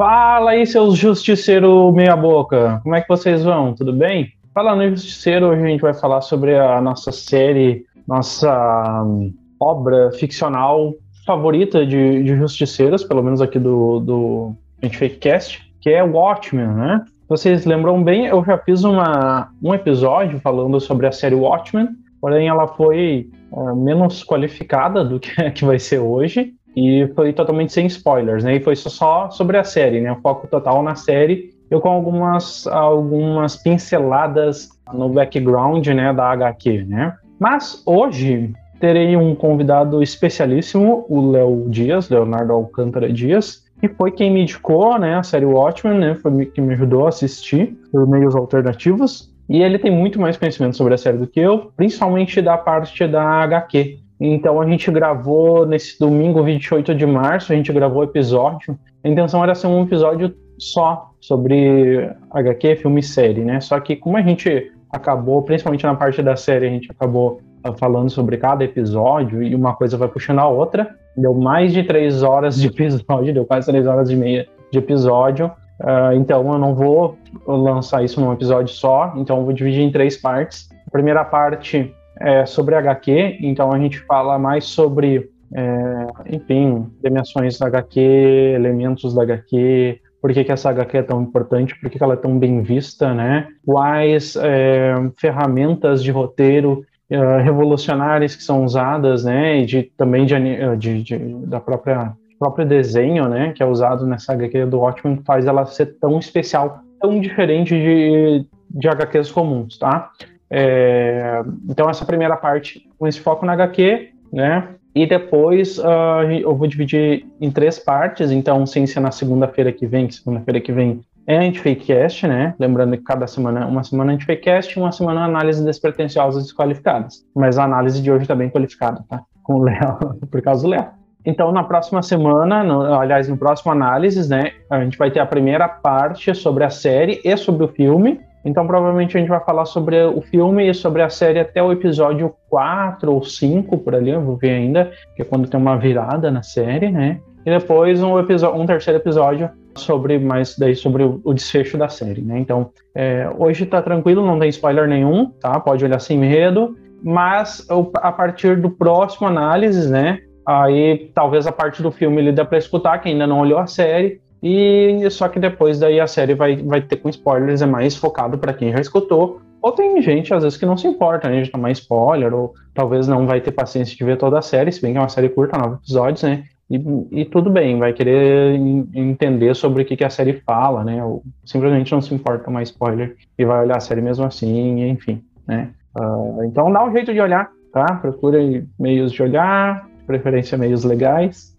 Fala 0.00 0.52
aí, 0.52 0.66
seus 0.66 0.96
justiceiros 0.96 1.92
meia-boca. 1.92 2.80
Como 2.82 2.94
é 2.94 3.02
que 3.02 3.06
vocês 3.06 3.44
vão? 3.44 3.74
Tudo 3.74 3.92
bem? 3.92 4.32
Falando 4.54 4.82
em 4.82 4.96
justiceiro, 4.96 5.48
hoje 5.48 5.62
a 5.62 5.66
gente 5.66 5.82
vai 5.82 5.92
falar 5.92 6.22
sobre 6.22 6.58
a 6.58 6.80
nossa 6.80 7.12
série, 7.12 7.84
nossa 8.08 9.04
hum, 9.04 9.30
obra 9.60 10.10
ficcional 10.12 10.94
favorita 11.26 11.84
de, 11.84 12.22
de 12.22 12.34
justiceiros, 12.34 13.04
pelo 13.04 13.22
menos 13.22 13.42
aqui 13.42 13.58
do, 13.58 14.00
do 14.00 14.54
Antifakecast, 14.82 15.70
que 15.82 15.90
é 15.90 16.02
Watchmen, 16.02 16.68
né? 16.68 17.04
Vocês 17.28 17.66
lembram 17.66 18.02
bem, 18.02 18.24
eu 18.24 18.42
já 18.42 18.56
fiz 18.56 18.84
uma, 18.84 19.50
um 19.62 19.74
episódio 19.74 20.40
falando 20.40 20.80
sobre 20.80 21.08
a 21.08 21.12
série 21.12 21.34
Watchmen, 21.34 21.90
porém 22.22 22.48
ela 22.48 22.66
foi 22.68 23.28
é, 23.54 23.74
menos 23.74 24.24
qualificada 24.24 25.04
do 25.04 25.20
que, 25.20 25.30
que 25.52 25.64
vai 25.66 25.78
ser 25.78 25.98
hoje 25.98 26.54
e 26.76 27.10
foi 27.14 27.32
totalmente 27.32 27.72
sem 27.72 27.86
spoilers, 27.86 28.44
né? 28.44 28.56
E 28.56 28.60
foi 28.60 28.76
só 28.76 29.30
sobre 29.30 29.56
a 29.56 29.64
série, 29.64 30.00
né? 30.00 30.12
O 30.12 30.20
foco 30.20 30.46
total 30.46 30.82
na 30.82 30.94
série. 30.94 31.50
Eu 31.70 31.80
com 31.80 31.88
algumas, 31.88 32.66
algumas 32.66 33.56
pinceladas 33.56 34.70
no 34.92 35.08
background, 35.08 35.86
né, 35.86 36.12
da 36.12 36.30
HQ, 36.30 36.84
né? 36.88 37.16
Mas 37.38 37.82
hoje 37.86 38.52
terei 38.80 39.16
um 39.16 39.34
convidado 39.34 40.02
especialíssimo, 40.02 41.04
o 41.08 41.30
Léo 41.30 41.66
Dias, 41.68 42.08
Leonardo 42.08 42.52
Alcântara 42.52 43.12
Dias, 43.12 43.64
que 43.78 43.88
foi 43.88 44.10
quem 44.10 44.32
me 44.32 44.42
indicou, 44.42 44.98
né, 44.98 45.14
a 45.16 45.22
série 45.22 45.44
Watchmen, 45.44 45.98
né? 45.98 46.14
Foi 46.16 46.46
que 46.46 46.60
me 46.60 46.74
ajudou 46.74 47.06
a 47.06 47.10
assistir 47.10 47.78
por 47.92 48.06
meios 48.06 48.34
alternativos. 48.34 49.30
E 49.48 49.62
ele 49.62 49.78
tem 49.78 49.90
muito 49.90 50.20
mais 50.20 50.36
conhecimento 50.36 50.76
sobre 50.76 50.94
a 50.94 50.98
série 50.98 51.18
do 51.18 51.26
que 51.26 51.40
eu, 51.40 51.72
principalmente 51.76 52.40
da 52.40 52.56
parte 52.56 53.06
da 53.06 53.22
HQ. 53.22 53.98
Então 54.20 54.60
a 54.60 54.66
gente 54.66 54.90
gravou 54.90 55.64
nesse 55.64 55.98
domingo 55.98 56.42
28 56.42 56.94
de 56.94 57.06
março, 57.06 57.52
a 57.52 57.56
gente 57.56 57.72
gravou 57.72 58.02
o 58.02 58.04
episódio. 58.04 58.78
A 59.02 59.08
intenção 59.08 59.42
era 59.42 59.54
ser 59.54 59.66
um 59.66 59.82
episódio 59.82 60.34
só 60.58 61.10
sobre 61.20 62.10
HQ, 62.30 62.76
filme 62.76 63.00
e 63.00 63.02
série, 63.02 63.40
né? 63.40 63.60
Só 63.60 63.80
que 63.80 63.96
como 63.96 64.18
a 64.18 64.22
gente 64.22 64.70
acabou, 64.92 65.42
principalmente 65.42 65.84
na 65.84 65.94
parte 65.94 66.22
da 66.22 66.36
série, 66.36 66.66
a 66.66 66.70
gente 66.70 66.90
acabou 66.90 67.40
ah, 67.64 67.72
falando 67.72 68.10
sobre 68.10 68.36
cada 68.36 68.62
episódio 68.62 69.42
e 69.42 69.54
uma 69.54 69.74
coisa 69.74 69.96
vai 69.96 70.08
puxando 70.08 70.40
a 70.40 70.48
outra. 70.48 70.94
Deu 71.16 71.32
mais 71.32 71.72
de 71.72 71.82
três 71.82 72.22
horas 72.22 72.56
de 72.56 72.66
episódio, 72.66 73.32
deu 73.34 73.46
quase 73.46 73.66
três 73.66 73.86
horas 73.86 74.10
e 74.10 74.16
meia 74.16 74.46
de 74.70 74.78
episódio. 74.78 75.50
Uh, 75.80 76.12
então 76.14 76.52
eu 76.52 76.58
não 76.58 76.74
vou 76.74 77.16
lançar 77.46 78.04
isso 78.04 78.20
num 78.20 78.30
episódio 78.34 78.74
só, 78.74 79.14
então 79.16 79.38
eu 79.38 79.44
vou 79.44 79.52
dividir 79.54 79.80
em 79.80 79.90
três 79.90 80.14
partes. 80.14 80.68
A 80.86 80.90
primeira 80.90 81.24
parte 81.24 81.94
é, 82.20 82.44
sobre 82.44 82.74
HQ, 82.74 83.38
então 83.40 83.72
a 83.72 83.78
gente 83.78 83.98
fala 84.00 84.38
mais 84.38 84.64
sobre, 84.64 85.30
é, 85.54 86.06
enfim, 86.36 86.86
premiações 87.00 87.58
da 87.58 87.66
HQ, 87.66 87.98
elementos 88.00 89.14
da 89.14 89.22
HQ, 89.22 90.00
por 90.20 90.32
que, 90.32 90.44
que 90.44 90.52
essa 90.52 90.68
HQ 90.68 90.98
é 90.98 91.02
tão 91.02 91.22
importante, 91.22 91.78
por 91.80 91.88
que, 91.88 91.96
que 91.96 92.04
ela 92.04 92.14
é 92.14 92.18
tão 92.18 92.38
bem 92.38 92.62
vista, 92.62 93.14
né? 93.14 93.48
Quais 93.64 94.36
é, 94.36 94.94
ferramentas 95.18 96.02
de 96.02 96.10
roteiro 96.10 96.84
é, 97.08 97.40
revolucionárias 97.40 98.36
que 98.36 98.42
são 98.42 98.64
usadas, 98.64 99.24
né? 99.24 99.60
E 99.60 99.66
de, 99.66 99.82
também 99.96 100.26
de, 100.26 100.36
de, 100.76 101.02
de, 101.02 101.18
da 101.46 101.58
própria 101.58 102.12
próprio 102.38 102.66
desenho, 102.66 103.28
né? 103.28 103.52
Que 103.54 103.62
é 103.62 103.66
usado 103.66 104.06
nessa 104.06 104.32
HQ 104.34 104.66
do 104.66 104.80
Watchmen, 104.80 105.22
faz 105.24 105.46
ela 105.46 105.64
ser 105.64 105.98
tão 105.98 106.18
especial, 106.18 106.80
tão 107.00 107.18
diferente 107.18 107.74
de, 107.74 108.46
de 108.70 108.88
HQs 108.88 109.32
comuns, 109.32 109.78
tá? 109.78 110.10
É, 110.50 111.42
então, 111.68 111.88
essa 111.88 112.04
primeira 112.04 112.36
parte 112.36 112.88
com 112.98 113.06
esse 113.06 113.20
foco 113.20 113.46
na 113.46 113.52
HQ, 113.52 114.10
né? 114.32 114.68
E 114.94 115.06
depois 115.06 115.78
uh, 115.78 116.22
eu 116.28 116.54
vou 116.56 116.66
dividir 116.66 117.24
em 117.40 117.50
três 117.50 117.78
partes, 117.78 118.32
então, 118.32 118.66
ser 118.66 118.98
na 119.00 119.12
segunda-feira 119.12 119.70
que 119.70 119.86
vem, 119.86 120.08
que 120.08 120.14
segunda-feira 120.16 120.60
que 120.60 120.72
vem 120.72 121.00
é 121.26 121.36
Antifakecast, 121.36 122.26
né? 122.26 122.54
Lembrando 122.58 122.96
que 122.96 123.04
cada 123.04 123.26
semana, 123.28 123.66
uma 123.66 123.84
semana 123.84 124.12
Antifakecast 124.12 124.76
e 124.76 124.82
uma 124.82 124.90
semana 124.90 125.24
análise 125.24 125.64
despretensiosas 125.64 126.42
desqualificadas. 126.42 127.24
Mas 127.36 127.56
a 127.56 127.64
análise 127.64 128.02
de 128.02 128.10
hoje 128.10 128.22
está 128.22 128.34
bem 128.34 128.50
qualificada, 128.50 129.04
tá? 129.08 129.22
Com 129.44 129.54
o 129.54 129.62
Léo, 129.62 129.98
por 130.28 130.42
causa 130.42 130.62
do 130.62 130.70
Léo. 130.70 130.86
Então, 131.24 131.52
na 131.52 131.62
próxima 131.62 132.02
semana, 132.02 132.64
no, 132.64 132.82
aliás, 132.94 133.28
no 133.28 133.36
próximo 133.36 133.70
análise, 133.70 134.28
né, 134.28 134.52
a 134.70 134.82
gente 134.82 134.96
vai 134.96 135.10
ter 135.10 135.20
a 135.20 135.26
primeira 135.26 135.68
parte 135.68 136.34
sobre 136.34 136.64
a 136.64 136.70
série 136.70 137.20
e 137.22 137.36
sobre 137.36 137.64
o 137.64 137.68
filme, 137.68 138.20
então, 138.44 138.66
provavelmente 138.66 139.16
a 139.16 139.20
gente 139.20 139.28
vai 139.28 139.40
falar 139.40 139.66
sobre 139.66 140.02
o 140.02 140.20
filme 140.22 140.68
e 140.68 140.74
sobre 140.74 141.02
a 141.02 141.10
série 141.10 141.38
até 141.38 141.62
o 141.62 141.72
episódio 141.72 142.34
4 142.48 143.12
ou 143.12 143.22
5, 143.22 143.78
por 143.78 143.94
ali, 143.94 144.10
eu 144.10 144.22
vou 144.22 144.36
ver 144.36 144.50
ainda, 144.50 144.90
que 145.14 145.22
é 145.22 145.24
quando 145.24 145.48
tem 145.48 145.60
uma 145.60 145.76
virada 145.76 146.30
na 146.30 146.42
série, 146.42 146.90
né? 146.90 147.20
E 147.44 147.50
depois 147.50 148.02
um, 148.02 148.18
episódio, 148.18 148.60
um 148.60 148.66
terceiro 148.66 148.98
episódio 148.98 149.50
sobre 149.74 150.18
mais 150.18 150.58
daí 150.58 150.74
sobre 150.74 151.04
o, 151.04 151.34
desfecho 151.34 151.76
da 151.76 151.88
série, 151.88 152.22
né? 152.22 152.38
Então, 152.38 152.70
é, 152.94 153.30
hoje 153.38 153.66
tá 153.66 153.80
tranquilo, 153.82 154.24
não 154.24 154.38
tem 154.38 154.48
spoiler 154.48 154.88
nenhum, 154.88 155.26
tá? 155.40 155.60
Pode 155.60 155.84
olhar 155.84 156.00
sem 156.00 156.18
medo, 156.18 156.76
mas 157.02 157.66
a 157.96 158.12
partir 158.12 158.60
do 158.60 158.70
próximo 158.70 159.28
análise, 159.28 159.90
né? 159.90 160.18
Aí 160.46 161.10
talvez 161.14 161.46
a 161.46 161.52
parte 161.52 161.82
do 161.82 161.90
filme 161.90 162.18
ele 162.20 162.32
dá 162.32 162.44
para 162.44 162.58
escutar, 162.58 162.98
quem 162.98 163.12
ainda 163.12 163.26
não 163.26 163.40
olhou 163.40 163.58
a 163.58 163.66
série, 163.66 164.20
e 164.42 165.08
só 165.10 165.28
que 165.28 165.38
depois 165.38 165.78
daí 165.78 166.00
a 166.00 166.06
série 166.06 166.34
vai, 166.34 166.56
vai 166.56 166.80
ter 166.80 166.96
com 166.96 167.08
spoilers, 167.08 167.62
é 167.62 167.66
mais 167.66 167.96
focado 167.96 168.38
para 168.38 168.54
quem 168.54 168.72
já 168.72 168.80
escutou. 168.80 169.40
Ou 169.62 169.72
tem 169.72 170.00
gente, 170.00 170.32
às 170.32 170.42
vezes, 170.42 170.58
que 170.58 170.64
não 170.64 170.76
se 170.76 170.86
importa, 170.86 171.28
né? 171.28 171.42
De 171.42 171.50
tomar 171.50 171.70
spoiler, 171.72 172.32
ou 172.32 172.54
talvez 172.72 173.06
não 173.06 173.26
vai 173.26 173.40
ter 173.40 173.50
paciência 173.50 173.94
de 173.94 174.04
ver 174.04 174.16
toda 174.16 174.38
a 174.38 174.42
série, 174.42 174.72
se 174.72 174.80
bem 174.80 174.92
que 174.92 174.98
é 174.98 175.00
uma 175.00 175.08
série 175.08 175.28
curta, 175.28 175.58
nove 175.58 175.76
episódios, 175.76 176.22
né? 176.22 176.44
E, 176.70 176.80
e 177.10 177.24
tudo 177.24 177.50
bem, 177.50 177.78
vai 177.78 177.92
querer 177.92 178.54
entender 178.94 179.54
sobre 179.54 179.82
o 179.82 179.84
que, 179.84 179.96
que, 179.96 180.04
a 180.04 180.08
série 180.10 180.40
fala, 180.46 180.84
né? 180.84 181.04
Ou 181.04 181.22
simplesmente 181.44 181.92
não 181.92 182.00
se 182.00 182.14
importa 182.14 182.44
tomar 182.44 182.62
spoiler 182.62 183.16
e 183.36 183.44
vai 183.44 183.64
olhar 183.64 183.76
a 183.76 183.80
série 183.80 184.00
mesmo 184.00 184.24
assim, 184.24 184.88
enfim, 184.88 185.22
né? 185.46 185.70
Uh, 185.98 186.44
então 186.44 186.72
dá 186.72 186.84
um 186.84 186.92
jeito 186.92 187.12
de 187.12 187.20
olhar, 187.20 187.50
tá? 187.72 187.96
Procure 187.96 188.64
meios 188.78 189.10
de 189.10 189.22
olhar, 189.22 189.86
preferência 190.06 190.56
meios 190.56 190.84
legais. 190.84 191.56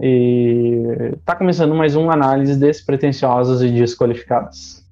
E 0.00 1.12
está 1.16 1.34
começando 1.34 1.74
mais 1.74 1.96
uma 1.96 2.12
análise 2.12 2.54
despretensiosas 2.54 3.62
e 3.62 3.68
desqualificadas. 3.68 4.86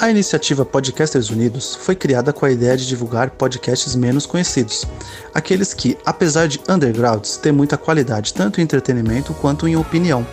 A 0.00 0.10
iniciativa 0.10 0.66
Podcasters 0.66 1.30
Unidos 1.30 1.74
foi 1.76 1.96
criada 1.96 2.30
com 2.30 2.44
a 2.44 2.50
ideia 2.50 2.76
de 2.76 2.86
divulgar 2.86 3.30
podcasts 3.30 3.96
menos 3.96 4.26
conhecidos, 4.26 4.84
aqueles 5.32 5.72
que, 5.72 5.96
apesar 6.04 6.46
de 6.46 6.60
undergrounds, 6.68 7.38
têm 7.38 7.50
muita 7.50 7.78
qualidade 7.78 8.34
tanto 8.34 8.60
em 8.60 8.64
entretenimento 8.64 9.32
quanto 9.32 9.66
em 9.66 9.76
opinião 9.76 10.24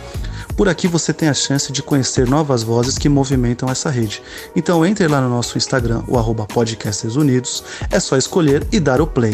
por 0.52 0.68
aqui 0.68 0.88
você 0.88 1.14
tem 1.14 1.30
a 1.30 1.34
chance 1.34 1.72
de 1.72 1.82
conhecer 1.82 2.28
novas 2.28 2.64
vozes 2.64 2.98
que 2.98 3.10
movimentam 3.10 3.70
essa 3.70 3.90
rede. 3.90 4.22
Então 4.56 4.86
entre 4.86 5.08
lá 5.08 5.22
no 5.22 5.30
nosso 5.30 5.58
Instagram, 5.58 6.04
o 6.08 6.18
arroba 6.18 6.46
Podcasters 6.46 7.16
Unidos, 7.16 7.64
é 7.90 8.00
só 8.00 8.18
escolher 8.18 8.66
e 8.72 8.80
dar 8.80 9.02
o 9.02 9.08
play. 9.08 9.34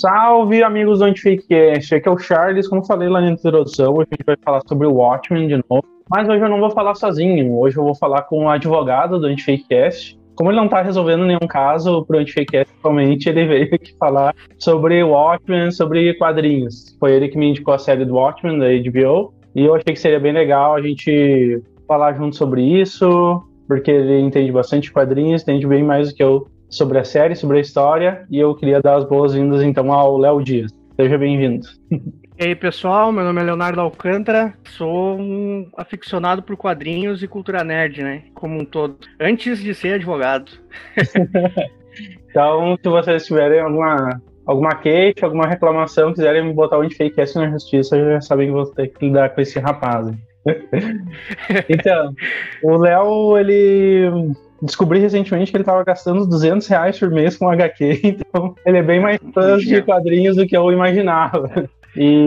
Salve, 0.00 0.62
amigos 0.62 1.00
do 1.00 1.04
Antificast! 1.04 1.94
Aqui 1.94 2.08
é 2.08 2.10
o 2.10 2.16
Charles, 2.16 2.66
como 2.66 2.82
falei 2.86 3.06
lá 3.08 3.20
na 3.20 3.32
introdução, 3.32 3.92
hoje 3.92 4.08
a 4.10 4.14
gente 4.14 4.24
vai 4.24 4.36
falar 4.42 4.62
sobre 4.66 4.86
o 4.86 4.94
Watchmen 4.94 5.46
de 5.46 5.56
novo. 5.68 5.84
Mas 6.08 6.28
hoje 6.28 6.42
eu 6.42 6.48
não 6.48 6.58
vou 6.58 6.70
falar 6.70 6.94
sozinho, 6.94 7.56
hoje 7.58 7.76
eu 7.76 7.84
vou 7.84 7.94
falar 7.94 8.22
com 8.22 8.46
o 8.46 8.48
advogado 8.48 9.20
do 9.20 9.26
Antificast, 9.26 10.18
como 10.40 10.50
ele 10.50 10.58
não 10.58 10.68
tá 10.68 10.80
resolvendo 10.80 11.26
nenhum 11.26 11.46
caso 11.46 12.02
pro 12.06 12.16
Antifakecast, 12.16 12.72
atualmente 12.78 13.28
ele 13.28 13.44
veio 13.44 13.74
aqui 13.74 13.94
falar 13.98 14.34
sobre 14.58 15.04
Watchmen, 15.04 15.70
sobre 15.70 16.14
quadrinhos. 16.14 16.96
Foi 16.98 17.12
ele 17.12 17.28
que 17.28 17.36
me 17.36 17.50
indicou 17.50 17.74
a 17.74 17.78
série 17.78 18.06
do 18.06 18.14
Watchmen, 18.14 18.58
da 18.58 18.68
HBO, 18.68 19.34
e 19.54 19.66
eu 19.66 19.74
achei 19.74 19.92
que 19.92 20.00
seria 20.00 20.18
bem 20.18 20.32
legal 20.32 20.74
a 20.74 20.80
gente 20.80 21.62
falar 21.86 22.14
junto 22.14 22.36
sobre 22.36 22.62
isso, 22.62 23.42
porque 23.68 23.90
ele 23.90 24.18
entende 24.18 24.50
bastante 24.50 24.90
quadrinhos, 24.90 25.42
entende 25.42 25.66
bem 25.66 25.82
mais 25.82 26.08
do 26.08 26.14
que 26.14 26.22
eu 26.22 26.46
sobre 26.70 26.98
a 26.98 27.04
série, 27.04 27.36
sobre 27.36 27.58
a 27.58 27.60
história, 27.60 28.24
e 28.30 28.40
eu 28.40 28.54
queria 28.54 28.80
dar 28.80 28.94
as 28.94 29.04
boas-vindas 29.04 29.62
então 29.62 29.92
ao 29.92 30.16
Léo 30.16 30.42
Dias. 30.42 30.72
Seja 30.98 31.18
bem-vindo. 31.18 31.66
E 32.40 32.44
aí, 32.44 32.54
pessoal, 32.54 33.12
meu 33.12 33.22
nome 33.22 33.38
é 33.42 33.44
Leonardo 33.44 33.82
Alcântara, 33.82 34.54
sou 34.70 35.20
um 35.20 35.68
aficionado 35.76 36.42
por 36.42 36.56
quadrinhos 36.56 37.22
e 37.22 37.28
cultura 37.28 37.62
nerd, 37.62 38.02
né? 38.02 38.22
Como 38.32 38.58
um 38.58 38.64
todo, 38.64 38.96
antes 39.20 39.58
de 39.58 39.74
ser 39.74 39.96
advogado. 39.96 40.50
então, 42.30 42.78
se 42.82 42.88
vocês 42.88 43.26
tiverem 43.26 43.60
alguma, 43.60 44.22
alguma 44.46 44.74
queixa, 44.76 45.26
alguma 45.26 45.46
reclamação, 45.46 46.14
quiserem 46.14 46.42
me 46.42 46.54
botar 46.54 46.78
onde 46.78 46.94
fake 46.94 47.14
na 47.34 47.50
justiça, 47.50 48.02
já 48.02 48.22
sabem 48.22 48.46
que 48.46 48.54
vou 48.54 48.64
ter 48.64 48.88
que 48.88 49.04
lidar 49.04 49.28
com 49.34 49.42
esse 49.42 49.58
rapaz. 49.58 50.10
então, 51.68 52.14
o 52.62 52.78
Léo, 52.78 53.36
ele 53.36 54.32
descobri 54.62 54.98
recentemente 54.98 55.50
que 55.50 55.58
ele 55.58 55.62
estava 55.62 55.84
gastando 55.84 56.26
200 56.26 56.66
reais 56.66 56.98
por 56.98 57.10
mês 57.10 57.36
com 57.36 57.50
HQ, 57.50 58.00
então 58.02 58.54
ele 58.64 58.78
é 58.78 58.82
bem 58.82 58.98
mais 58.98 59.18
fã 59.34 59.58
de 59.58 59.82
quadrinhos 59.82 60.36
do 60.36 60.46
que 60.46 60.56
eu 60.56 60.72
imaginava. 60.72 61.68
E 61.96 62.26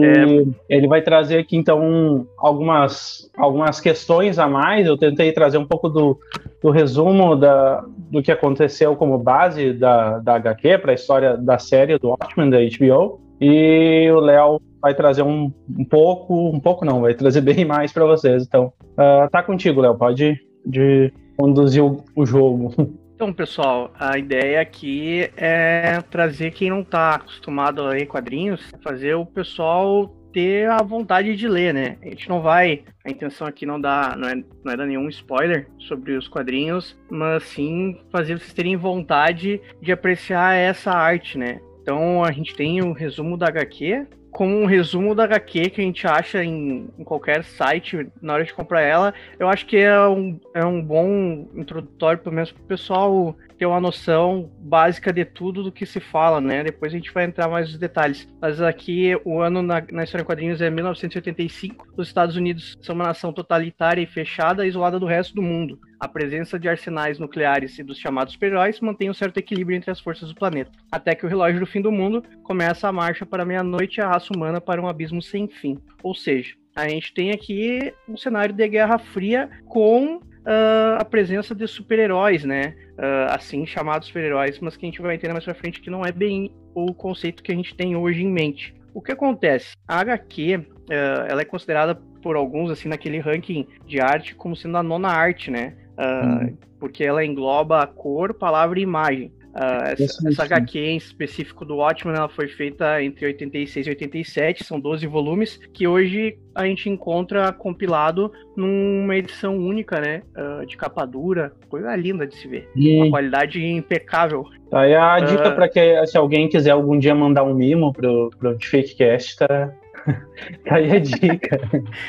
é... 0.68 0.76
ele 0.76 0.86
vai 0.86 1.02
trazer 1.02 1.38
aqui, 1.38 1.56
então, 1.56 2.26
algumas, 2.36 3.30
algumas 3.36 3.80
questões 3.80 4.38
a 4.38 4.46
mais. 4.46 4.86
Eu 4.86 4.96
tentei 4.96 5.32
trazer 5.32 5.58
um 5.58 5.66
pouco 5.66 5.88
do, 5.88 6.18
do 6.62 6.70
resumo 6.70 7.34
da, 7.36 7.84
do 8.10 8.22
que 8.22 8.32
aconteceu 8.32 8.94
como 8.96 9.18
base 9.18 9.72
da, 9.72 10.18
da 10.18 10.34
HQ 10.36 10.78
para 10.78 10.92
a 10.92 10.94
história 10.94 11.36
da 11.36 11.58
série 11.58 11.98
do 11.98 12.08
Watchmen 12.08 12.50
da 12.50 12.58
HBO. 12.58 13.20
E 13.40 14.10
o 14.10 14.20
Léo 14.20 14.60
vai 14.80 14.94
trazer 14.94 15.22
um, 15.22 15.52
um 15.78 15.84
pouco, 15.84 16.48
um 16.48 16.60
pouco 16.60 16.84
não, 16.84 17.00
vai 17.00 17.14
trazer 17.14 17.40
bem 17.42 17.64
mais 17.64 17.92
para 17.92 18.04
vocês. 18.04 18.44
Então, 18.44 18.72
uh, 18.92 19.28
tá 19.30 19.42
contigo, 19.42 19.80
Léo, 19.80 19.96
pode 19.96 20.38
de 20.66 21.12
conduzir 21.36 21.84
o, 21.84 22.02
o 22.16 22.24
jogo. 22.24 22.72
Então, 23.14 23.32
pessoal, 23.32 23.92
a 23.98 24.18
ideia 24.18 24.60
aqui 24.60 25.30
é 25.36 26.00
trazer 26.10 26.50
quem 26.50 26.68
não 26.68 26.80
está 26.80 27.14
acostumado 27.14 27.80
a 27.80 27.90
ler 27.90 28.06
quadrinhos, 28.06 28.60
fazer 28.82 29.14
o 29.14 29.24
pessoal 29.24 30.08
ter 30.32 30.68
a 30.68 30.82
vontade 30.82 31.36
de 31.36 31.46
ler, 31.46 31.72
né? 31.72 31.96
A 32.02 32.06
gente 32.06 32.28
não 32.28 32.42
vai, 32.42 32.82
a 33.04 33.10
intenção 33.10 33.46
aqui 33.46 33.64
não 33.64 33.80
dá, 33.80 34.16
não 34.18 34.28
é, 34.28 34.34
não 34.64 34.72
é 34.72 34.76
dar 34.76 34.84
nenhum 34.84 35.08
spoiler 35.08 35.68
sobre 35.78 36.16
os 36.16 36.26
quadrinhos, 36.26 36.98
mas 37.08 37.44
sim 37.44 38.00
fazer 38.10 38.36
vocês 38.36 38.52
terem 38.52 38.76
vontade 38.76 39.60
de 39.80 39.92
apreciar 39.92 40.54
essa 40.56 40.90
arte, 40.90 41.38
né? 41.38 41.60
Então 41.80 42.24
a 42.24 42.32
gente 42.32 42.52
tem 42.56 42.82
o 42.82 42.92
resumo 42.92 43.36
da 43.36 43.46
HQ, 43.46 44.08
como 44.34 44.60
um 44.60 44.66
resumo 44.66 45.14
da 45.14 45.24
HQ 45.24 45.70
que 45.70 45.80
a 45.80 45.84
gente 45.84 46.06
acha 46.08 46.44
em, 46.44 46.90
em, 46.98 47.04
qualquer 47.04 47.44
site 47.44 48.08
na 48.20 48.34
hora 48.34 48.44
de 48.44 48.52
comprar 48.52 48.82
ela, 48.82 49.14
eu 49.38 49.48
acho 49.48 49.64
que 49.64 49.76
é 49.76 49.96
um, 50.08 50.40
é 50.52 50.64
um 50.64 50.82
bom 50.82 51.48
introdutório, 51.54 52.20
pelo 52.20 52.34
menos 52.34 52.50
para 52.50 52.62
o 52.62 52.66
pessoal 52.66 53.36
ter 53.58 53.66
uma 53.66 53.80
noção 53.80 54.50
básica 54.58 55.12
de 55.12 55.24
tudo 55.24 55.62
do 55.62 55.72
que 55.72 55.86
se 55.86 56.00
fala, 56.00 56.40
né? 56.40 56.64
Depois 56.64 56.92
a 56.92 56.96
gente 56.96 57.12
vai 57.12 57.24
entrar 57.24 57.48
mais 57.48 57.68
nos 57.68 57.78
detalhes. 57.78 58.28
Mas 58.40 58.60
aqui 58.60 59.16
o 59.24 59.40
ano 59.40 59.62
na, 59.62 59.82
na 59.92 60.04
história 60.04 60.22
em 60.22 60.26
quadrinhos 60.26 60.60
é 60.60 60.70
1985. 60.70 61.88
Os 61.96 62.08
Estados 62.08 62.36
Unidos 62.36 62.76
são 62.80 62.94
uma 62.94 63.06
nação 63.06 63.32
totalitária 63.32 64.02
e 64.02 64.06
fechada, 64.06 64.66
isolada 64.66 64.98
do 64.98 65.06
resto 65.06 65.34
do 65.34 65.42
mundo. 65.42 65.78
A 65.98 66.08
presença 66.08 66.58
de 66.58 66.68
arsenais 66.68 67.18
nucleares 67.18 67.78
e 67.78 67.82
dos 67.82 67.98
chamados 67.98 68.34
super-heróis 68.34 68.80
mantém 68.80 69.08
um 69.08 69.14
certo 69.14 69.38
equilíbrio 69.38 69.76
entre 69.76 69.90
as 69.90 70.00
forças 70.00 70.28
do 70.28 70.34
planeta. 70.34 70.70
Até 70.90 71.14
que 71.14 71.24
o 71.24 71.28
relógio 71.28 71.60
do 71.60 71.66
fim 71.66 71.80
do 71.80 71.92
mundo 71.92 72.22
começa 72.42 72.88
a 72.88 72.92
marcha 72.92 73.24
para 73.24 73.44
meia-noite 73.44 73.98
e 73.98 74.02
a 74.02 74.08
raça 74.08 74.32
humana 74.34 74.60
para 74.60 74.82
um 74.82 74.88
abismo 74.88 75.22
sem 75.22 75.48
fim. 75.48 75.78
Ou 76.02 76.14
seja, 76.14 76.54
a 76.76 76.88
gente 76.88 77.14
tem 77.14 77.30
aqui 77.30 77.94
um 78.08 78.16
cenário 78.16 78.54
de 78.54 78.68
Guerra 78.68 78.98
Fria 78.98 79.48
com 79.66 80.20
uh, 80.44 81.00
a 81.00 81.04
presença 81.04 81.54
de 81.54 81.66
super-heróis, 81.66 82.44
né? 82.44 82.76
Uh, 82.92 83.30
assim 83.30 83.66
chamados 83.66 84.08
super-heróis, 84.08 84.58
mas 84.60 84.76
que 84.76 84.86
a 84.86 84.88
gente 84.88 85.02
vai 85.02 85.16
entender 85.16 85.32
mais 85.32 85.44
pra 85.44 85.54
frente 85.54 85.80
que 85.80 85.90
não 85.90 86.04
é 86.04 86.12
bem 86.12 86.52
o 86.74 86.92
conceito 86.94 87.42
que 87.42 87.52
a 87.52 87.54
gente 87.54 87.74
tem 87.74 87.96
hoje 87.96 88.22
em 88.22 88.30
mente. 88.30 88.74
O 88.92 89.02
que 89.02 89.12
acontece? 89.12 89.74
A 89.88 89.98
HQ, 90.00 90.56
uh, 90.56 90.62
ah, 90.90 91.26
ela 91.28 91.42
é 91.42 91.44
considerada 91.44 91.94
por 92.22 92.36
alguns, 92.36 92.70
assim, 92.70 92.88
naquele 92.88 93.18
ranking 93.18 93.66
de 93.86 94.00
arte, 94.00 94.34
como 94.34 94.56
sendo 94.56 94.78
a 94.78 94.82
nona 94.82 95.08
arte, 95.08 95.50
né? 95.50 95.74
Uh, 95.98 96.56
Porque 96.78 97.04
ela 97.04 97.24
engloba 97.24 97.86
cor, 97.86 98.34
palavra 98.34 98.78
e 98.78 98.82
imagem. 98.82 99.32
Uh, 99.54 100.02
essa, 100.02 100.28
essa 100.28 100.42
HQ 100.42 100.78
em 100.78 100.96
específico 100.96 101.64
do 101.64 101.76
Watchmen, 101.76 102.16
ela 102.16 102.28
foi 102.28 102.48
feita 102.48 103.00
entre 103.00 103.26
86 103.26 103.86
e 103.86 103.90
87, 103.90 104.64
são 104.64 104.80
12 104.80 105.06
volumes, 105.06 105.60
que 105.72 105.86
hoje 105.86 106.36
a 106.52 106.66
gente 106.66 106.90
encontra 106.90 107.52
compilado 107.52 108.32
numa 108.56 109.16
edição 109.16 109.56
única, 109.56 110.00
né? 110.00 110.22
Uh, 110.36 110.66
de 110.66 110.76
capa 110.76 111.06
dura, 111.06 111.52
coisa 111.68 111.94
linda 111.94 112.26
de 112.26 112.34
se 112.34 112.48
ver. 112.48 112.68
E... 112.74 113.00
Uma 113.00 113.10
qualidade 113.10 113.64
impecável. 113.64 114.44
Tá 114.70 114.80
aí 114.80 114.94
a 114.94 115.20
dica 115.20 115.50
uh... 115.50 115.54
para 115.54 115.68
que 115.68 116.04
se 116.06 116.18
alguém 116.18 116.48
quiser 116.48 116.72
algum 116.72 116.98
dia 116.98 117.14
mandar 117.14 117.44
um 117.44 117.54
mimo 117.54 117.92
pro, 117.92 118.30
pro 118.36 118.58
Fakecast, 118.60 119.36
tá, 119.36 119.72
tá 120.66 120.74
aí 120.74 120.96
a 120.96 120.98
dica. 120.98 121.60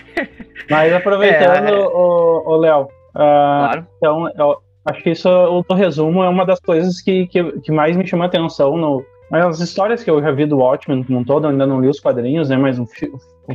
Mas 0.67 0.91
aproveitando, 0.93 1.67
é... 1.67 1.87
o, 1.87 2.43
o 2.43 2.55
Léo, 2.55 2.87
claro. 3.13 3.87
então 3.97 4.31
Acho 4.85 5.01
que 5.01 5.11
isso, 5.11 5.27
o 5.27 5.73
resumo, 5.73 6.23
é 6.23 6.29
uma 6.29 6.45
das 6.45 6.59
coisas 6.59 7.01
que, 7.01 7.25
que, 7.27 7.43
que 7.61 7.71
mais 7.71 7.97
me 7.97 8.05
chama 8.05 8.25
atenção 8.25 8.77
no, 8.77 9.03
as 9.31 9.59
histórias 9.59 10.03
que 10.03 10.09
eu 10.09 10.21
já 10.21 10.31
vi 10.31 10.45
do 10.45 10.57
Watchmen 10.57 11.03
como 11.03 11.19
um 11.19 11.23
todo, 11.23 11.45
eu 11.45 11.49
ainda 11.49 11.65
não 11.65 11.81
li 11.81 11.87
os 11.87 11.99
quadrinhos, 11.99 12.49
né? 12.49 12.57
Mas 12.57 12.79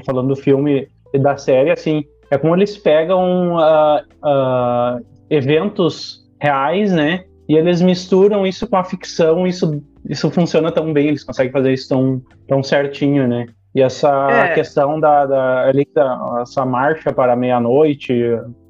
falando 0.05 0.29
do 0.29 0.37
filme 0.37 0.88
e 1.12 1.19
da 1.19 1.37
série, 1.37 1.71
assim, 1.71 2.05
é 2.31 2.38
como 2.38 2.55
eles 2.55 2.77
pegam 2.77 3.56
uh, 3.56 4.00
uh, 4.25 5.05
eventos 5.29 6.29
reais, 6.41 6.93
né? 6.93 7.25
E 7.49 7.56
eles 7.56 7.81
misturam 7.81 8.47
isso 8.47 8.67
com 8.69 8.77
a 8.77 8.85
ficção, 8.85 9.47
isso, 9.47 9.82
isso 10.09 10.31
funciona 10.31 10.71
tão 10.71 10.93
bem, 10.93 11.09
eles 11.09 11.25
conseguem 11.25 11.53
fazer 11.53 11.73
isso 11.73 11.88
tão, 11.88 12.23
tão 12.47 12.62
certinho, 12.62 13.27
né? 13.27 13.47
E 13.75 13.82
essa 13.82 14.29
é. 14.31 14.55
questão 14.55 14.99
da, 14.99 15.27
da, 15.27 15.69
ali, 15.69 15.87
da, 15.94 16.41
essa 16.43 16.65
marcha 16.65 17.12
para 17.12 17.37
meia-noite, 17.37 18.12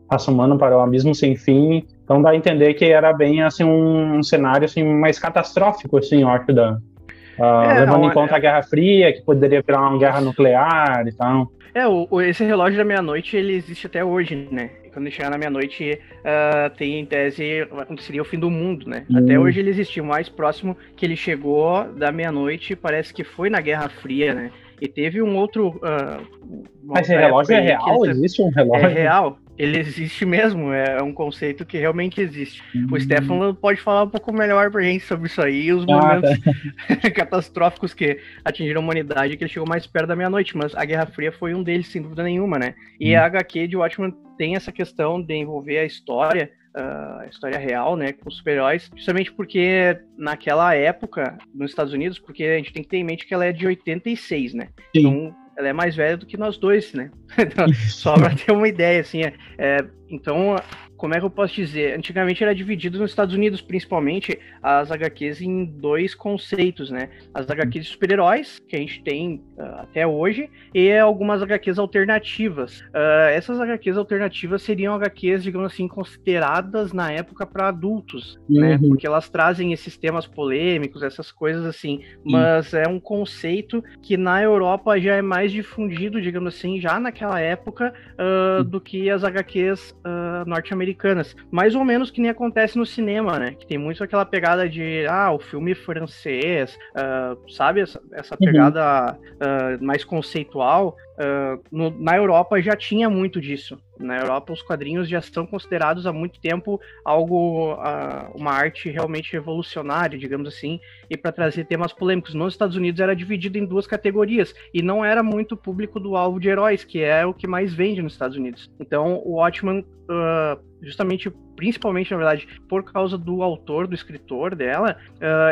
assumando 0.09 0.59
para 0.59 0.77
o 0.77 0.81
abismo 0.81 1.15
sem 1.15 1.37
fim, 1.37 1.87
então 2.11 2.21
dá 2.21 2.31
a 2.31 2.37
entender 2.37 2.75
que 2.75 2.87
era 2.87 3.13
bem 3.13 3.41
assim 3.41 3.63
um, 3.63 4.17
um 4.17 4.23
cenário 4.25 4.65
assim 4.65 4.83
mais 4.83 5.17
catastrófico, 5.17 5.97
assim, 5.97 6.23
eu 6.23 6.29
acho, 6.29 6.53
da, 6.53 6.73
uh, 6.73 7.45
é, 7.45 7.79
levando 7.79 8.07
em 8.07 8.11
conta 8.11 8.35
é... 8.35 8.37
a 8.37 8.41
Guerra 8.41 8.63
Fria, 8.65 9.13
que 9.13 9.23
poderia 9.23 9.63
virar 9.63 9.83
uma 9.83 9.97
guerra 9.97 10.21
nuclear 10.21 11.07
e 11.07 11.13
tal. 11.13 11.53
É, 11.73 11.87
o, 11.87 12.09
o, 12.11 12.21
esse 12.21 12.43
relógio 12.43 12.77
da 12.77 12.85
meia-noite 12.85 13.37
ele 13.37 13.53
existe 13.53 13.87
até 13.87 14.05
hoje, 14.05 14.49
né? 14.51 14.71
Quando 14.93 15.09
chegar 15.09 15.31
na 15.31 15.39
meia-noite, 15.39 16.01
uh, 16.17 16.77
tem 16.77 16.99
em 16.99 17.07
tese 17.07 17.61
aconteceria 17.79 18.21
o 18.21 18.25
fim 18.25 18.41
do 18.41 18.51
mundo, 18.51 18.91
né? 18.91 19.05
Hum. 19.09 19.19
Até 19.19 19.39
hoje 19.39 19.61
ele 19.61 19.71
existe. 19.71 20.01
O 20.01 20.05
mais 20.05 20.29
próximo 20.29 20.77
que 20.97 21.07
ele 21.07 21.15
chegou 21.15 21.85
da 21.93 22.11
meia-noite 22.11 22.75
parece 22.75 23.15
que 23.15 23.23
foi 23.23 23.49
na 23.49 23.61
Guerra 23.61 23.89
Fria, 23.89 24.35
né? 24.35 24.51
E 24.81 24.89
teve 24.89 25.23
um 25.23 25.37
outro. 25.37 25.69
Uh, 25.77 26.67
Mas 26.83 27.09
esse 27.09 27.19
relógio 27.19 27.55
é 27.55 27.61
real? 27.61 28.07
Existe 28.07 28.43
um 28.43 28.49
relógio? 28.51 28.87
É 28.87 28.93
real 28.93 29.39
ele 29.61 29.79
existe 29.79 30.25
mesmo, 30.25 30.73
é 30.73 31.03
um 31.03 31.13
conceito 31.13 31.67
que 31.67 31.77
realmente 31.77 32.19
existe. 32.19 32.63
Uhum. 32.75 32.95
O 32.95 32.99
Stefano 32.99 33.55
pode 33.55 33.79
falar 33.79 34.05
um 34.05 34.09
pouco 34.09 34.33
melhor 34.33 34.71
pra 34.71 34.81
gente 34.81 35.05
sobre 35.05 35.27
isso 35.27 35.43
aí, 35.43 35.71
os 35.71 35.85
ah, 35.87 35.87
momentos 35.87 36.31
tá. 36.41 37.11
catastróficos 37.13 37.93
que 37.93 38.19
atingiram 38.43 38.81
a 38.81 38.85
humanidade, 38.85 39.37
que 39.37 39.45
ele 39.45 39.53
chegou 39.53 39.69
mais 39.69 39.87
perto 39.87 40.07
da 40.07 40.17
meia-noite, 40.17 40.57
mas 40.57 40.75
a 40.75 40.83
Guerra 40.83 41.05
Fria 41.05 41.31
foi 41.31 41.55
um 41.55 41.63
deles, 41.63 41.89
sem 41.89 42.01
dúvida 42.01 42.23
nenhuma, 42.23 42.59
né? 42.59 42.75
E 42.99 43.15
uhum. 43.15 43.21
a 43.21 43.27
HQ 43.27 43.69
de 43.69 43.77
Watchmen 43.77 44.15
tem 44.39 44.57
essa 44.57 44.73
questão 44.73 45.21
de 45.21 45.35
envolver 45.35 45.77
a 45.77 45.85
história, 45.85 46.51
a 46.75 47.27
história 47.29 47.59
real, 47.59 47.97
né, 47.97 48.13
com 48.13 48.29
os 48.29 48.37
super-heróis, 48.37 48.91
justamente 48.95 49.33
porque 49.33 49.99
naquela 50.17 50.75
época, 50.75 51.37
nos 51.55 51.71
Estados 51.71 51.93
Unidos, 51.93 52.19
porque 52.19 52.45
a 52.45 52.57
gente 52.57 52.73
tem 52.73 52.83
que 52.83 52.89
ter 52.89 52.99
em 52.99 53.05
mente 53.05 53.27
que 53.27 53.35
ela 53.35 53.45
é 53.45 53.53
de 53.53 53.67
86, 53.67 54.55
né? 54.55 54.69
Sim. 54.95 55.01
Então, 55.01 55.37
ela 55.57 55.69
é 55.69 55.73
mais 55.73 55.95
velha 55.95 56.17
do 56.17 56.27
que 56.27 56.37
nós 56.37 56.57
dois, 56.57 56.93
né? 56.93 57.11
Então, 57.39 57.73
só 57.75 58.15
para 58.15 58.35
ter 58.35 58.53
uma 58.53 58.69
ideia, 58.69 59.01
assim. 59.01 59.23
É, 59.23 59.33
é, 59.59 59.79
então, 60.09 60.57
como 61.01 61.15
é 61.15 61.19
que 61.19 61.25
eu 61.25 61.31
posso 61.31 61.55
dizer? 61.55 61.97
Antigamente 61.97 62.45
era 62.45 62.55
dividido 62.55 62.99
nos 62.99 63.11
Estados 63.11 63.35
Unidos, 63.35 63.63
principalmente, 63.63 64.39
as 64.63 64.91
HQs 64.91 65.41
em 65.41 65.65
dois 65.65 66.15
conceitos, 66.15 66.91
né? 66.91 67.09
As 67.33 67.49
HQs 67.49 67.87
de 67.87 67.91
super-heróis, 67.93 68.61
que 68.69 68.77
a 68.77 68.79
gente 68.79 69.03
tem 69.03 69.43
uh, 69.57 69.81
até 69.81 70.07
hoje, 70.07 70.51
e 70.75 70.93
algumas 70.93 71.41
HQs 71.43 71.79
alternativas. 71.79 72.81
Uh, 72.81 73.31
essas 73.33 73.59
HQs 73.59 73.97
alternativas 73.97 74.61
seriam 74.61 74.95
HQs, 74.95 75.43
digamos 75.43 75.73
assim, 75.73 75.89
consideradas 75.89 76.93
na 76.93 77.11
época 77.11 77.47
para 77.47 77.69
adultos, 77.69 78.39
né? 78.47 78.75
uhum. 78.75 78.83
né? 78.83 78.89
Porque 78.89 79.07
elas 79.07 79.31
trazem 79.31 79.73
esses 79.73 79.97
temas 79.97 80.27
polêmicos, 80.27 81.03
essas 81.03 81.33
coisas 81.33 81.65
assim. 81.65 82.03
Mas 82.23 82.75
é 82.75 82.87
um 82.87 83.01
conceito 83.01 83.83
que 84.03 84.19
na 84.19 84.43
Europa 84.43 85.01
já 85.01 85.17
é 85.17 85.23
mais 85.23 85.51
difundido, 85.51 86.21
digamos 86.21 86.55
assim, 86.55 86.79
já 86.79 87.01
naquela 87.01 87.41
época, 87.41 87.95
uh, 88.19 88.63
do 88.63 88.83
que 88.83 89.09
as 89.09 89.25
HQs 89.25 89.99
norte-americanas 90.47 90.90
americanas. 90.91 91.37
Mais 91.51 91.75
ou 91.75 91.85
menos 91.85 92.11
que 92.11 92.21
nem 92.21 92.31
acontece 92.31 92.77
no 92.77 92.85
cinema, 92.85 93.39
né? 93.39 93.53
Que 93.53 93.67
tem 93.67 93.79
muito 93.79 94.03
aquela 94.03 94.25
pegada 94.25 94.69
de, 94.69 95.07
ah, 95.09 95.33
o 95.33 95.39
filme 95.39 95.75
francês, 95.75 96.77
uh, 96.95 97.51
sabe? 97.51 97.81
Essa, 97.81 98.01
essa 98.13 98.35
uhum. 98.35 98.47
pegada 98.47 99.17
uhum. 99.17 99.77
uh, 99.77 99.85
mais 99.85 100.05
conceitual. 100.05 100.97
Uh, 101.21 101.63
no, 101.71 101.91
na 101.91 102.17
Europa 102.17 102.63
já 102.63 102.75
tinha 102.75 103.11
muito 103.11 103.43
disso. 103.43 103.79
Na 103.99 104.19
Europa, 104.19 104.55
os 104.55 104.63
quadrinhos 104.63 105.07
já 105.07 105.21
são 105.21 105.45
considerados 105.45 106.07
há 106.07 106.13
muito 106.15 106.41
tempo 106.41 106.81
algo, 107.05 107.75
uh, 107.75 108.35
uma 108.35 108.53
arte 108.53 108.89
realmente 108.89 109.31
revolucionária, 109.31 110.19
digamos 110.19 110.49
assim, 110.49 110.81
e 111.11 111.19
para 111.19 111.31
trazer 111.31 111.67
temas 111.67 111.93
polêmicos. 111.93 112.33
Nos 112.33 112.55
Estados 112.55 112.75
Unidos 112.75 113.03
era 113.03 113.15
dividido 113.15 113.59
em 113.59 113.67
duas 113.67 113.87
categorias 113.87 114.55
e 114.73 114.81
não 114.81 115.05
era 115.05 115.23
muito 115.23 115.59
público 115.59 116.01
do 116.01 116.17
alvo 116.17 116.41
de 116.41 116.49
heróis, 116.49 116.85
que 116.85 117.03
é 117.03 117.27
o 117.27 117.35
que 117.35 117.47
mais 117.47 117.75
vende 117.75 118.01
nos 118.01 118.15
Estados 118.15 118.39
Unidos. 118.39 118.71
Então, 118.81 119.21
o 119.23 119.35
Watchman, 119.35 119.81
uh, 119.81 120.59
justamente, 120.81 121.31
principalmente 121.55 122.13
na 122.13 122.17
verdade, 122.17 122.49
por 122.67 122.83
causa 122.83 123.19
do 123.19 123.43
autor, 123.43 123.87
do 123.87 123.95
escritor 123.95 124.55
dela, 124.55 124.97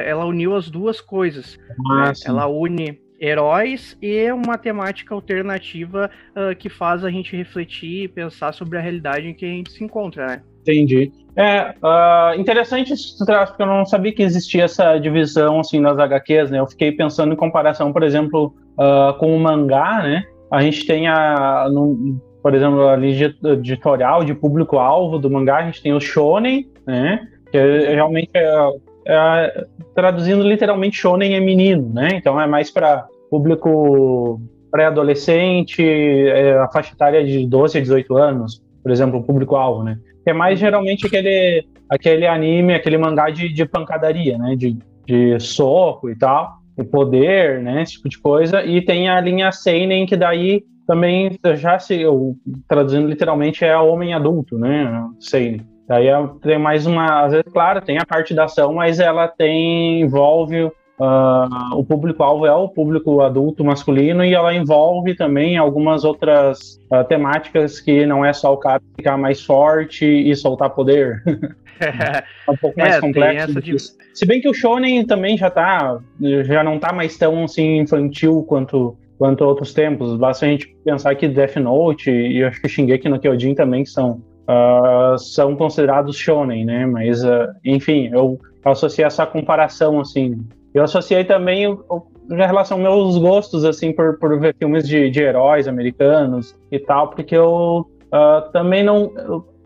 ela 0.03 0.25
uniu 0.25 0.57
as 0.57 0.71
duas 0.71 0.99
coisas. 0.99 1.59
Né? 1.59 2.13
Ela 2.25 2.47
une 2.47 2.99
heróis 3.21 3.97
e 4.01 4.31
uma 4.33 4.57
temática 4.57 5.15
alternativa 5.15 6.11
uh, 6.37 6.55
que 6.57 6.69
faz 6.69 7.05
a 7.05 7.11
gente 7.11 7.37
refletir 7.37 8.05
e 8.05 8.09
pensar 8.09 8.53
sobre 8.53 8.79
a 8.79 8.81
realidade 8.81 9.29
em 9.29 9.35
que 9.35 9.45
a 9.45 9.49
gente 9.49 9.73
se 9.73 9.83
encontra, 9.83 10.27
né? 10.27 10.43
Entendi. 10.63 11.11
É 11.37 11.75
uh, 11.83 12.39
interessante 12.39 12.93
isso, 12.93 13.25
porque 13.25 13.63
eu 13.63 13.67
não 13.67 13.87
sabia 13.87 14.13
que 14.13 14.23
existia 14.23 14.65
essa 14.65 14.99
divisão 14.99 15.61
assim 15.61 15.81
nas 15.81 15.99
HQs, 15.99 16.51
né? 16.51 16.59
Eu 16.59 16.67
fiquei 16.67 16.93
pensando 16.93 17.33
em 17.33 17.37
comparação, 17.37 17.93
por 17.93 18.03
exemplo, 18.03 18.55
uh, 18.77 19.17
com 19.19 19.35
o 19.35 19.39
mangá, 19.39 20.03
né? 20.03 20.25
A 20.51 20.61
gente 20.63 20.87
tem 20.87 21.07
a, 21.07 21.69
no, 21.71 22.21
por 22.43 22.55
exemplo, 22.55 22.89
a 22.89 22.97
linha 22.97 23.35
editorial 23.45 24.25
de 24.25 24.35
público-alvo 24.35 25.19
do 25.19 25.31
mangá, 25.31 25.59
a 25.59 25.67
gente 25.67 25.83
tem 25.83 25.93
o 25.93 26.01
shonen, 26.01 26.69
né? 26.87 27.21
Que 27.51 27.57
é, 27.57 27.95
realmente 27.95 28.31
é, 28.35 28.71
é, 29.09 29.67
traduzindo 29.95 30.43
literalmente 30.43 30.99
shonen 30.99 31.35
é 31.35 31.41
menino, 31.41 31.91
né? 31.93 32.09
Então 32.13 32.39
é 32.39 32.47
mais 32.47 32.71
para 32.71 33.07
público 33.31 34.41
pré-adolescente, 34.71 35.83
é, 35.83 36.59
a 36.59 36.69
faixa 36.69 36.93
etária 36.95 37.25
de 37.25 37.47
12 37.47 37.79
a 37.79 37.81
18 37.81 38.17
anos, 38.17 38.63
por 38.83 38.93
exemplo, 38.93 39.19
o 39.19 39.25
público-alvo, 39.25 39.83
né? 39.83 39.99
Que 40.23 40.31
é 40.31 40.35
mais 40.35 40.59
geralmente 40.59 41.07
aquele, 41.07 41.65
aquele 41.89 42.27
anime, 42.27 42.75
aquele 42.75 42.99
mangá 42.99 43.31
de, 43.31 43.49
de 43.49 43.65
pancadaria, 43.65 44.37
né? 44.37 44.55
De, 44.55 44.77
de 45.07 45.41
soco 45.41 46.11
e 46.11 46.17
tal, 46.17 46.59
e 46.79 46.85
poder, 46.85 47.63
né? 47.63 47.83
Esse 47.83 47.93
tipo 47.93 48.11
de 48.11 48.19
coisa. 48.19 48.63
E 48.63 48.85
tem 48.85 49.09
a 49.09 49.19
linha 49.21 49.51
Seinen, 49.51 50.05
que 50.05 50.17
daí 50.17 50.63
também 50.87 51.39
já 51.57 51.79
se, 51.79 51.99
eu, 51.99 52.37
traduzindo 52.69 53.09
literalmente, 53.09 53.65
é 53.65 53.77
homem 53.77 54.13
adulto, 54.13 54.59
né? 54.59 55.09
Seinen. 55.19 55.67
Daí 55.89 56.07
é, 56.07 56.29
tem 56.43 56.59
mais 56.59 56.87
uma, 56.87 57.25
às 57.25 57.33
vezes, 57.33 57.51
claro, 57.51 57.81
tem 57.81 57.99
a 57.99 58.05
parte 58.05 58.35
da 58.35 58.45
ação, 58.45 58.75
mas 58.75 59.01
ela 59.01 59.27
tem 59.27 60.03
envolve 60.03 60.71
Uh, 61.01 61.77
o 61.77 61.85
público-alvo 61.85 62.45
é 62.45 62.53
o 62.53 62.69
público 62.69 63.21
adulto 63.21 63.65
masculino 63.65 64.25
e 64.25 64.35
ela 64.35 64.53
envolve 64.53 65.15
também 65.15 65.57
algumas 65.57 66.03
outras 66.03 66.81
uh, 66.93 67.05
temáticas 67.07 67.81
que 67.81 68.05
não 68.05 68.25
é 68.25 68.33
só 68.33 68.53
o 68.53 68.57
cara 68.57 68.83
ficar 68.97 69.17
mais 69.17 69.41
forte 69.45 70.05
e 70.05 70.35
soltar 70.35 70.71
poder. 70.71 71.23
é 71.79 72.51
um 72.51 72.57
pouco 72.57 72.81
mais 72.81 72.97
é, 72.97 73.01
complexo. 73.01 73.61
De... 73.61 73.77
Se 74.13 74.27
bem 74.27 74.41
que 74.41 74.49
o 74.49 74.55
shonen 74.55 75.07
também 75.07 75.39
já 75.39 75.49
tá, 75.49 76.01
já 76.21 76.65
não 76.65 76.81
tá 76.81 76.93
mais 76.93 77.17
tão 77.17 77.45
assim 77.45 77.79
infantil 77.79 78.43
quanto 78.49 78.97
quanto 79.17 79.45
outros 79.45 79.75
tempos. 79.75 80.17
Basta 80.17 80.47
a 80.47 80.49
gente 80.49 80.75
pensar 80.85 81.15
que 81.15 81.29
Death 81.29 81.57
Note 81.57 82.11
e 82.11 82.43
acho 82.43 82.61
que 82.61 82.69
Shingeki 82.69 83.09
no 83.09 83.19
Kyojin 83.19 83.55
também 83.55 83.85
são 83.85 84.23
uh, 84.49 85.19
são 85.19 85.55
considerados 85.55 86.17
shonen, 86.17 86.65
né? 86.65 86.87
Mas 86.87 87.23
enfim, 87.65 88.11
eu 88.13 88.39
associei 88.65 89.05
essa 89.05 89.27
comparação 89.27 90.01
assim 90.01 90.45
eu 90.75 90.85
associei 90.85 91.25
também 91.25 91.65
em 91.65 92.37
relação 92.37 92.85
aos 92.87 93.15
meus 93.15 93.19
gostos, 93.19 93.65
assim, 93.65 93.93
por, 93.93 94.19
por 94.19 94.39
ver 94.39 94.55
filmes 94.57 94.87
de, 94.87 95.11
de 95.11 95.23
heróis 95.23 95.67
americanos 95.67 96.55
e 96.71 96.79
tal, 96.79 97.09
porque 97.09 97.35
eu 97.35 97.87
uh, 98.13 98.53
também 98.53 98.85
não, 98.85 99.11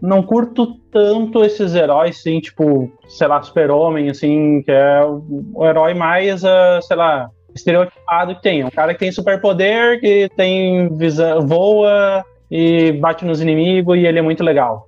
não 0.01 0.23
curto 0.23 0.77
tanto 0.91 1.45
esses 1.45 1.75
heróis, 1.75 2.19
assim, 2.19 2.41
tipo, 2.41 2.91
sei 3.09 3.27
lá, 3.27 3.43
super-homem, 3.43 4.11
assim, 4.11 4.63
que 4.63 4.71
é 4.71 5.05
o, 5.05 5.67
herói 5.67 5.93
mais, 5.93 6.45
uh, 6.45 6.81
sei 6.83 6.97
lá, 6.97 7.29
estereotipado 7.55 8.37
que 8.37 8.43
tem. 8.43 8.65
Um 8.65 8.71
cara 8.71 8.95
que 8.95 9.01
tem 9.01 9.11
superpoder, 9.11 10.01
que 10.01 10.31
tem 10.37 10.89
visão, 10.97 11.47
voa, 11.47 12.25
e 12.55 12.93
bate 12.93 13.25
nos 13.25 13.41
inimigos 13.41 13.97
e 13.97 14.05
ele 14.05 14.19
é 14.19 14.23
muito 14.23 14.45
legal. 14.45 14.87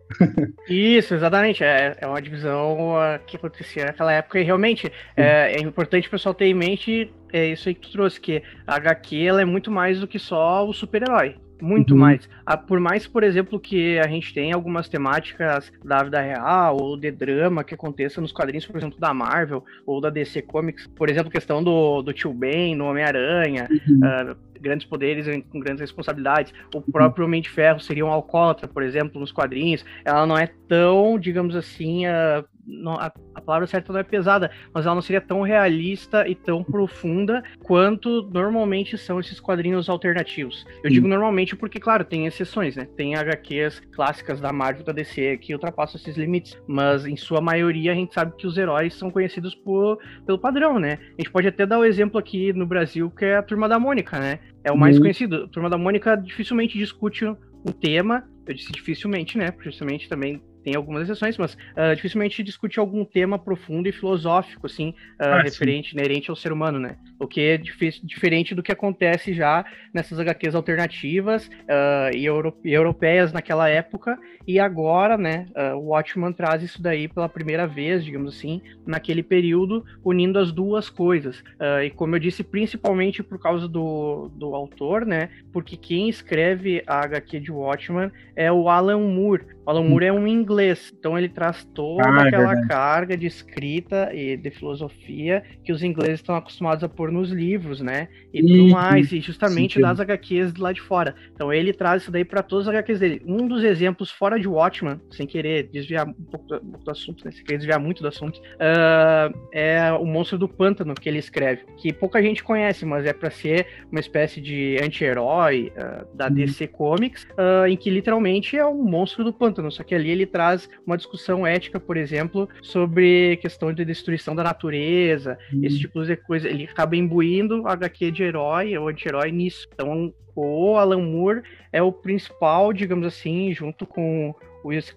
Isso, 0.69 1.15
exatamente. 1.15 1.65
É, 1.65 1.97
é 1.99 2.07
uma 2.07 2.21
divisão 2.21 2.91
uh, 2.91 3.19
que 3.27 3.39
acontecia 3.39 3.87
naquela 3.87 4.13
época 4.13 4.39
e 4.39 4.43
realmente 4.43 4.93
é, 5.17 5.55
é, 5.57 5.61
importante 5.63 6.07
o 6.07 6.11
pessoal 6.11 6.35
ter 6.35 6.45
em 6.45 6.53
mente 6.53 7.11
é 7.33 7.47
isso 7.47 7.67
aí 7.67 7.75
que 7.75 7.81
tu 7.81 7.93
trouxe, 7.93 8.21
que 8.21 8.43
a 8.67 8.77
HQ 8.77 9.27
ela 9.27 9.41
é 9.41 9.47
muito 9.47 9.71
mais 9.71 9.99
do 9.99 10.07
que 10.07 10.19
só 10.19 10.69
o 10.69 10.75
super-herói. 10.75 11.37
Muito 11.61 11.95
uhum. 11.95 12.01
mais. 12.01 12.29
Ah, 12.45 12.59
por 12.59 12.79
mais, 12.79 13.07
por 13.07 13.23
exemplo, 13.23 13.59
que 13.59 13.99
a 13.99 14.07
gente 14.07 14.35
tem 14.35 14.53
algumas 14.53 14.87
temáticas 14.87 15.73
da 15.83 16.03
vida 16.03 16.21
real 16.21 16.77
ou 16.79 16.97
de 16.99 17.11
drama 17.11 17.65
que 17.65 17.75
aconteça 17.75 18.21
nos 18.21 18.33
quadrinhos, 18.33 18.67
por 18.67 18.77
exemplo, 18.77 19.01
da 19.01 19.15
Marvel 19.15 19.65
ou 19.87 20.01
da 20.01 20.11
DC 20.11 20.43
Comics, 20.43 20.87
por 20.87 21.09
exemplo, 21.09 21.31
questão 21.31 21.65
do, 21.65 22.03
do 22.03 22.13
Tio 22.13 22.35
Ben, 22.35 22.75
no 22.75 22.85
Homem-Aranha, 22.85 23.69
uhum. 23.89 24.33
uh, 24.33 24.37
grandes 24.61 24.87
poderes 24.87 25.27
com 25.51 25.61
grandes 25.61 25.81
responsabilidades. 25.81 26.53
O 26.75 26.81
próprio 26.81 27.25
Homem 27.25 27.43
de 27.43 27.51
Ferro 27.51 27.81
seria 27.81 28.05
um 28.05 28.11
alcoólatra, 28.11 28.69
por 28.69 28.83
exemplo, 28.83 29.21
nos 29.21 29.33
quadrinhos. 29.33 29.85
Ela 30.05 30.27
não 30.27 30.37
é 30.37 30.49
tão, 30.69 31.19
digamos 31.19 31.57
assim, 31.57 32.07
uh, 32.07 32.45
não, 32.67 32.93
a, 32.95 33.13
a, 33.35 33.41
palavra 33.41 33.67
certa 33.67 33.93
não 33.93 34.01
é 34.01 34.03
pesada, 34.03 34.51
mas 34.73 34.87
ela 34.87 34.95
não 34.95 35.03
seria 35.03 35.21
tão 35.21 35.43
realista 35.43 36.27
e 36.29 36.35
tão 36.35 36.63
profunda 36.63 37.43
quanto 37.63 38.29
normalmente 38.33 38.97
são 38.97 39.21
esses 39.21 39.39
quadrinhos 39.39 39.89
alternativos. 39.89 40.65
Eu 40.83 40.91
Sim. 40.91 40.95
digo 40.95 41.09
normalmente 41.09 41.55
porque, 41.57 41.79
claro, 41.79 42.05
tem 42.05 42.27
exceções, 42.27 42.77
né? 42.77 42.87
Tem 42.97 43.15
HQs 43.15 43.81
clássicas 43.93 44.41
da 44.41 44.53
Marvel 44.53 44.85
da 44.85 44.93
DC 44.93 45.39
que 45.39 45.53
ultrapassam 45.53 46.01
esses 46.01 46.17
limites, 46.17 46.61
mas 46.67 47.07
em 47.07 47.17
sua 47.17 47.41
maioria 47.41 47.93
a 47.93 47.95
gente 47.95 48.15
sabe 48.15 48.35
que 48.37 48.47
os 48.47 48.57
heróis 48.57 48.95
são 48.95 49.11
conhecidos 49.11 49.55
por, 49.55 49.99
pelo 50.27 50.39
padrão, 50.39 50.79
né? 50.79 50.99
A 51.19 51.23
gente 51.23 51.31
pode 51.31 51.49
até 51.49 51.67
dar 51.67 51.79
o 51.79 51.85
exemplo 51.85 52.19
aqui 52.19 52.53
no 52.53 52.67
Brasil 52.67 53.11
que 53.11 53.25
é 53.25 53.37
a 53.37 53.43
Turma 53.43 53.69
da 53.69 53.79
Mônica, 53.79 54.19
né? 54.19 54.39
É 54.63 54.73
o 54.73 54.77
mais 54.77 54.97
uhum. 54.97 55.03
conhecido. 55.03 55.45
A 55.45 55.49
Turma 55.49 55.69
da 55.69 55.77
Mônica 55.77 56.17
dificilmente 56.17 56.79
discute 56.79 57.27
um 57.27 57.73
tema, 57.73 58.25
eu 58.47 58.55
disse 58.55 58.73
dificilmente, 58.73 59.39
né? 59.39 59.53
Justamente 59.61 60.09
também 60.09 60.43
tem 60.65 60.75
algumas 60.75 61.03
exceções, 61.03 61.37
mas 61.37 61.53
uh, 61.53 61.95
dificilmente 61.95 62.43
discute 62.43 62.81
algum 62.81 63.05
tema 63.05 63.39
profundo 63.39 63.87
e 63.87 63.93
filosófico, 63.93 64.67
assim, 64.67 64.91
uh, 65.21 65.25
ah, 65.25 65.43
referente, 65.43 65.91
sim. 65.91 65.99
inerente 65.99 66.31
ao 66.31 66.37
ser 66.37 66.51
humano, 66.51 66.81
né? 66.81 66.97
O 67.19 67.27
que 67.29 67.41
é 67.41 67.59
diferente 67.59 68.55
do 68.55 68.63
que 68.63 68.73
acontece 68.73 69.35
já 69.35 69.65
nessas 69.93 70.19
HQs 70.19 70.55
alternativas 70.55 71.47
uh, 71.47 72.17
e, 72.17 72.25
euro, 72.25 72.57
e, 72.65 72.73
europeias 72.73 73.33
naquela 73.33 73.69
época, 73.69 74.19
e 74.47 74.59
agora, 74.59 75.17
né, 75.17 75.47
o 75.75 75.89
Watchman 75.89 76.31
traz 76.31 76.63
isso 76.63 76.83
daí 76.83 77.09
pela 77.09 77.31
primeira 77.31 77.67
vez, 77.67 78.05
digamos 78.05 78.37
assim, 78.37 78.61
naquele 78.87 79.23
período, 79.23 79.85
unindo 80.05 80.39
as 80.39 80.53
duas 80.53 80.91
coisas. 80.91 81.43
e 81.83 81.89
como 81.89 82.15
eu 82.15 82.21
disse, 82.21 82.45
principalmente 82.45 83.23
por 83.23 83.41
causa 83.41 83.67
do, 83.67 84.31
do 84.35 84.55
autor, 84.55 85.07
né? 85.07 85.31
Porque 85.51 85.79
quem 85.79 86.11
escreve 86.11 86.83
a 86.87 87.01
HQ 87.05 87.41
de 87.41 87.51
Watchman 87.51 88.11
é 88.37 88.53
o 88.53 88.69
Alan 88.69 89.01
Moore. 89.01 89.54
Alan 89.67 89.85
Moore 89.85 90.07
é 90.07 90.13
um 90.13 90.27
inglês, 90.27 90.93
então 90.99 91.17
ele 91.17 91.29
traz 91.29 91.65
toda 91.75 92.03
ah, 92.07 92.25
é 92.25 92.29
aquela 92.29 92.53
é 92.53 92.67
carga 92.67 93.17
de 93.17 93.27
escrita 93.27 94.11
e 94.15 94.37
de 94.37 94.51
filosofia 94.51 95.43
que 95.65 95.73
os 95.73 95.83
ingleses 95.83 96.21
estão 96.21 96.37
acostumados 96.37 96.85
a 96.85 96.89
pôr 96.89 97.11
nos 97.11 97.31
livros, 97.31 97.81
né? 97.81 98.09
E 98.33 98.43
tudo 98.43 98.69
mais, 98.69 99.11
e 99.13 99.21
justamente 99.21 99.81
das 99.81 100.01
HQs 100.01 100.55
lá 100.57 100.73
de 100.73 100.81
fora. 100.81 101.15
Então 101.35 101.53
ele 101.53 101.73
traz 101.73 102.03
isso 102.03 102.11
daí 102.11 102.25
para 102.25 102.43
todas 102.43 102.69
as 102.69 102.75
HQs 102.75 103.01
dele. 103.01 103.23
Um 103.25 103.49
dos 103.49 103.65
exemplos 103.65 104.11
fora 104.11 104.39
de 104.39 104.47
Watchman, 104.47 105.01
sem 105.11 105.27
querer 105.27 105.65
desviar 105.65 106.07
um 106.07 106.13
pouco 106.13 106.47
do, 106.47 106.57
um 106.57 106.71
pouco 106.71 106.85
do 106.85 106.91
assunto, 106.91 107.25
né? 107.25 107.31
sem 107.31 107.45
querer 107.45 107.59
desviar 107.59 107.81
muito 107.81 108.03
do 108.03 108.09
assunto, 108.09 108.39
uh, 108.39 109.35
é 109.53 109.93
o 109.93 110.05
Monstro 110.05 110.39
do 110.39 110.49
Pântano 110.49 110.95
que 110.95 111.09
ele 111.09 111.19
escreve, 111.19 111.63
que 111.79 111.93
pouca 111.93 112.21
gente 112.23 112.43
conhece, 112.43 112.85
mas 112.85 113.07
é 113.07 113.13
para 113.13 113.31
ser 113.31 113.67
uma 113.91 114.01
espécie 114.01 114.41
de 114.41 114.79
anti-herói 114.83 115.73
uh, 115.77 116.17
da 116.17 116.29
uhum. 116.29 116.35
DC 116.35 116.67
Comics, 116.69 117.25
uh, 117.33 117.67
em 117.67 117.77
que 117.77 117.89
literalmente 117.89 118.57
é 118.57 118.67
um 118.67 118.83
monstro 118.83 119.25
do 119.25 119.33
pântano 119.33 119.54
pântano, 119.55 119.71
só 119.71 119.83
que 119.83 119.95
ali 119.95 120.11
ele 120.11 120.27
traz 120.27 120.69
uma 120.85 120.97
discussão 120.97 121.47
ética, 121.47 121.79
por 121.79 121.97
exemplo, 121.97 122.49
sobre 122.61 123.37
questão 123.37 123.73
de 123.73 123.85
destruição 123.85 124.35
da 124.35 124.43
natureza, 124.43 125.39
uhum. 125.53 125.65
esse 125.65 125.79
tipo 125.79 126.05
de 126.05 126.17
coisa. 126.17 126.49
Ele 126.49 126.65
acaba 126.65 126.97
imbuindo 126.97 127.67
HQ 127.67 128.11
de 128.11 128.23
herói 128.25 128.77
ou 128.77 128.89
anti-herói 128.89 129.31
nisso. 129.31 129.69
Então, 129.73 130.13
o 130.35 130.77
Alan 130.77 131.01
Moore 131.01 131.43
é 131.73 131.81
o 131.83 131.93
principal, 131.93 132.73
digamos 132.73 133.07
assim, 133.07 133.53
junto 133.53 133.87
com 133.87 134.35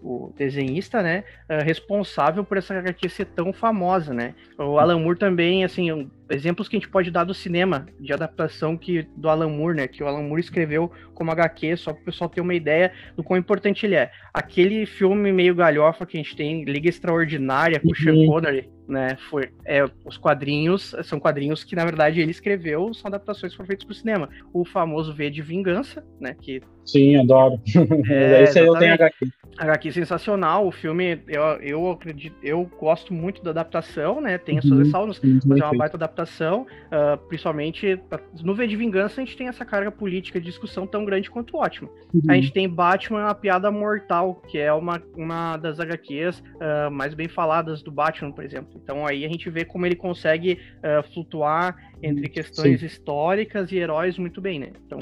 o, 0.01 0.33
desenhista, 0.37 1.01
né, 1.01 1.23
uh, 1.49 1.63
responsável 1.63 2.43
por 2.43 2.57
essa 2.57 2.77
HQ 2.77 3.09
ser 3.09 3.25
tão 3.25 3.51
famosa, 3.51 4.13
né? 4.13 4.33
O 4.57 4.79
Alan 4.79 4.99
Moore 4.99 5.17
também, 5.17 5.63
assim, 5.63 5.91
um, 5.91 6.09
exemplos 6.29 6.67
que 6.67 6.75
a 6.75 6.79
gente 6.79 6.89
pode 6.89 7.11
dar 7.11 7.23
do 7.23 7.33
cinema 7.33 7.87
de 7.99 8.13
adaptação 8.13 8.77
que 8.77 9.07
do 9.15 9.29
Alan 9.29 9.49
Moore, 9.49 9.77
né, 9.77 9.87
que 9.87 10.03
o 10.03 10.07
Alan 10.07 10.23
Moore 10.23 10.41
escreveu 10.41 10.91
como 11.13 11.31
HQ, 11.31 11.77
só 11.77 11.93
para 11.93 12.01
o 12.01 12.05
pessoal 12.05 12.29
ter 12.29 12.41
uma 12.41 12.53
ideia 12.53 12.91
do 13.15 13.23
quão 13.23 13.37
importante 13.37 13.85
ele 13.85 13.95
é. 13.95 14.11
Aquele 14.33 14.85
filme 14.85 15.31
meio 15.31 15.55
galhofa 15.55 16.05
que 16.05 16.17
a 16.17 16.21
gente 16.21 16.35
tem, 16.35 16.63
Liga 16.63 16.89
Extraordinária 16.89 17.79
com 17.79 17.91
o 17.91 17.95
Sean 17.95 18.13
uhum. 18.13 18.27
Connery, 18.27 18.69
né, 18.87 19.17
foi 19.29 19.49
é, 19.65 19.83
os 20.05 20.17
quadrinhos, 20.17 20.95
são 21.03 21.19
quadrinhos 21.19 21.63
que 21.63 21.75
na 21.75 21.83
verdade 21.83 22.21
ele 22.21 22.31
escreveu, 22.31 22.93
são 22.93 23.07
adaptações 23.09 23.51
que 23.51 23.57
foram 23.57 23.67
feitas 23.67 23.85
para 23.85 23.91
o 23.91 23.95
cinema. 23.95 24.29
O 24.53 24.65
famoso 24.65 25.13
V 25.13 25.29
de 25.29 25.41
Vingança, 25.41 26.03
né, 26.19 26.35
que 26.39 26.61
Sim, 26.87 27.17
adoro. 27.17 27.59
É, 28.09 28.43
Esse 28.43 28.59
aí 28.59 28.65
eu 28.65 28.77
tenho 28.77 28.93
HQ. 28.93 29.27
HQ 29.57 29.91
sensacional, 29.91 30.67
o 30.67 30.71
filme, 30.71 31.19
eu, 31.27 31.41
eu 31.61 31.91
acredito, 31.91 32.35
eu 32.43 32.69
gosto 32.79 33.13
muito 33.13 33.43
da 33.43 33.49
adaptação, 33.49 34.21
né? 34.21 34.37
Tem 34.37 34.59
as 34.59 34.63
suas 34.63 34.77
uhum, 34.77 34.85
ressalvas, 34.85 35.21
mas 35.45 35.59
é 35.59 35.63
uma 35.63 35.75
baita 35.75 35.97
adaptação. 35.97 36.67
Uh, 36.85 37.17
principalmente 37.27 37.99
no 38.43 38.53
V 38.53 38.67
de 38.67 38.75
Vingança, 38.75 39.19
a 39.19 39.25
gente 39.25 39.35
tem 39.35 39.47
essa 39.47 39.65
carga 39.65 39.91
política 39.91 40.39
de 40.39 40.45
discussão 40.45 40.85
tão 40.85 41.03
grande 41.03 41.29
quanto 41.29 41.57
o 41.57 41.59
Ótimo. 41.59 41.89
Uhum. 42.13 42.21
A 42.29 42.35
gente 42.35 42.53
tem 42.53 42.69
Batman, 42.69 43.25
a 43.25 43.33
piada 43.33 43.71
mortal, 43.71 44.35
que 44.47 44.59
é 44.59 44.71
uma, 44.71 45.01
uma 45.15 45.57
das 45.57 45.79
HQs 45.79 46.39
uh, 46.39 46.43
ah, 46.59 46.89
mais 46.91 47.15
bem 47.15 47.27
faladas 47.27 47.81
do 47.81 47.91
Batman, 47.91 48.31
por 48.31 48.43
exemplo. 48.43 48.76
Então 48.81 49.05
aí 49.05 49.25
a 49.25 49.27
gente 49.27 49.49
vê 49.49 49.65
como 49.65 49.85
ele 49.85 49.95
consegue 49.95 50.59
uh, 50.77 51.03
flutuar 51.13 51.75
entre 52.01 52.29
questões 52.29 52.79
Sim. 52.79 52.85
históricas 52.85 53.71
e 53.71 53.77
heróis 53.77 54.17
muito 54.17 54.39
bem, 54.39 54.59
né? 54.59 54.69
Então. 54.85 54.99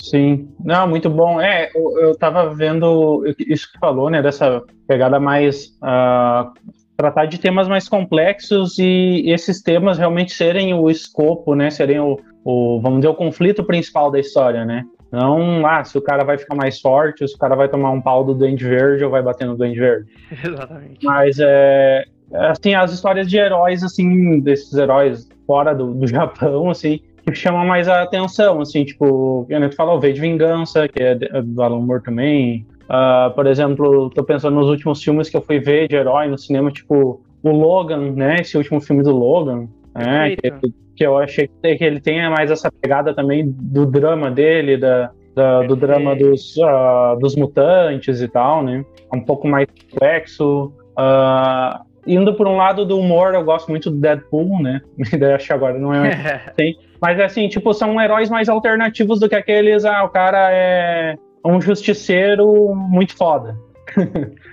Sim, 0.00 0.48
não, 0.64 0.88
muito 0.88 1.10
bom. 1.10 1.40
É, 1.40 1.70
eu, 1.74 1.98
eu 2.00 2.16
tava 2.16 2.54
vendo 2.54 3.24
isso 3.38 3.70
que 3.72 3.78
falou, 3.78 4.08
né, 4.08 4.22
dessa 4.22 4.62
pegada 4.86 5.18
mais 5.18 5.76
uh, 5.82 6.52
tratar 6.96 7.26
de 7.26 7.38
temas 7.38 7.68
mais 7.68 7.88
complexos 7.88 8.78
e 8.78 9.24
esses 9.26 9.62
temas 9.62 9.98
realmente 9.98 10.32
serem 10.32 10.74
o 10.74 10.90
escopo, 10.90 11.54
né, 11.54 11.70
serem 11.70 12.00
o, 12.00 12.18
o, 12.44 12.80
vamos 12.80 13.00
dizer, 13.00 13.08
o 13.08 13.14
conflito 13.14 13.64
principal 13.64 14.10
da 14.10 14.18
história, 14.18 14.64
né? 14.64 14.84
Não, 15.10 15.66
ah, 15.66 15.82
se 15.84 15.96
o 15.96 16.02
cara 16.02 16.22
vai 16.22 16.36
ficar 16.36 16.54
mais 16.54 16.80
forte, 16.80 17.26
se 17.26 17.34
o 17.34 17.38
cara 17.38 17.56
vai 17.56 17.68
tomar 17.68 17.90
um 17.90 18.00
pau 18.00 18.22
do 18.22 18.34
Duende 18.34 18.66
Verde 18.68 19.04
ou 19.04 19.10
vai 19.10 19.22
bater 19.22 19.46
no 19.46 19.56
Duende 19.56 19.78
Verde. 19.78 20.12
Exatamente. 20.44 21.04
Mas, 21.04 21.38
é, 21.40 22.04
assim, 22.32 22.74
as 22.74 22.92
histórias 22.92 23.28
de 23.28 23.36
heróis, 23.36 23.82
assim, 23.82 24.40
desses 24.40 24.72
heróis 24.74 25.28
fora 25.46 25.74
do, 25.74 25.94
do 25.94 26.06
Japão, 26.08 26.70
assim, 26.70 27.00
que 27.24 27.34
chamam 27.34 27.66
mais 27.66 27.88
a 27.88 28.02
atenção, 28.02 28.60
assim, 28.60 28.84
tipo, 28.84 29.46
a 29.50 29.60
gente 29.60 29.76
falou, 29.76 30.00
V 30.00 30.12
de 30.12 30.20
Vingança, 30.20 30.88
que 30.88 31.02
é 31.02 31.14
do 31.14 31.62
Alan 31.62 31.80
Moore 31.80 32.02
também. 32.02 32.66
Uh, 32.84 33.34
por 33.34 33.46
exemplo, 33.46 34.10
tô 34.10 34.24
pensando 34.24 34.54
nos 34.54 34.68
últimos 34.68 35.02
filmes 35.02 35.28
que 35.28 35.36
eu 35.36 35.42
fui 35.42 35.58
ver 35.58 35.88
de 35.88 35.96
herói 35.96 36.26
no 36.26 36.38
cinema, 36.38 36.70
tipo, 36.70 37.20
o 37.42 37.50
Logan, 37.50 38.12
né, 38.12 38.36
esse 38.40 38.56
último 38.56 38.80
filme 38.80 39.02
do 39.02 39.14
Logan, 39.14 39.68
né, 39.94 40.36
que, 40.36 40.52
que, 40.96 41.06
eu 41.06 41.18
achei 41.18 41.48
que 41.48 41.84
ele 41.84 42.00
tenha 42.00 42.30
mais 42.30 42.50
essa 42.50 42.70
pegada 42.72 43.14
também 43.14 43.46
do 43.46 43.84
drama 43.84 44.30
dele, 44.30 44.78
da, 44.78 45.10
da 45.34 45.62
do 45.62 45.76
drama 45.76 46.16
dos, 46.16 46.56
uh, 46.56 47.18
dos 47.20 47.36
mutantes 47.36 48.22
e 48.22 48.28
tal, 48.28 48.62
né, 48.62 48.84
um 49.14 49.20
pouco 49.20 49.46
mais 49.46 49.66
complexo. 49.66 50.72
Uh, 50.98 51.87
indo 52.08 52.34
por 52.34 52.46
um 52.48 52.56
lado 52.56 52.84
do 52.84 52.98
humor, 52.98 53.34
eu 53.34 53.44
gosto 53.44 53.68
muito 53.68 53.90
do 53.90 53.96
Deadpool, 53.98 54.62
né? 54.62 54.80
Acho 55.34 55.46
que 55.46 55.52
agora 55.52 55.78
não 55.78 55.92
é 55.92 56.42
assim. 56.58 56.76
Mas 57.00 57.20
assim, 57.20 57.48
tipo, 57.48 57.72
são 57.74 58.00
heróis 58.00 58.28
mais 58.30 58.48
alternativos 58.48 59.20
do 59.20 59.28
que 59.28 59.34
aqueles, 59.34 59.84
ah, 59.84 60.02
o 60.02 60.08
cara 60.08 60.50
é 60.50 61.16
um 61.44 61.60
justiceiro 61.60 62.74
muito 62.74 63.16
foda. 63.16 63.56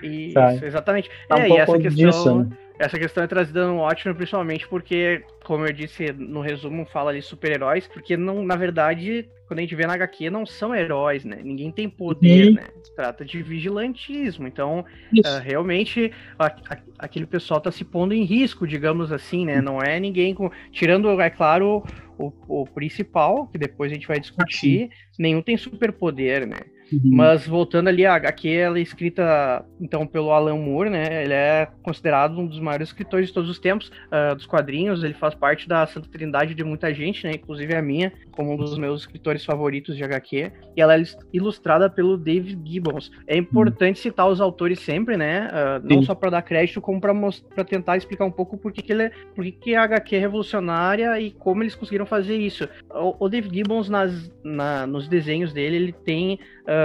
Isso, 0.02 0.38
exatamente. 0.64 1.10
Tá 1.28 1.36
um 1.36 1.40
é, 1.40 1.48
e 1.48 1.56
essa 1.56 1.78
questão. 1.78 2.06
Disso, 2.06 2.34
né? 2.34 2.48
Essa 2.78 2.98
questão 2.98 3.24
é 3.24 3.26
trazida 3.26 3.66
no 3.66 3.78
Watchmen 3.78 4.14
principalmente 4.14 4.68
porque, 4.68 5.22
como 5.44 5.66
eu 5.66 5.72
disse 5.72 6.12
no 6.12 6.40
resumo, 6.40 6.84
fala 6.86 7.10
ali 7.10 7.22
super-heróis, 7.22 7.86
porque 7.88 8.16
não, 8.16 8.44
na 8.44 8.54
verdade, 8.54 9.26
quando 9.46 9.60
a 9.60 9.62
gente 9.62 9.74
vê 9.74 9.86
na 9.86 9.94
HQ, 9.94 10.28
não 10.28 10.44
são 10.44 10.74
heróis, 10.74 11.24
né? 11.24 11.38
Ninguém 11.42 11.70
tem 11.70 11.88
poder, 11.88 12.48
uhum. 12.48 12.54
né? 12.54 12.64
Se 12.82 12.94
trata 12.94 13.24
de 13.24 13.42
vigilantismo. 13.42 14.46
Então, 14.46 14.80
uh, 14.80 15.40
realmente, 15.42 16.12
a, 16.38 16.46
a, 16.46 16.78
aquele 16.98 17.26
pessoal 17.26 17.60
tá 17.60 17.70
se 17.70 17.84
pondo 17.84 18.12
em 18.12 18.24
risco, 18.24 18.66
digamos 18.66 19.10
assim, 19.10 19.46
né? 19.46 19.60
Não 19.62 19.80
é 19.80 19.98
ninguém 19.98 20.34
com. 20.34 20.50
Tirando, 20.70 21.18
é 21.20 21.30
claro, 21.30 21.82
o, 22.18 22.32
o 22.46 22.66
principal, 22.66 23.46
que 23.46 23.56
depois 23.56 23.90
a 23.90 23.94
gente 23.94 24.06
vai 24.06 24.20
discutir, 24.20 24.90
nenhum 25.18 25.40
tem 25.40 25.56
superpoder, 25.56 26.46
né? 26.46 26.58
Uhum. 26.92 27.00
Mas 27.04 27.46
voltando 27.46 27.88
ali, 27.88 28.06
a 28.06 28.14
HQ 28.14 28.48
ela 28.48 28.78
é 28.78 28.82
escrita 28.82 29.64
então 29.80 30.06
pelo 30.06 30.30
Alan 30.30 30.56
Moore, 30.56 30.90
né? 30.90 31.24
Ele 31.24 31.32
é 31.32 31.68
considerado 31.82 32.38
um 32.38 32.46
dos 32.46 32.60
maiores 32.60 32.88
escritores 32.88 33.28
de 33.28 33.34
todos 33.34 33.50
os 33.50 33.58
tempos 33.58 33.90
uh, 34.06 34.34
dos 34.34 34.46
quadrinhos. 34.46 35.02
Ele 35.02 35.14
faz 35.14 35.34
parte 35.34 35.68
da 35.68 35.86
Santa 35.86 36.08
Trindade 36.08 36.54
de 36.54 36.64
muita 36.64 36.92
gente, 36.94 37.26
né? 37.26 37.32
Inclusive 37.34 37.74
a 37.74 37.82
minha, 37.82 38.12
como 38.30 38.52
um 38.52 38.56
dos 38.56 38.78
meus 38.78 39.02
escritores 39.02 39.44
favoritos 39.44 39.96
de 39.96 40.04
HQ. 40.04 40.52
E 40.76 40.80
ela 40.80 40.96
é 40.96 41.02
ilustrada 41.32 41.90
pelo 41.90 42.16
David 42.16 42.58
Gibbons. 42.64 43.10
É 43.26 43.36
importante 43.36 43.96
uhum. 43.96 44.02
citar 44.02 44.28
os 44.28 44.40
autores 44.40 44.80
sempre, 44.80 45.16
né? 45.16 45.48
Uh, 45.48 45.94
não 45.94 46.02
só 46.02 46.14
para 46.14 46.30
dar 46.30 46.42
crédito, 46.42 46.80
como 46.80 47.00
para 47.00 47.64
tentar 47.64 47.96
explicar 47.96 48.24
um 48.24 48.30
pouco 48.30 48.56
por 48.56 48.72
que, 48.72 48.82
que 48.82 48.92
ele 48.92 49.04
é, 49.04 49.10
por 49.34 49.44
que, 49.44 49.52
que 49.52 49.74
a 49.74 49.82
HQ 49.82 50.16
é 50.16 50.18
revolucionária 50.18 51.18
e 51.20 51.30
como 51.30 51.62
eles 51.62 51.74
conseguiram 51.74 52.06
fazer 52.06 52.36
isso. 52.36 52.68
O, 52.90 53.24
o 53.24 53.28
David 53.28 53.54
Gibbons 53.54 53.88
nas, 53.88 54.32
na, 54.44 54.86
nos 54.86 55.08
desenhos 55.08 55.52
dele, 55.52 55.76
ele 55.76 55.92
tem 55.92 56.38
uh, 56.66 56.75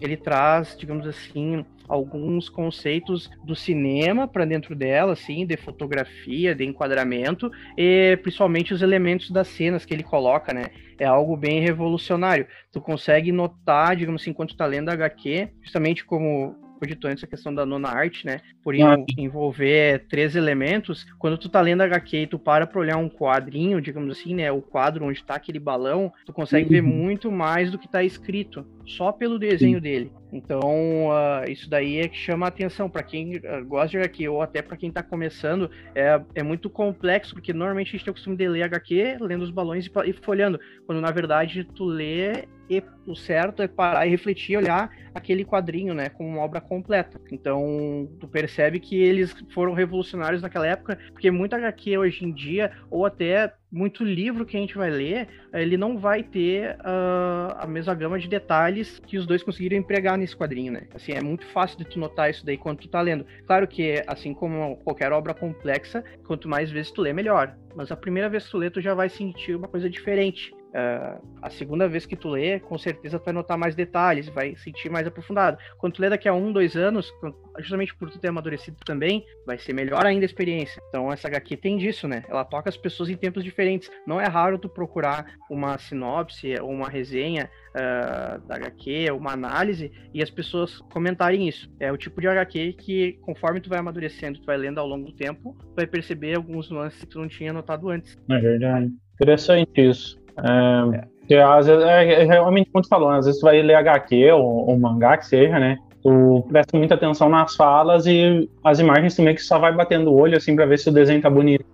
ele 0.00 0.16
traz, 0.16 0.76
digamos 0.78 1.06
assim, 1.06 1.64
alguns 1.88 2.48
conceitos 2.48 3.30
do 3.44 3.56
cinema 3.56 4.28
para 4.28 4.44
dentro 4.44 4.76
dela, 4.76 5.14
assim, 5.14 5.46
de 5.46 5.56
fotografia, 5.56 6.54
de 6.54 6.64
enquadramento, 6.64 7.50
e 7.76 8.18
principalmente 8.22 8.74
os 8.74 8.82
elementos 8.82 9.30
das 9.30 9.48
cenas 9.48 9.84
que 9.84 9.94
ele 9.94 10.02
coloca, 10.02 10.52
né? 10.52 10.66
É 10.98 11.06
algo 11.06 11.36
bem 11.36 11.60
revolucionário. 11.60 12.46
Tu 12.72 12.80
consegue 12.80 13.32
notar, 13.32 13.96
digamos 13.96 14.20
assim, 14.20 14.30
enquanto 14.30 14.56
tá 14.56 14.66
lendo 14.66 14.90
a 14.90 14.92
HQ, 14.92 15.48
justamente 15.62 16.04
como 16.04 16.54
dito 16.86 17.06
antes 17.06 17.24
a 17.24 17.26
questão 17.26 17.54
da 17.54 17.64
nona 17.64 17.88
arte, 17.88 18.26
né? 18.26 18.40
Por 18.62 18.74
ah, 18.74 18.96
envolver 19.16 20.06
três 20.08 20.36
elementos, 20.36 21.06
quando 21.18 21.38
tu 21.38 21.48
tá 21.48 21.60
lendo 21.60 21.82
HQ 21.82 22.16
e 22.16 22.26
tu 22.26 22.38
para 22.38 22.66
pra 22.66 22.80
olhar 22.80 22.96
um 22.96 23.08
quadrinho, 23.08 23.80
digamos 23.80 24.18
assim, 24.18 24.34
né? 24.34 24.50
O 24.52 24.62
quadro 24.62 25.04
onde 25.04 25.22
tá 25.24 25.34
aquele 25.34 25.58
balão, 25.58 26.12
tu 26.24 26.32
consegue 26.32 26.66
uhum. 26.66 26.70
ver 26.70 26.82
muito 26.82 27.30
mais 27.30 27.70
do 27.70 27.78
que 27.78 27.88
tá 27.88 28.02
escrito, 28.02 28.66
só 28.86 29.12
pelo 29.12 29.38
desenho 29.38 29.78
Sim. 29.78 29.82
dele. 29.82 30.12
Então, 30.32 31.08
uh, 31.08 31.50
isso 31.50 31.68
daí 31.70 31.98
é 31.98 32.08
que 32.08 32.16
chama 32.16 32.46
a 32.46 32.48
atenção 32.48 32.88
para 32.88 33.02
quem 33.02 33.36
uh, 33.36 33.64
gosta 33.66 33.88
de 33.88 33.98
HQ 33.98 34.28
ou 34.28 34.42
até 34.42 34.60
para 34.60 34.76
quem 34.76 34.90
está 34.90 35.02
começando. 35.02 35.70
É, 35.94 36.20
é 36.34 36.42
muito 36.42 36.68
complexo, 36.68 37.34
porque 37.34 37.52
normalmente 37.52 37.88
a 37.88 37.92
gente 37.92 38.04
tem 38.04 38.10
o 38.10 38.14
costume 38.14 38.36
de 38.36 38.48
ler 38.48 38.64
HQ, 38.64 39.18
lendo 39.20 39.42
os 39.42 39.50
balões 39.50 39.86
e, 39.86 39.90
e 40.06 40.12
folhando, 40.12 40.60
quando 40.86 41.00
na 41.00 41.10
verdade 41.10 41.64
tu 41.64 41.84
lê 41.84 42.46
e 42.68 42.82
o 43.06 43.14
certo 43.14 43.62
é 43.62 43.68
parar 43.68 44.06
e 44.06 44.10
refletir 44.10 44.56
olhar 44.56 44.90
aquele 45.14 45.44
quadrinho, 45.44 45.94
né, 45.94 46.08
como 46.08 46.28
uma 46.28 46.42
obra 46.42 46.60
completa. 46.60 47.20
Então, 47.32 48.08
tu 48.20 48.28
percebe 48.28 48.78
que 48.78 48.96
eles 48.96 49.34
foram 49.52 49.72
revolucionários 49.72 50.42
naquela 50.42 50.66
época, 50.66 50.98
porque 51.12 51.30
muita 51.30 51.56
HQ 51.56 51.98
hoje 51.98 52.24
em 52.24 52.32
dia, 52.32 52.70
ou 52.90 53.04
até 53.04 53.52
muito 53.70 54.02
livro 54.02 54.46
que 54.46 54.56
a 54.56 54.60
gente 54.60 54.76
vai 54.76 54.90
ler, 54.90 55.28
ele 55.52 55.76
não 55.76 55.98
vai 55.98 56.22
ter 56.22 56.76
uh, 56.76 57.54
a 57.58 57.66
mesma 57.66 57.94
gama 57.94 58.18
de 58.18 58.28
detalhes 58.28 58.98
que 59.06 59.18
os 59.18 59.26
dois 59.26 59.42
conseguiram 59.42 59.76
empregar 59.76 60.16
nesse 60.16 60.36
quadrinho, 60.36 60.72
né? 60.72 60.82
Assim, 60.94 61.12
é 61.12 61.20
muito 61.20 61.46
fácil 61.46 61.78
de 61.78 61.84
tu 61.84 61.98
notar 61.98 62.30
isso 62.30 62.44
daí 62.46 62.56
quando 62.56 62.78
tu 62.78 62.88
tá 62.88 63.00
lendo. 63.00 63.26
Claro 63.46 63.66
que, 63.66 64.02
assim 64.06 64.32
como 64.32 64.76
qualquer 64.78 65.12
obra 65.12 65.34
complexa, 65.34 66.02
quanto 66.26 66.48
mais 66.48 66.70
vezes 66.70 66.92
tu 66.92 67.02
lê, 67.02 67.12
melhor. 67.12 67.54
Mas 67.74 67.92
a 67.92 67.96
primeira 67.96 68.28
vez 68.28 68.44
que 68.44 68.50
tu 68.50 68.58
lê, 68.58 68.70
tu 68.70 68.80
já 68.80 68.94
vai 68.94 69.08
sentir 69.08 69.54
uma 69.54 69.68
coisa 69.68 69.88
diferente. 69.88 70.54
Uh, 70.68 71.18
a 71.40 71.48
segunda 71.48 71.88
vez 71.88 72.04
que 72.04 72.14
tu 72.14 72.28
lê, 72.28 72.60
com 72.60 72.76
certeza 72.76 73.18
tu 73.18 73.24
vai 73.24 73.32
notar 73.32 73.56
mais 73.56 73.74
detalhes, 73.74 74.28
vai 74.28 74.54
sentir 74.56 74.90
mais 74.90 75.06
aprofundado. 75.06 75.56
Quando 75.78 75.94
tu 75.94 76.02
lê 76.02 76.10
daqui 76.10 76.28
a 76.28 76.34
um, 76.34 76.52
dois 76.52 76.76
anos, 76.76 77.12
justamente 77.58 77.94
por 77.96 78.10
tu 78.10 78.18
ter 78.18 78.28
amadurecido 78.28 78.76
também, 78.84 79.24
vai 79.46 79.58
ser 79.58 79.72
melhor 79.72 80.04
ainda 80.04 80.24
a 80.24 80.26
experiência. 80.26 80.82
Então 80.88 81.10
essa 81.10 81.28
HQ 81.28 81.56
tem 81.56 81.78
disso, 81.78 82.06
né? 82.06 82.22
Ela 82.28 82.44
toca 82.44 82.68
as 82.68 82.76
pessoas 82.76 83.08
em 83.08 83.16
tempos 83.16 83.42
diferentes. 83.42 83.90
Não 84.06 84.20
é 84.20 84.26
raro 84.26 84.58
tu 84.58 84.68
procurar 84.68 85.24
uma 85.50 85.78
sinopse 85.78 86.54
ou 86.60 86.70
uma 86.70 86.88
resenha 86.88 87.50
uh, 87.70 88.46
da 88.46 88.56
HQ, 88.56 89.10
uma 89.12 89.32
análise, 89.32 89.90
e 90.12 90.22
as 90.22 90.30
pessoas 90.30 90.78
comentarem 90.92 91.48
isso. 91.48 91.70
É 91.80 91.90
o 91.90 91.96
tipo 91.96 92.20
de 92.20 92.28
HQ 92.28 92.74
que, 92.74 93.12
conforme 93.22 93.60
tu 93.60 93.70
vai 93.70 93.78
amadurecendo, 93.78 94.40
tu 94.40 94.46
vai 94.46 94.56
lendo 94.56 94.78
ao 94.78 94.86
longo 94.86 95.06
do 95.06 95.12
tempo, 95.12 95.56
tu 95.58 95.74
vai 95.74 95.86
perceber 95.86 96.36
alguns 96.36 96.70
nuances 96.70 97.00
que 97.00 97.06
tu 97.06 97.20
não 97.20 97.28
tinha 97.28 97.52
notado 97.52 97.88
antes. 97.88 98.16
É 98.30 98.38
verdade. 98.38 98.92
Interessante 99.14 99.80
isso. 99.80 100.17
É, 100.44 101.34
é. 101.34 101.42
às 101.42 101.66
vezes, 101.66 101.84
é, 101.84 102.22
é, 102.22 102.24
realmente, 102.24 102.70
como 102.70 102.82
tu 102.82 102.88
falou, 102.88 103.10
às 103.10 103.26
vezes 103.26 103.40
tu 103.40 103.44
vai 103.44 103.60
ler 103.62 103.74
HQ 103.74 104.32
ou, 104.32 104.68
ou 104.68 104.78
mangá, 104.78 105.16
que 105.16 105.26
seja, 105.26 105.58
né? 105.58 105.78
Tu 106.02 106.46
presta 106.48 106.78
muita 106.78 106.94
atenção 106.94 107.28
nas 107.28 107.56
falas 107.56 108.06
e 108.06 108.48
as 108.62 108.78
imagens 108.78 109.16
também 109.16 109.34
que 109.34 109.42
só 109.42 109.58
vai 109.58 109.72
batendo 109.72 110.10
o 110.10 110.16
olho, 110.18 110.36
assim, 110.36 110.54
pra 110.54 110.66
ver 110.66 110.78
se 110.78 110.88
o 110.88 110.92
desenho 110.92 111.20
tá 111.20 111.28
bonito. 111.28 111.64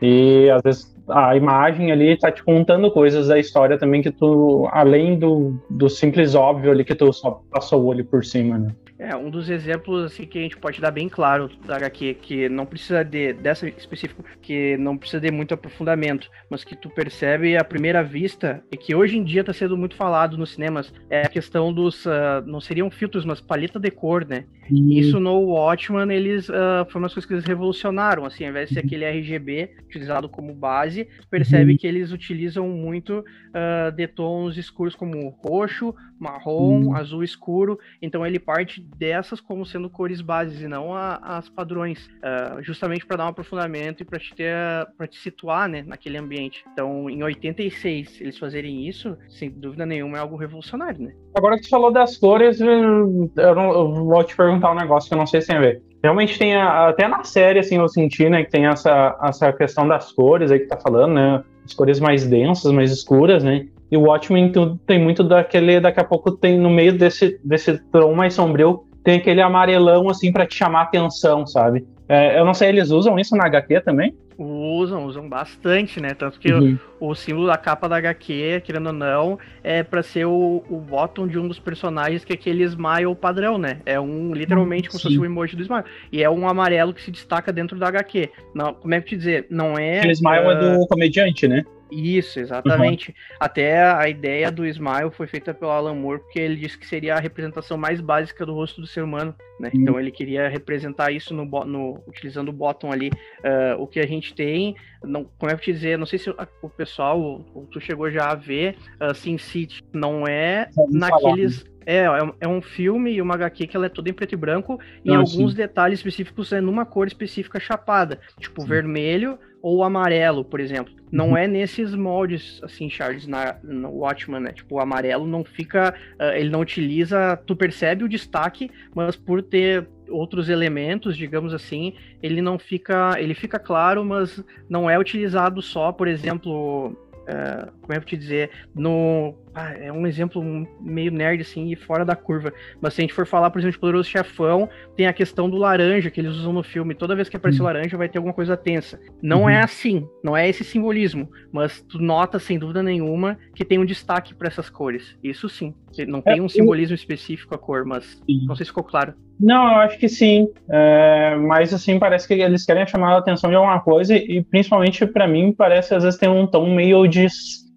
E 0.00 0.48
às 0.50 0.62
vezes 0.62 0.96
a 1.08 1.36
imagem 1.36 1.92
ali 1.92 2.18
tá 2.18 2.30
te 2.30 2.42
contando 2.42 2.90
coisas 2.90 3.28
da 3.28 3.38
história 3.38 3.78
também 3.78 4.02
que 4.02 4.10
tu, 4.10 4.68
além 4.72 5.18
do, 5.18 5.56
do 5.70 5.88
simples 5.88 6.34
óbvio 6.34 6.70
ali 6.70 6.84
que 6.84 6.94
tu 6.94 7.12
só 7.12 7.42
passou 7.50 7.82
o 7.82 7.86
olho 7.86 8.04
por 8.04 8.24
cima, 8.24 8.58
né? 8.58 8.70
É, 8.98 9.14
um 9.14 9.30
dos 9.30 9.50
exemplos 9.50 10.04
assim 10.04 10.26
que 10.26 10.38
a 10.38 10.42
gente 10.42 10.56
pode 10.56 10.80
dar 10.80 10.90
bem 10.90 11.08
claro 11.08 11.50
da 11.66 11.76
HQ, 11.76 12.14
que 12.14 12.48
não 12.48 12.64
precisa 12.64 13.04
de, 13.04 13.34
dessa 13.34 13.68
específico, 13.68 14.24
que 14.40 14.76
não 14.78 14.96
precisa 14.96 15.20
de 15.20 15.30
muito 15.30 15.52
aprofundamento, 15.52 16.30
mas 16.50 16.64
que 16.64 16.74
tu 16.74 16.88
percebe 16.88 17.56
à 17.56 17.64
primeira 17.64 18.02
vista, 18.02 18.62
e 18.72 18.76
que 18.76 18.94
hoje 18.94 19.18
em 19.18 19.24
dia 19.24 19.42
está 19.42 19.52
sendo 19.52 19.76
muito 19.76 19.94
falado 19.96 20.38
nos 20.38 20.52
cinemas, 20.52 20.92
é 21.10 21.22
a 21.22 21.28
questão 21.28 21.72
dos, 21.72 22.06
uh, 22.06 22.42
não 22.46 22.60
seriam 22.60 22.90
filtros, 22.90 23.24
mas 23.24 23.40
paleta 23.40 23.78
de 23.78 23.90
cor, 23.90 24.26
né? 24.26 24.44
Uhum. 24.70 24.90
Isso 24.90 25.20
no 25.20 25.38
Watchman, 25.40 26.12
eles, 26.12 26.48
uh, 26.48 26.86
foi 26.88 27.00
uma 27.00 27.08
que 27.08 27.32
eles 27.32 27.44
revolucionaram, 27.44 28.24
assim, 28.24 28.44
ao 28.44 28.50
invés 28.50 28.68
de 28.68 28.74
ser 28.74 28.80
uhum. 28.80 28.86
aquele 28.86 29.04
RGB 29.04 29.70
utilizado 29.84 30.28
como 30.28 30.54
base, 30.54 31.06
percebe 31.30 31.72
uhum. 31.72 31.78
que 31.78 31.86
eles 31.86 32.12
utilizam 32.12 32.68
muito 32.68 33.18
uh, 33.20 33.92
de 33.94 34.06
tons 34.06 34.56
escuros 34.56 34.94
como 34.94 35.28
roxo, 35.28 35.94
marrom, 36.18 36.86
uhum. 36.86 36.96
azul 36.96 37.22
escuro, 37.22 37.78
então 38.00 38.26
ele 38.26 38.38
parte 38.38 38.85
dessas 38.96 39.40
como 39.40 39.64
sendo 39.64 39.90
cores 39.90 40.20
bases 40.20 40.60
e 40.60 40.68
não 40.68 40.94
a, 40.94 41.16
as 41.16 41.48
padrões, 41.48 42.06
uh, 42.06 42.62
justamente 42.62 43.06
para 43.06 43.18
dar 43.18 43.26
um 43.26 43.28
aprofundamento 43.28 44.02
e 44.02 44.04
para 44.04 44.18
te 44.18 44.34
ter, 44.34 44.54
para 44.96 45.06
te 45.06 45.18
situar, 45.18 45.68
né, 45.68 45.82
naquele 45.86 46.18
ambiente. 46.18 46.64
Então, 46.72 47.08
em 47.10 47.22
86 47.22 48.20
eles 48.20 48.38
fazerem 48.38 48.86
isso, 48.86 49.16
sem 49.28 49.50
dúvida 49.50 49.84
nenhuma 49.84 50.18
é 50.18 50.20
algo 50.20 50.36
revolucionário, 50.36 51.02
né? 51.02 51.12
Agora 51.34 51.56
que 51.56 51.64
você 51.64 51.70
falou 51.70 51.92
das 51.92 52.16
cores, 52.16 52.60
eu, 52.60 53.54
não, 53.54 53.72
eu 53.72 53.94
vou 53.94 54.24
te 54.24 54.36
perguntar 54.36 54.72
um 54.72 54.76
negócio 54.76 55.08
que 55.08 55.14
eu 55.14 55.18
não 55.18 55.26
sei 55.26 55.40
se 55.42 55.52
a 55.52 55.60
ver. 55.60 55.82
Realmente 56.02 56.38
tem, 56.38 56.54
a, 56.54 56.88
até 56.88 57.08
na 57.08 57.24
série, 57.24 57.58
assim, 57.58 57.76
eu 57.76 57.88
senti, 57.88 58.28
né, 58.28 58.44
que 58.44 58.50
tem 58.50 58.66
essa, 58.66 59.18
essa 59.22 59.52
questão 59.52 59.86
das 59.88 60.12
cores 60.12 60.50
aí 60.50 60.60
que 60.60 60.66
tá 60.66 60.78
falando, 60.78 61.14
né, 61.14 61.42
as 61.64 61.74
cores 61.74 61.98
mais 61.98 62.26
densas, 62.26 62.72
mais 62.72 62.92
escuras, 62.92 63.42
né, 63.42 63.66
e 63.90 63.96
o 63.96 64.02
Watchmen 64.02 64.52
tem 64.86 65.02
muito 65.02 65.22
daquele, 65.22 65.80
daqui 65.80 66.00
a 66.00 66.04
pouco 66.04 66.32
tem 66.32 66.58
no 66.58 66.70
meio 66.70 66.96
desse, 66.96 67.40
desse 67.44 67.78
tom 67.90 68.14
mais 68.14 68.34
sombrio, 68.34 68.84
tem 69.04 69.18
aquele 69.18 69.40
amarelão 69.40 70.08
assim 70.08 70.32
para 70.32 70.46
te 70.46 70.56
chamar 70.56 70.82
atenção, 70.82 71.46
sabe? 71.46 71.86
É, 72.08 72.38
eu 72.38 72.44
não 72.44 72.54
sei, 72.54 72.68
eles 72.68 72.90
usam 72.90 73.18
isso 73.18 73.36
na 73.36 73.46
HQ 73.46 73.80
também? 73.80 74.14
Usam, 74.38 75.06
usam 75.06 75.28
bastante, 75.28 75.98
né? 75.98 76.12
Tanto 76.12 76.38
que 76.38 76.52
uhum. 76.52 76.78
o, 77.00 77.08
o, 77.10 77.14
símbolo 77.14 77.46
da 77.46 77.56
capa 77.56 77.88
da 77.88 77.96
HQ, 77.96 78.62
querendo 78.64 78.88
ou 78.88 78.92
não, 78.92 79.38
é 79.64 79.82
para 79.82 80.02
ser 80.02 80.26
o, 80.26 80.62
o 80.68 80.78
bottom 80.78 81.26
de 81.26 81.38
um 81.38 81.48
dos 81.48 81.58
personagens 81.58 82.22
que 82.22 82.32
é 82.32 82.36
aquele 82.36 82.62
smile 82.64 83.14
padrão, 83.14 83.56
né? 83.56 83.78
É 83.86 83.98
um, 83.98 84.34
literalmente, 84.34 84.88
como 84.88 84.98
se 84.98 85.04
fosse 85.04 85.18
o 85.18 85.24
emoji 85.24 85.56
do 85.56 85.62
smile. 85.62 85.84
E 86.12 86.22
é 86.22 86.28
um 86.28 86.46
amarelo 86.46 86.92
que 86.92 87.00
se 87.00 87.10
destaca 87.10 87.50
dentro 87.50 87.78
da 87.78 87.88
HQ. 87.88 88.28
Não, 88.54 88.74
como 88.74 88.94
é 88.94 89.00
que 89.00 89.08
te 89.08 89.16
dizer? 89.16 89.46
Não 89.48 89.78
é. 89.78 90.02
O 90.06 90.10
smile 90.10 90.46
uh... 90.46 90.50
é 90.50 90.78
do 90.78 90.86
comediante, 90.86 91.48
né? 91.48 91.64
Isso, 91.90 92.40
exatamente. 92.40 93.10
Uhum. 93.10 93.36
Até 93.38 93.82
a 93.82 94.08
ideia 94.08 94.50
do 94.50 94.66
Smile 94.66 95.10
foi 95.12 95.26
feita 95.26 95.54
pelo 95.54 95.70
Alan 95.70 95.94
Moore, 95.94 96.20
porque 96.20 96.38
ele 96.38 96.56
disse 96.56 96.78
que 96.78 96.86
seria 96.86 97.14
a 97.14 97.20
representação 97.20 97.76
mais 97.76 98.00
básica 98.00 98.44
do 98.44 98.54
rosto 98.54 98.80
do 98.80 98.86
ser 98.86 99.04
humano, 99.04 99.34
né? 99.60 99.70
Uhum. 99.72 99.80
Então 99.80 100.00
ele 100.00 100.10
queria 100.10 100.48
representar 100.48 101.12
isso 101.12 101.32
no, 101.34 101.44
no 101.44 102.02
utilizando 102.06 102.48
o 102.48 102.52
bottom 102.52 102.90
ali. 102.90 103.10
Uh, 103.38 103.80
o 103.80 103.86
que 103.86 104.00
a 104.00 104.06
gente 104.06 104.34
tem, 104.34 104.74
não, 105.02 105.24
como 105.38 105.50
é 105.50 105.54
que 105.54 105.60
eu 105.60 105.64
te 105.64 105.72
dizer, 105.72 105.98
não 105.98 106.06
sei 106.06 106.18
se 106.18 106.30
o 106.30 106.68
pessoal, 106.68 107.44
tu 107.70 107.80
chegou 107.80 108.10
já 108.10 108.30
a 108.30 108.34
ver, 108.34 108.76
uh, 109.00 109.14
Sin 109.14 109.38
City, 109.38 109.82
não 109.92 110.26
é 110.26 110.68
naqueles... 110.90 111.60
Falar, 111.60 111.70
né? 111.70 111.76
É, 111.88 111.98
é, 111.98 112.32
é 112.40 112.48
um 112.48 112.60
filme 112.60 113.12
e 113.12 113.22
uma 113.22 113.34
HQ 113.34 113.68
que 113.68 113.76
ela 113.76 113.86
é 113.86 113.88
toda 113.88 114.10
em 114.10 114.12
preto 114.12 114.32
e 114.32 114.36
branco, 114.36 114.76
e 115.04 115.14
alguns 115.14 115.52
sim. 115.52 115.56
detalhes 115.56 116.00
específicos 116.00 116.52
é 116.52 116.60
numa 116.60 116.84
cor 116.84 117.06
específica 117.06 117.60
chapada, 117.60 118.18
tipo 118.40 118.62
sim. 118.62 118.66
vermelho 118.66 119.38
ou 119.66 119.82
amarelo, 119.82 120.44
por 120.44 120.60
exemplo. 120.60 120.94
Não 121.10 121.30
uhum. 121.30 121.36
é 121.36 121.48
nesses 121.48 121.92
moldes, 121.92 122.60
assim, 122.62 122.88
Charles, 122.88 123.26
na, 123.26 123.56
no 123.64 123.90
Watchman, 123.90 124.38
né? 124.38 124.52
Tipo, 124.52 124.76
o 124.76 124.80
amarelo 124.80 125.26
não 125.26 125.42
fica. 125.42 125.92
Uh, 126.20 126.36
ele 126.36 126.50
não 126.50 126.60
utiliza. 126.60 127.36
Tu 127.44 127.56
percebe 127.56 128.04
o 128.04 128.08
destaque, 128.08 128.70
mas 128.94 129.16
por 129.16 129.42
ter 129.42 129.88
outros 130.08 130.48
elementos, 130.48 131.16
digamos 131.16 131.52
assim, 131.52 131.94
ele 132.22 132.40
não 132.40 132.60
fica. 132.60 133.16
Ele 133.18 133.34
fica 133.34 133.58
claro, 133.58 134.04
mas 134.04 134.40
não 134.68 134.88
é 134.88 134.96
utilizado 134.96 135.60
só, 135.60 135.90
por 135.90 136.06
exemplo. 136.06 136.96
Uh, 137.26 137.72
como 137.80 137.92
é 137.92 137.96
que 137.96 138.04
eu 138.04 138.08
te 138.10 138.16
dizer? 138.16 138.50
No 138.72 139.34
ah, 139.56 139.72
é 139.72 139.90
um 139.90 140.06
exemplo 140.06 140.44
meio 140.78 141.10
nerd, 141.10 141.40
assim, 141.40 141.72
e 141.72 141.74
fora 141.74 142.04
da 142.04 142.14
curva. 142.14 142.52
Mas 142.78 142.92
se 142.92 143.00
a 143.00 143.02
gente 143.02 143.14
for 143.14 143.26
falar, 143.26 143.48
por 143.48 143.58
exemplo, 143.58 143.72
de 143.72 143.78
Poderoso 143.78 144.10
Chefão, 144.10 144.68
tem 144.94 145.06
a 145.06 145.14
questão 145.14 145.48
do 145.48 145.56
laranja 145.56 146.10
que 146.10 146.20
eles 146.20 146.36
usam 146.36 146.52
no 146.52 146.62
filme. 146.62 146.94
Toda 146.94 147.16
vez 147.16 147.30
que 147.30 147.38
aparece 147.38 147.58
uhum. 147.60 147.64
laranja, 147.64 147.96
vai 147.96 148.06
ter 148.06 148.18
alguma 148.18 148.34
coisa 148.34 148.54
tensa. 148.54 149.00
Não 149.22 149.44
uhum. 149.44 149.48
é 149.48 149.62
assim, 149.62 150.06
não 150.22 150.36
é 150.36 150.46
esse 150.46 150.62
simbolismo. 150.62 151.30
Mas 151.50 151.80
tu 151.80 151.98
nota, 151.98 152.38
sem 152.38 152.58
dúvida 152.58 152.82
nenhuma, 152.82 153.38
que 153.54 153.64
tem 153.64 153.78
um 153.78 153.86
destaque 153.86 154.34
para 154.34 154.48
essas 154.48 154.68
cores. 154.68 155.16
Isso 155.24 155.48
sim. 155.48 155.74
Não 156.06 156.20
tem 156.20 156.38
é, 156.38 156.42
um 156.42 156.50
simbolismo 156.50 156.92
eu... 156.92 156.96
específico 156.96 157.54
a 157.54 157.58
cor, 157.58 157.86
mas 157.86 158.04
sim. 158.26 158.44
não 158.46 158.54
sei 158.54 158.66
se 158.66 158.70
ficou 158.70 158.84
claro. 158.84 159.14
Não, 159.40 159.72
eu 159.72 159.78
acho 159.78 159.98
que 159.98 160.08
sim. 160.08 160.48
É, 160.68 161.34
mas 161.36 161.72
assim, 161.72 161.98
parece 161.98 162.28
que 162.28 162.34
eles 162.34 162.66
querem 162.66 162.86
chamar 162.86 163.14
a 163.14 163.18
atenção 163.18 163.48
de 163.48 163.56
alguma 163.56 163.80
coisa, 163.80 164.14
e 164.14 164.44
principalmente 164.44 165.06
para 165.06 165.26
mim, 165.26 165.54
parece 165.56 165.94
às 165.94 166.04
vezes 166.04 166.18
tem 166.18 166.28
um 166.28 166.46
tom 166.46 166.74
meio 166.74 167.06
de 167.06 167.26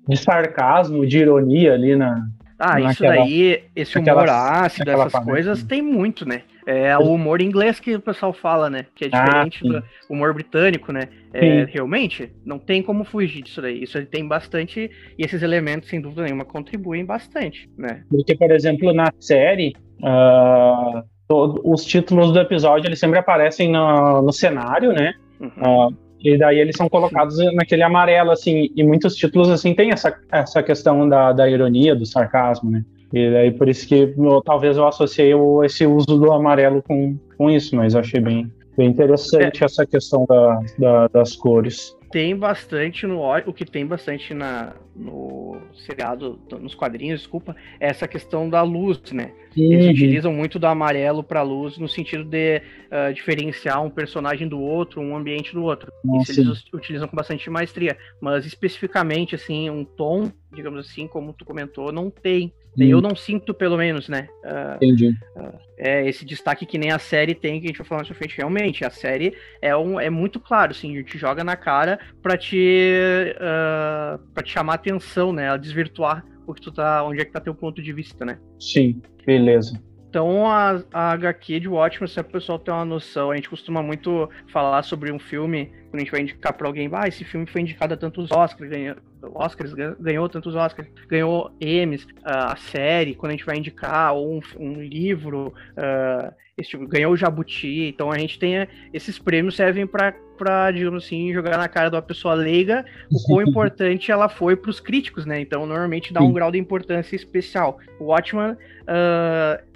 de 0.09 0.17
sarcasmo, 0.17 1.05
de 1.05 1.19
ironia 1.19 1.73
ali 1.73 1.95
na. 1.95 2.27
Ah, 2.57 2.77
naquela, 2.77 2.91
isso 2.91 3.03
daí, 3.03 3.63
esse 3.73 3.97
humor 3.97 4.29
ácido, 4.29 4.91
essas 4.91 5.23
coisas, 5.23 5.63
tem 5.63 5.81
muito, 5.81 6.27
né? 6.27 6.41
É 6.65 6.97
o 6.97 7.13
humor 7.13 7.41
inglês 7.41 7.79
que 7.79 7.95
o 7.95 8.01
pessoal 8.01 8.33
fala, 8.33 8.69
né? 8.69 8.85
Que 8.93 9.05
é 9.05 9.09
ah, 9.13 9.23
diferente 9.23 9.65
ah, 9.65 9.79
do 9.79 9.83
humor 10.09 10.33
britânico, 10.33 10.91
né? 10.91 11.07
É, 11.33 11.63
realmente, 11.63 12.29
não 12.45 12.59
tem 12.59 12.83
como 12.83 13.05
fugir 13.05 13.43
disso 13.43 13.61
daí. 13.61 13.81
Isso 13.81 14.03
tem 14.07 14.27
bastante, 14.27 14.91
e 15.17 15.23
esses 15.23 15.41
elementos, 15.41 15.89
sem 15.89 16.01
dúvida 16.01 16.23
nenhuma, 16.23 16.43
contribuem 16.43 17.05
bastante, 17.05 17.69
né? 17.77 18.03
Porque, 18.09 18.35
por 18.35 18.51
exemplo, 18.51 18.93
na 18.93 19.09
série, 19.19 19.73
uh, 20.01 21.01
todo, 21.29 21.61
os 21.63 21.85
títulos 21.85 22.33
do 22.33 22.39
episódio, 22.39 22.87
eles 22.87 22.99
sempre 22.99 23.19
aparecem 23.19 23.71
no, 23.71 24.21
no 24.21 24.33
cenário, 24.33 24.91
né? 24.91 25.13
Uhum. 25.39 25.87
Uh, 25.87 26.08
e 26.23 26.37
daí 26.37 26.59
eles 26.59 26.75
são 26.75 26.89
colocados 26.89 27.37
naquele 27.53 27.83
amarelo, 27.83 28.31
assim, 28.31 28.69
e 28.75 28.83
muitos 28.83 29.15
títulos, 29.15 29.49
assim, 29.49 29.73
tem 29.73 29.91
essa, 29.91 30.15
essa 30.31 30.61
questão 30.61 31.07
da, 31.07 31.31
da 31.31 31.49
ironia, 31.49 31.95
do 31.95 32.05
sarcasmo, 32.05 32.69
né? 32.69 32.83
E 33.13 33.31
daí 33.31 33.51
por 33.51 33.67
isso 33.67 33.87
que 33.87 34.13
eu, 34.17 34.41
talvez 34.41 34.77
eu 34.77 34.87
associei 34.87 35.33
o, 35.33 35.63
esse 35.63 35.85
uso 35.85 36.05
do 36.17 36.31
amarelo 36.31 36.83
com, 36.83 37.17
com 37.37 37.49
isso, 37.49 37.75
mas 37.75 37.95
achei 37.95 38.19
bem, 38.19 38.51
bem 38.77 38.89
interessante 38.89 39.63
é. 39.63 39.65
essa 39.65 39.85
questão 39.85 40.25
da, 40.27 40.61
da, 40.77 41.07
das 41.07 41.35
cores 41.35 41.97
tem 42.11 42.35
bastante 42.35 43.05
no 43.05 43.19
o 43.45 43.53
que 43.53 43.65
tem 43.65 43.85
bastante 43.85 44.33
na 44.33 44.73
no 44.95 45.61
seriado, 45.73 46.39
nos 46.59 46.75
quadrinhos, 46.75 47.21
desculpa, 47.21 47.55
é 47.79 47.87
essa 47.87 48.07
questão 48.07 48.49
da 48.49 48.61
luz, 48.61 48.99
né? 49.11 49.31
Uhum. 49.55 49.71
Eles 49.71 49.87
utilizam 49.87 50.33
muito 50.33 50.59
do 50.59 50.67
amarelo 50.67 51.23
para 51.23 51.41
luz 51.41 51.77
no 51.77 51.87
sentido 51.87 52.23
de 52.23 52.61
uh, 52.91 53.13
diferenciar 53.13 53.81
um 53.83 53.89
personagem 53.89 54.47
do 54.47 54.59
outro, 54.59 55.01
um 55.01 55.15
ambiente 55.15 55.53
do 55.53 55.63
outro. 55.63 55.91
Nossa. 56.03 56.31
Isso 56.31 56.41
eles 56.41 56.63
utilizam 56.73 57.07
com 57.07 57.15
bastante 57.15 57.49
maestria, 57.49 57.97
mas 58.19 58.45
especificamente 58.45 59.35
assim, 59.35 59.69
um 59.69 59.85
tom, 59.85 60.31
digamos 60.53 60.85
assim, 60.85 61.07
como 61.07 61.33
tu 61.33 61.45
comentou, 61.45 61.91
não 61.91 62.09
tem. 62.09 62.53
Uhum. 62.77 62.85
Eu 62.85 63.01
não 63.01 63.15
sinto, 63.15 63.53
pelo 63.53 63.77
menos, 63.77 64.07
né? 64.07 64.27
Uh, 64.43 64.75
Entendi. 64.75 65.09
Uh, 65.35 65.59
é 65.77 66.07
esse 66.07 66.25
destaque 66.25 66.65
que 66.65 66.77
nem 66.77 66.91
a 66.91 66.99
série 66.99 67.33
tem, 67.33 67.59
que 67.59 67.67
a 67.67 67.69
gente 67.69 67.77
vai 67.77 67.87
falar 67.87 67.99
mais 67.99 68.07
pra 68.07 68.17
frente. 68.17 68.37
Realmente, 68.37 68.85
a 68.85 68.89
série 68.89 69.33
é, 69.61 69.75
um, 69.75 69.99
é 69.99 70.09
muito 70.09 70.39
claro, 70.39 70.71
assim, 70.71 70.93
a 70.93 70.99
gente 70.99 71.17
joga 71.17 71.43
na 71.43 71.55
cara 71.55 71.99
pra 72.21 72.37
te, 72.37 73.33
uh, 73.35 74.19
pra 74.33 74.43
te 74.43 74.51
chamar 74.51 74.75
atenção, 74.75 75.33
né? 75.33 75.49
A 75.49 75.57
desvirtuar 75.57 76.25
o 76.45 76.53
que 76.53 76.61
tu 76.61 76.71
tá, 76.71 77.03
onde 77.03 77.21
é 77.21 77.25
que 77.25 77.31
tá 77.31 77.39
teu 77.39 77.53
ponto 77.53 77.81
de 77.81 77.93
vista, 77.93 78.25
né? 78.25 78.39
Sim, 78.59 79.01
beleza. 79.25 79.81
Então, 80.09 80.47
a, 80.47 80.81
a 80.91 81.11
HQ 81.11 81.59
de 81.59 81.67
Watchmen, 81.67 82.07
se 82.09 82.19
o 82.19 82.23
pessoal 82.23 82.57
tem 82.57 82.73
uma 82.73 82.83
noção, 82.83 83.29
a 83.29 83.35
gente 83.35 83.47
costuma 83.47 83.83
muito 83.83 84.27
falar 84.51 84.81
sobre 84.81 85.11
um 85.11 85.19
filme, 85.19 85.71
quando 85.89 85.95
a 85.95 85.99
gente 85.99 86.11
vai 86.11 86.21
indicar 86.21 86.51
para 86.53 86.67
alguém, 86.67 86.89
ah, 86.91 87.07
esse 87.07 87.23
filme 87.23 87.45
foi 87.45 87.61
indicado 87.61 87.93
a 87.93 87.97
tantos 87.97 88.31
Oscars, 88.31 88.69
ganhou, 88.71 88.95
Oscars 89.35 89.71
ganhou 89.99 90.27
tantos 90.27 90.55
Oscars, 90.55 90.89
ganhou 91.07 91.51
Emmys, 91.61 92.07
a 92.23 92.55
série, 92.55 93.13
quando 93.13 93.31
a 93.31 93.35
gente 93.35 93.45
vai 93.45 93.57
indicar, 93.57 94.15
ou 94.15 94.33
um, 94.33 94.41
um 94.57 94.81
livro, 94.81 95.53
uh, 95.77 96.33
tipo, 96.63 96.87
ganhou 96.87 97.13
o 97.13 97.17
Jabuti, 97.17 97.87
então 97.87 98.11
a 98.11 98.17
gente 98.17 98.39
tem 98.39 98.67
esses 98.91 99.19
prêmios 99.19 99.55
servem 99.55 99.85
para 99.85 100.15
para 100.39 100.71
digamos 100.71 101.03
assim 101.03 101.33
jogar 101.33 101.57
na 101.57 101.67
cara 101.67 101.89
de 101.89 101.97
uma 101.97 102.01
pessoa 102.01 102.33
leiga 102.33 102.85
o 103.11 103.21
quão 103.25 103.41
importante 103.45 104.09
ela 104.09 104.29
foi 104.29 104.55
para 104.55 104.71
os 104.71 104.79
críticos, 104.79 105.25
né? 105.25 105.41
Então 105.41 105.65
normalmente 105.65 106.13
dá 106.13 106.21
um 106.21 106.31
grau 106.31 106.49
de 106.49 106.57
importância 106.57 107.13
especial. 107.13 107.77
O 107.99 108.05
Watchman 108.05 108.51
uh, 108.53 109.68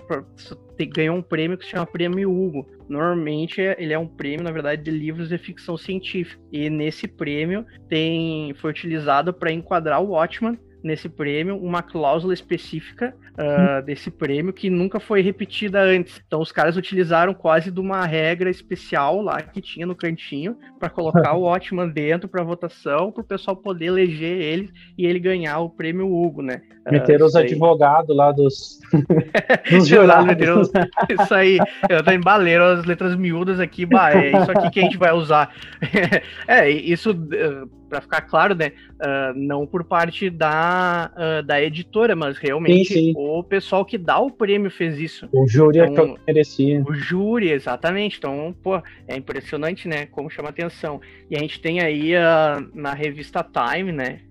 ganhou 0.94 1.18
um 1.18 1.22
prêmio 1.22 1.58
que 1.58 1.66
se 1.66 1.72
chama 1.72 1.86
Prêmio 1.86 2.32
Hugo. 2.32 2.68
Normalmente 2.90 3.62
ele 3.62 3.94
é 3.94 4.00
um 4.00 4.08
prêmio, 4.08 4.44
na 4.44 4.52
verdade, 4.52 4.84
de 4.84 4.92
livros 4.92 5.30
de 5.30 5.38
ficção 5.38 5.78
científica. 5.78 6.42
E 6.52 6.70
nesse 6.70 7.08
prêmio 7.08 7.66
tem 7.88 8.54
foi 8.56 8.72
utilizado 8.72 9.34
para 9.34 9.52
enquadrar 9.52 10.02
o 10.02 10.10
Watchman 10.10 10.58
nesse 10.84 11.08
prêmio 11.08 11.58
uma 11.58 11.82
cláusula 11.82 12.34
específica 12.34 13.16
uh, 13.34 13.84
desse 13.84 14.12
prêmio 14.12 14.52
que 14.52 14.70
nunca 14.70 15.00
foi 15.00 15.22
repetida 15.22 15.82
antes. 15.82 16.22
Então 16.28 16.42
os 16.42 16.52
caras 16.52 16.76
utilizaram 16.76 17.34
quase 17.34 17.72
de 17.72 17.80
uma 17.80 18.06
regra 18.06 18.50
especial 18.50 19.22
lá 19.22 19.42
que 19.42 19.62
tinha 19.62 19.86
no 19.86 19.96
cantinho 19.96 20.58
para 20.80 20.90
colocar 20.90 21.34
o 21.38 21.44
Watchman 21.44 21.90
dentro 21.90 22.28
para 22.28 22.44
votação 22.44 23.12
para 23.12 23.22
o 23.22 23.26
pessoal 23.26 23.56
poder 23.56 23.86
eleger 23.86 24.38
ele 24.42 24.72
e 24.98 25.06
ele 25.06 25.20
ganhar 25.20 25.60
o 25.60 25.70
prêmio 25.70 26.14
Hugo, 26.14 26.42
né? 26.42 26.62
Uh, 26.86 26.92
meteram 26.92 27.26
os 27.26 27.36
advogados 27.36 28.16
lá 28.16 28.32
dos, 28.32 28.80
dos 29.70 29.88
jurados. 29.88 30.72
isso 31.10 31.34
aí, 31.34 31.58
eu 31.90 32.04
tô 32.04 32.12
embaleiro 32.12 32.64
as 32.64 32.86
letras 32.86 33.16
miúdas 33.16 33.60
aqui, 33.60 33.86
bah, 33.86 34.12
é 34.12 34.30
isso 34.30 34.52
aqui 34.52 34.70
que 34.72 34.80
a 34.80 34.84
gente 34.84 34.98
vai 34.98 35.14
usar. 35.14 35.54
é, 36.48 36.70
isso 36.70 37.12
uh, 37.12 37.70
para 37.94 38.02
ficar 38.02 38.22
claro, 38.22 38.56
né? 38.56 38.72
Uh, 38.96 39.38
não 39.38 39.68
por 39.68 39.84
parte 39.84 40.30
da, 40.30 41.12
uh, 41.16 41.44
da 41.44 41.62
editora, 41.62 42.16
mas 42.16 42.38
realmente 42.38 42.94
sim, 42.94 42.94
sim. 42.94 43.14
o 43.16 43.44
pessoal 43.44 43.86
que 43.86 44.00
dá 44.00 44.20
o 44.20 44.32
prêmio 44.32 44.72
fez 44.72 45.00
isso. 45.00 45.30
O 45.32 45.48
júri 45.48 45.80
é 45.80 45.86
então, 45.86 46.06
é 46.06 46.08
que 46.14 46.20
merecia. 46.26 46.84
O 46.88 46.94
júri, 46.96 47.52
exatamente. 47.52 48.18
Então, 48.18 48.56
pô, 48.64 48.82
é 49.08 49.16
impressionante, 49.16 49.88
né? 49.88 50.08
Como 50.08 50.30
chama 50.30 50.50
atenção. 50.50 51.00
E 51.30 51.36
a 51.36 51.40
gente 51.40 51.60
tem 51.62 51.82
aí 51.82 52.16
uh, 52.16 52.68
na 52.74 52.94
revista 52.94 53.44
Time, 53.44 53.92
né? 53.92 54.22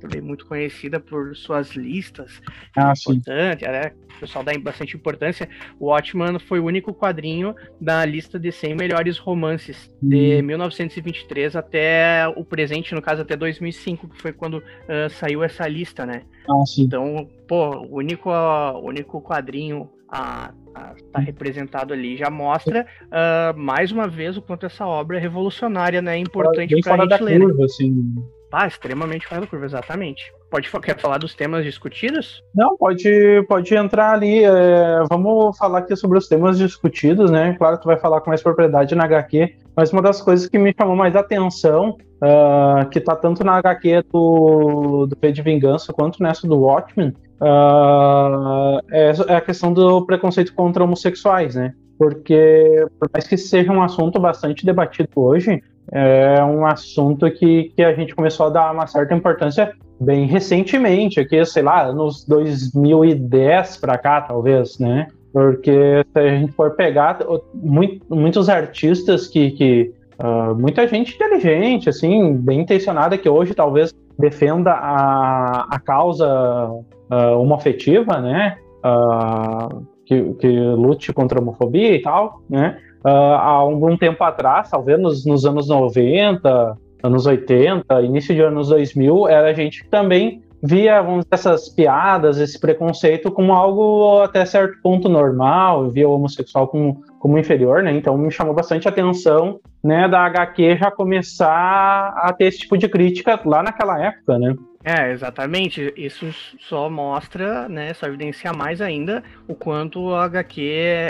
Também 0.00 0.20
muito 0.20 0.46
conhecida 0.46 1.00
por 1.00 1.36
suas 1.36 1.70
listas. 1.70 2.40
Ah, 2.76 2.92
importante, 2.96 3.64
né? 3.64 3.92
o 4.16 4.20
pessoal 4.20 4.44
dá 4.44 4.56
bastante 4.58 4.96
importância. 4.96 5.48
O 5.78 5.86
Watchman 5.86 6.38
foi 6.38 6.60
o 6.60 6.64
único 6.64 6.94
quadrinho 6.94 7.54
da 7.80 8.04
lista 8.04 8.38
de 8.38 8.50
100 8.52 8.74
melhores 8.74 9.18
romances 9.18 9.90
de 10.00 10.40
1923 10.42 11.54
hum. 11.54 11.58
até 11.58 12.28
o 12.28 12.44
presente, 12.44 12.94
no 12.94 13.02
caso 13.02 13.22
até 13.22 13.36
2005, 13.36 14.08
que 14.08 14.20
foi 14.20 14.32
quando 14.32 14.58
uh, 14.58 15.10
saiu 15.10 15.42
essa 15.42 15.66
lista, 15.66 16.06
né? 16.06 16.22
Ah, 16.48 16.64
sim. 16.66 16.82
Então, 16.82 17.28
pô, 17.48 17.76
o 17.76 17.98
único, 17.98 18.30
uh, 18.30 18.78
único 18.84 19.20
quadrinho 19.20 19.90
a, 20.08 20.52
a 20.74 20.94
tá 21.12 21.18
representado 21.18 21.92
ali 21.92 22.16
já 22.16 22.30
mostra 22.30 22.86
uh, 23.06 23.58
mais 23.58 23.90
uma 23.90 24.06
vez 24.06 24.36
o 24.36 24.42
quanto 24.42 24.66
essa 24.66 24.86
obra 24.86 25.16
é 25.16 25.20
revolucionária, 25.20 26.00
né? 26.00 26.16
É 26.16 26.18
importante 26.18 26.78
para 26.80 26.94
a 26.94 26.98
gente 26.98 27.08
da 27.08 27.24
ler. 27.24 27.40
Curva, 27.40 27.64
assim 27.64 28.14
Ah, 28.56 28.68
extremamente 28.68 29.26
fora 29.26 29.40
da 29.40 29.46
curva, 29.48 29.64
exatamente. 29.64 30.32
Pode 30.48 30.70
quer 30.70 30.96
falar 30.96 31.18
dos 31.18 31.34
temas 31.34 31.64
discutidos? 31.64 32.40
Não, 32.54 32.76
pode, 32.76 33.44
pode 33.48 33.74
entrar 33.74 34.12
ali. 34.12 34.44
É, 34.44 35.02
vamos 35.10 35.58
falar 35.58 35.78
aqui 35.80 35.96
sobre 35.96 36.18
os 36.18 36.28
temas 36.28 36.56
discutidos, 36.56 37.32
né? 37.32 37.56
Claro 37.58 37.80
tu 37.80 37.86
vai 37.86 37.96
falar 37.96 38.20
com 38.20 38.30
mais 38.30 38.40
propriedade 38.40 38.94
na 38.94 39.04
HQ, 39.06 39.56
mas 39.76 39.92
uma 39.92 40.00
das 40.00 40.22
coisas 40.22 40.46
que 40.46 40.56
me 40.56 40.72
chamou 40.78 40.94
mais 40.94 41.16
atenção, 41.16 41.96
uh, 42.22 42.88
que 42.90 43.00
tá 43.00 43.16
tanto 43.16 43.42
na 43.42 43.56
HQ 43.56 44.04
do, 44.12 45.06
do 45.06 45.16
P 45.16 45.32
de 45.32 45.42
Vingança 45.42 45.92
quanto 45.92 46.22
nessa 46.22 46.46
do 46.46 46.60
Watchmen, 46.60 47.08
uh, 47.40 48.78
é, 48.92 49.12
é 49.26 49.34
a 49.34 49.40
questão 49.40 49.72
do 49.72 50.06
preconceito 50.06 50.54
contra 50.54 50.84
homossexuais, 50.84 51.56
né? 51.56 51.74
Porque, 51.98 52.86
por 53.00 53.08
mais 53.12 53.26
que 53.26 53.36
seja 53.36 53.72
um 53.72 53.82
assunto 53.82 54.20
bastante 54.20 54.64
debatido 54.64 55.08
hoje, 55.16 55.60
é 55.92 56.42
um 56.44 56.66
assunto 56.66 57.30
que, 57.30 57.72
que 57.76 57.82
a 57.82 57.92
gente 57.92 58.14
começou 58.14 58.46
a 58.46 58.50
dar 58.50 58.72
uma 58.72 58.86
certa 58.86 59.14
importância 59.14 59.72
bem 60.00 60.26
recentemente, 60.26 61.20
aqui, 61.20 61.44
sei 61.44 61.62
lá, 61.62 61.92
nos 61.92 62.24
2010 62.26 63.76
para 63.78 63.96
cá, 63.98 64.20
talvez, 64.20 64.78
né? 64.78 65.06
Porque 65.32 66.04
se 66.12 66.18
a 66.18 66.28
gente 66.28 66.52
for 66.52 66.72
pegar 66.72 67.18
muito, 67.54 68.04
muitos 68.14 68.48
artistas 68.48 69.26
que, 69.26 69.50
que 69.52 69.92
uh, 70.22 70.54
muita 70.54 70.86
gente 70.86 71.14
inteligente, 71.14 71.88
assim, 71.88 72.36
bem 72.36 72.60
intencionada, 72.60 73.18
que 73.18 73.28
hoje 73.28 73.54
talvez 73.54 73.92
defenda 74.18 74.72
a, 74.72 75.66
a 75.70 75.78
causa 75.80 76.26
uh, 76.28 77.38
homoafetiva, 77.38 78.20
né? 78.20 78.56
Uh, 78.84 79.84
que, 80.06 80.34
que 80.34 80.48
lute 80.48 81.12
contra 81.12 81.38
a 81.38 81.42
homofobia 81.42 81.94
e 81.94 82.02
tal, 82.02 82.42
né? 82.48 82.78
Uh, 83.04 83.08
há 83.08 83.50
algum 83.50 83.96
tempo 83.96 84.24
atrás, 84.24 84.70
talvez 84.70 84.98
nos, 84.98 85.26
nos, 85.26 85.44
anos 85.44 85.68
90, 85.68 86.78
anos 87.02 87.26
80, 87.26 88.00
início 88.00 88.34
de 88.34 88.40
anos 88.40 88.68
2000, 88.68 89.28
era 89.28 89.54
gente 89.54 89.84
que 89.84 89.90
também 89.90 90.42
via 90.62 91.02
vamos, 91.02 91.26
essas 91.30 91.68
piadas, 91.68 92.38
esse 92.38 92.58
preconceito 92.58 93.30
como 93.30 93.52
algo 93.52 94.22
até 94.22 94.46
certo 94.46 94.80
ponto 94.82 95.10
normal, 95.10 95.90
via 95.90 96.08
o 96.08 96.12
homossexual 96.12 96.66
como, 96.66 97.02
como 97.18 97.38
inferior, 97.38 97.82
né? 97.82 97.92
Então 97.92 98.16
me 98.16 98.30
chamou 98.30 98.54
bastante 98.54 98.88
atenção, 98.88 99.60
né, 99.82 100.08
da 100.08 100.20
HQ 100.24 100.78
já 100.78 100.90
começar 100.90 102.14
a 102.16 102.32
ter 102.32 102.46
esse 102.46 102.60
tipo 102.60 102.78
de 102.78 102.88
crítica 102.88 103.38
lá 103.44 103.62
naquela 103.62 104.02
época, 104.02 104.38
né? 104.38 104.56
É, 104.84 105.10
exatamente. 105.10 105.94
Isso 105.96 106.30
só 106.60 106.90
mostra, 106.90 107.66
né, 107.70 107.94
só 107.94 108.06
evidencia 108.06 108.52
mais 108.52 108.82
ainda 108.82 109.24
o 109.48 109.54
quanto 109.54 109.98
o 109.98 110.14
HQ 110.14 110.60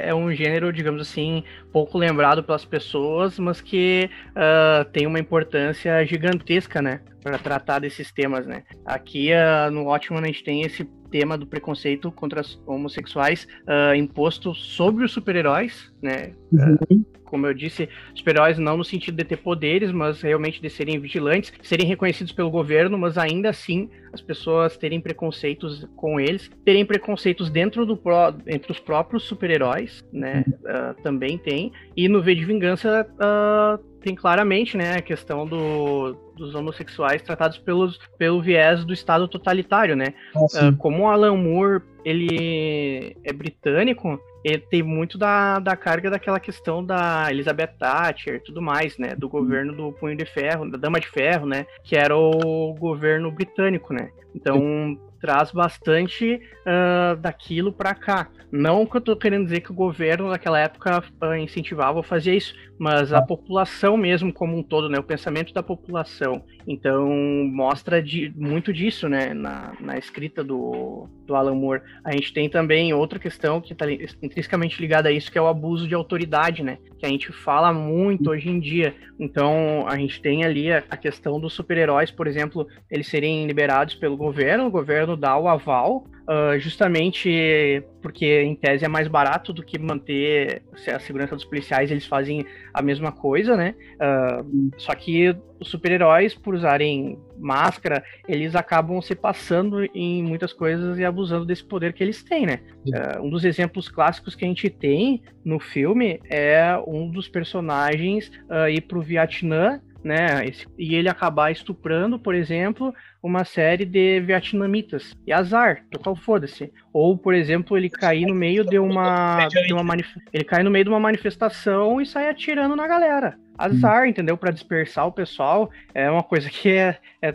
é 0.01 0.15
um 0.15 0.33
gênero, 0.33 0.73
digamos 0.73 1.03
assim, 1.03 1.43
pouco 1.73 1.99
lembrado 1.99 2.45
pelas 2.45 2.65
pessoas, 2.65 3.37
mas 3.37 3.61
que 3.61 4.09
uh, 4.31 4.85
tem 4.93 5.09
uma 5.09 5.19
importância 5.19 6.07
gigantesca, 6.07 6.81
né, 6.81 7.01
para 7.21 7.37
tratar 7.37 7.81
desses 7.81 8.13
temas, 8.13 8.47
né. 8.47 8.63
Aqui 8.87 9.31
uh, 9.33 9.71
no 9.73 9.87
Watchmen 9.87 10.23
a 10.23 10.27
gente 10.27 10.45
tem 10.45 10.63
esse 10.63 10.85
tema 11.11 11.37
do 11.37 11.47
preconceito 11.47 12.13
contra 12.13 12.43
os 12.43 12.61
homossexuais 12.67 13.47
uh, 13.63 13.95
imposto 13.95 14.55
sobre 14.55 15.05
os 15.05 15.13
super-heróis, 15.13 15.93
né? 16.05 16.33
Uhum 16.53 17.05
como 17.35 17.49
eu 17.49 17.53
disse, 17.53 17.89
super-heróis 18.15 18.61
não 18.61 18.77
no 18.77 18.85
sentido 18.85 19.17
de 19.17 19.25
ter 19.25 19.39
poderes, 19.39 19.91
mas 19.91 20.23
realmente 20.23 20.63
de 20.63 20.71
serem 20.71 21.01
vigilantes, 21.01 21.53
serem 21.63 21.85
reconhecidos 21.85 22.33
pelo 22.33 22.49
governo, 22.49 22.97
mas 22.97 23.19
ainda 23.19 23.51
assim 23.51 23.91
as 24.13 24.21
pessoas 24.21 24.77
terem 24.77 25.01
preconceitos 25.01 25.85
com 25.97 26.21
eles, 26.21 26.49
terem 26.65 26.87
preconceitos 26.87 27.51
dentro 27.51 27.85
do 27.85 28.01
entre 28.47 28.71
os 28.71 28.79
próprios 28.79 29.25
super-heróis, 29.25 30.05
né? 30.13 30.45
Uh, 30.49 31.03
também 31.03 31.37
tem. 31.37 31.73
E 31.97 32.09
no 32.09 32.23
V 32.23 32.37
de 32.37 32.45
Vingança 32.45 33.05
uh, 33.15 33.83
tem 34.01 34.15
claramente, 34.15 34.77
né, 34.77 34.95
a 34.97 35.03
questão 35.03 35.45
do, 35.45 36.13
dos 36.37 36.55
homossexuais 36.55 37.21
tratados 37.21 37.59
pelos, 37.59 37.99
pelo 38.17 38.41
viés 38.41 38.85
do 38.85 38.93
Estado 38.93 39.27
totalitário, 39.27 39.97
né? 39.97 40.15
Ah, 40.37 40.69
uh, 40.69 40.77
como 40.77 41.03
o 41.03 41.09
Alan 41.09 41.37
Moore 41.37 41.83
ele 42.05 43.17
é 43.25 43.33
britânico, 43.33 44.21
ele 44.45 44.59
tem 44.59 44.83
muito 44.83 45.17
da, 45.17 45.59
da 45.59 45.75
carga 45.75 46.11
daquela 46.11 46.39
questão 46.39 46.85
da 46.85 47.27
Elizabeth 47.31 47.75
Thatcher 47.79 48.43
tudo 48.45 48.61
mais, 48.61 48.99
né? 48.99 49.17
Do 49.17 49.29
governo 49.29 49.75
do 49.75 49.93
Punho 49.93 50.17
de 50.17 50.27
Ferro, 50.27 50.71
da 50.71 50.77
Dama 50.77 51.01
de 51.01 51.09
Ferro, 51.09 51.47
né? 51.47 51.67
Que 51.83 51.97
era 51.97 52.15
o 52.15 52.75
governo 52.75 53.33
britânico, 53.33 53.95
né? 53.95 54.11
Então 54.35 54.99
traz 55.25 55.51
bastante 55.51 56.35
uh, 56.35 57.17
daquilo 57.17 57.73
para 57.73 57.95
cá. 57.95 58.29
Não 58.53 58.85
que 58.85 58.99
eu 58.99 59.01
tô 59.01 59.17
querendo 59.17 59.45
dizer 59.45 59.63
que 59.63 59.73
o 59.73 59.75
governo 59.75 60.29
naquela 60.29 60.61
época 60.61 61.03
uh, 61.23 61.35
incentivava 61.35 61.97
ou 61.97 62.03
fazia 62.03 62.35
isso, 62.35 62.55
mas 62.79 63.11
a 63.11 63.23
população 63.23 63.97
mesmo 63.97 64.31
como 64.31 64.55
um 64.55 64.63
todo, 64.63 64.91
né? 64.91 64.99
O 64.99 65.03
pensamento 65.03 65.55
da 65.55 65.63
população. 65.63 66.45
Então 66.67 67.09
mostra 67.51 68.03
de, 68.03 68.31
muito 68.37 68.71
disso, 68.71 69.09
né? 69.09 69.33
Na, 69.33 69.73
na 69.81 69.97
escrita 69.97 70.45
do, 70.45 71.09
do 71.27 71.35
Alan 71.35 71.55
Moore. 71.55 71.83
A 72.05 72.13
gente 72.13 72.33
tem 72.33 72.49
também 72.49 72.93
outra 72.93 73.19
questão 73.19 73.61
que 73.61 73.73
está 73.73 73.91
intrinsecamente 73.91 74.81
ligada 74.81 75.09
a 75.09 75.13
isso, 75.13 75.31
que 75.31 75.39
é 75.39 75.43
o 75.43 75.47
abuso 75.47 75.89
de 75.89 75.95
autoridade, 75.95 76.63
né? 76.63 76.79
Que 76.99 77.07
a 77.07 77.09
gente 77.09 77.33
fala 77.33 77.73
muito 77.73 78.31
hoje 78.31 78.49
em 78.49 78.61
dia. 78.61 78.95
Então, 79.19 79.85
a 79.87 79.97
gente 79.97 80.21
tem 80.21 80.45
ali 80.45 80.73
a, 80.73 80.83
a 80.91 80.97
questão 80.97 81.41
dos 81.41 81.53
super-heróis, 81.53 82.11
por 82.11 82.27
exemplo, 82.27 82.67
eles 82.91 83.07
serem 83.07 83.47
liberados 83.47 83.95
pelo 83.95 84.17
governo, 84.17 84.67
o 84.67 84.71
governo 84.71 85.17
dá 85.17 85.37
o 85.37 85.49
aval, 85.49 86.07
Uh, 86.27 86.59
justamente 86.59 87.85
porque 88.01 88.43
em 88.43 88.55
tese 88.55 88.83
é 88.83 88.89
mais 88.89 89.07
barato 89.09 89.53
do 89.53 89.63
que 89.63 89.79
manter 89.79 90.63
a 90.89 90.99
segurança 90.99 91.35
dos 91.35 91.45
policiais, 91.45 91.91
eles 91.91 92.07
fazem 92.07 92.47
a 92.73 92.81
mesma 92.81 93.13
coisa, 93.13 93.55
né? 93.57 93.75
Uh, 93.97 94.71
só 94.79 94.95
que 94.95 95.37
os 95.61 95.69
super-heróis, 95.69 96.35
por 96.35 96.55
usarem 96.55 97.19
máscara, 97.39 98.03
eles 98.27 98.55
acabam 98.55 99.03
se 99.03 99.15
passando 99.15 99.85
em 99.95 100.23
muitas 100.23 100.53
coisas 100.55 100.99
e 100.99 101.05
abusando 101.05 101.45
desse 101.45 101.65
poder 101.65 101.93
que 101.93 102.03
eles 102.03 102.23
têm, 102.23 102.47
né? 102.47 102.61
Uh, 102.87 103.27
um 103.27 103.29
dos 103.29 103.45
exemplos 103.45 103.91
clássicos 103.91 104.35
que 104.35 104.47
a 104.47 104.49
gente 104.49 104.71
tem 104.71 105.23
no 105.45 105.61
filme 105.61 106.21
é 106.31 106.75
um 106.87 107.11
dos 107.11 107.29
personagens 107.29 108.33
ir 108.71 108.81
pro 108.83 109.03
Vietnã 109.03 109.81
né? 110.05 110.45
E 110.79 110.95
ele 110.95 111.09
acabar 111.09 111.51
estuprando, 111.51 112.19
por 112.19 112.35
exemplo, 112.35 112.95
uma 113.27 113.45
série 113.45 113.87
de 113.87 114.21
vietnamitas. 114.21 115.17
E 115.27 115.33
azar, 115.33 115.83
total 115.91 116.15
foda-se. 116.15 116.71
Ou, 116.93 117.17
por 117.17 117.33
exemplo, 117.33 117.77
ele 117.77 117.89
cair 117.89 118.27
no 118.27 118.35
meio 118.35 118.65
de 118.65 118.79
uma. 118.79 119.49
De 119.49 119.73
uma 119.73 119.83
manif... 119.83 120.15
Ele 120.31 120.45
cair 120.45 120.63
no 120.63 120.71
meio 120.71 120.85
de 120.85 120.91
uma 120.91 121.01
manifestação 121.01 122.01
e 122.03 122.07
sair 122.07 122.29
atirando 122.29 122.77
na 122.77 122.87
galera. 122.87 123.39
Azar, 123.57 124.03
hum. 124.03 124.07
entendeu? 124.07 124.37
Para 124.37 124.51
dispersar 124.51 125.07
o 125.07 125.13
pessoal. 125.13 125.71
É 125.95 126.11
uma 126.11 126.23
coisa 126.23 126.51
que 126.51 126.69
é, 126.69 126.99
é, 127.23 127.35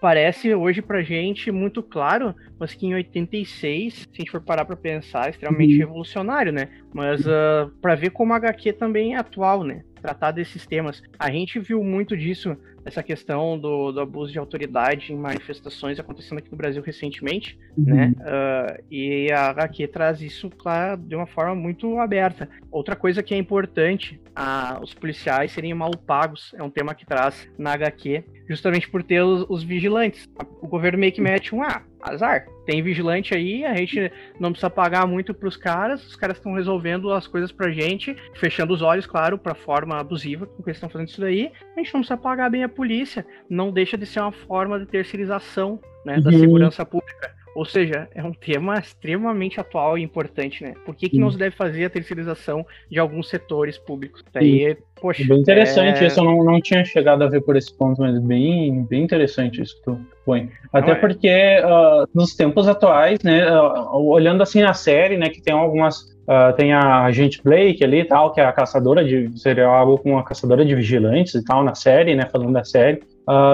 parece 0.00 0.54
hoje 0.54 0.80
pra 0.80 1.02
gente 1.02 1.50
muito 1.50 1.82
claro, 1.82 2.34
mas 2.58 2.72
que 2.72 2.86
em 2.86 2.94
86, 2.94 3.94
se 3.94 4.08
a 4.10 4.16
gente 4.16 4.30
for 4.30 4.40
parar 4.40 4.64
pra 4.64 4.76
pensar, 4.76 5.26
é 5.26 5.30
extremamente 5.30 5.74
hum. 5.74 5.78
revolucionário, 5.78 6.50
né? 6.50 6.68
Mas 6.94 7.26
uh, 7.26 7.30
ah, 7.30 7.70
para 7.82 7.94
ver 7.94 8.10
como 8.10 8.32
a 8.32 8.36
HQ 8.36 8.72
também 8.72 9.14
é 9.14 9.18
atual, 9.18 9.62
né? 9.62 9.82
tratar 10.06 10.30
desses 10.30 10.64
temas. 10.66 11.02
A 11.18 11.30
gente 11.30 11.58
viu 11.58 11.82
muito 11.82 12.16
disso, 12.16 12.56
essa 12.86 13.02
questão 13.02 13.58
do, 13.58 13.90
do 13.90 14.00
abuso 14.00 14.32
de 14.32 14.38
autoridade 14.38 15.12
em 15.12 15.16
manifestações 15.16 15.98
acontecendo 15.98 16.38
aqui 16.38 16.50
no 16.50 16.56
Brasil 16.56 16.80
recentemente, 16.82 17.58
uhum. 17.76 17.84
né? 17.84 18.14
Uh, 18.20 18.84
e 18.88 19.32
a 19.32 19.48
HQ 19.50 19.88
traz 19.88 20.22
isso, 20.22 20.48
claro, 20.50 21.00
de 21.00 21.16
uma 21.16 21.26
forma 21.26 21.54
muito 21.54 21.98
aberta. 21.98 22.48
Outra 22.70 22.94
coisa 22.94 23.24
que 23.24 23.34
é 23.34 23.36
importante, 23.36 24.20
a, 24.34 24.78
os 24.80 24.94
policiais 24.94 25.50
serem 25.50 25.74
mal 25.74 25.90
pagos, 25.90 26.54
é 26.56 26.62
um 26.62 26.70
tema 26.70 26.94
que 26.94 27.04
traz 27.04 27.48
na 27.58 27.72
HQ, 27.72 28.22
justamente 28.48 28.88
por 28.88 29.02
ter 29.02 29.20
os, 29.20 29.44
os 29.48 29.64
vigilantes. 29.64 30.28
O 30.62 30.68
governo 30.68 30.98
meio 30.98 31.12
que 31.12 31.20
mete 31.20 31.54
um, 31.54 31.62
ah, 31.62 31.82
azar. 32.12 32.46
Tem 32.64 32.82
vigilante 32.82 33.34
aí, 33.34 33.64
a 33.64 33.74
gente 33.74 34.10
não 34.40 34.50
precisa 34.50 34.70
pagar 34.70 35.06
muito 35.06 35.32
pros 35.32 35.56
caras, 35.56 36.04
os 36.06 36.16
caras 36.16 36.36
estão 36.36 36.54
resolvendo 36.54 37.12
as 37.12 37.26
coisas 37.26 37.52
pra 37.52 37.70
gente, 37.70 38.16
fechando 38.34 38.74
os 38.74 38.82
olhos, 38.82 39.06
claro, 39.06 39.38
pra 39.38 39.54
forma 39.54 39.98
abusiva 39.98 40.46
com 40.46 40.62
que 40.62 40.70
eles 40.70 40.76
estão 40.76 40.88
fazendo 40.88 41.08
isso 41.08 41.20
daí. 41.20 41.50
A 41.76 41.80
gente 41.80 41.94
não 41.94 42.00
precisa 42.00 42.16
pagar 42.16 42.50
bem 42.50 42.64
a 42.64 42.68
polícia. 42.68 43.24
Não 43.48 43.70
deixa 43.70 43.96
de 43.96 44.06
ser 44.06 44.20
uma 44.20 44.32
forma 44.32 44.78
de 44.78 44.86
terceirização 44.86 45.80
né, 46.04 46.20
da 46.20 46.30
uhum. 46.30 46.38
segurança 46.38 46.84
pública. 46.84 47.34
Ou 47.54 47.64
seja, 47.64 48.06
é 48.14 48.22
um 48.22 48.32
tema 48.32 48.78
extremamente 48.78 49.58
atual 49.58 49.96
e 49.96 50.02
importante, 50.02 50.62
né? 50.62 50.74
Por 50.84 50.94
que, 50.94 51.08
que 51.08 51.18
não 51.18 51.30
se 51.30 51.38
deve 51.38 51.56
fazer 51.56 51.86
a 51.86 51.90
terceirização 51.90 52.66
de 52.90 52.98
alguns 52.98 53.30
setores 53.30 53.78
públicos? 53.78 54.22
Daí, 54.30 54.76
poxa. 55.00 55.24
Bem 55.26 55.40
interessante, 55.40 56.04
é... 56.04 56.06
isso 56.06 56.20
eu 56.20 56.24
não, 56.24 56.44
não 56.44 56.60
tinha 56.60 56.84
chegado 56.84 57.24
a 57.24 57.28
ver 57.28 57.40
por 57.40 57.56
esse 57.56 57.74
ponto, 57.74 58.02
mas 58.02 58.18
bem, 58.18 58.84
bem 58.84 59.02
interessante 59.02 59.62
isso 59.62 59.74
que 59.78 59.84
tu 59.84 59.98
põe. 60.26 60.50
Até 60.72 60.88
não, 60.88 60.96
é. 60.96 61.00
porque 61.00 61.62
uh, 61.64 62.08
nos 62.12 62.34
tempos 62.34 62.66
atuais, 62.66 63.20
né, 63.22 63.48
uh, 63.48 63.96
olhando 64.08 64.42
assim 64.42 64.62
a 64.62 64.74
série, 64.74 65.16
né, 65.16 65.28
que 65.30 65.40
tem 65.40 65.54
algumas. 65.54 66.14
Uh, 66.26 66.52
tem 66.56 66.72
a 66.72 67.04
agente 67.04 67.40
Blake 67.40 67.84
ali 67.84 68.00
e 68.00 68.04
tal, 68.04 68.32
que 68.32 68.40
é 68.40 68.44
a 68.44 68.52
caçadora 68.52 69.04
de. 69.04 69.30
seria 69.38 69.68
algo 69.68 69.96
com 69.98 70.18
a 70.18 70.24
caçadora 70.24 70.64
de 70.64 70.74
vigilantes 70.74 71.36
e 71.36 71.44
tal 71.44 71.62
na 71.62 71.76
série, 71.76 72.16
né? 72.16 72.26
Falando 72.26 72.52
da 72.52 72.64
série. 72.64 73.00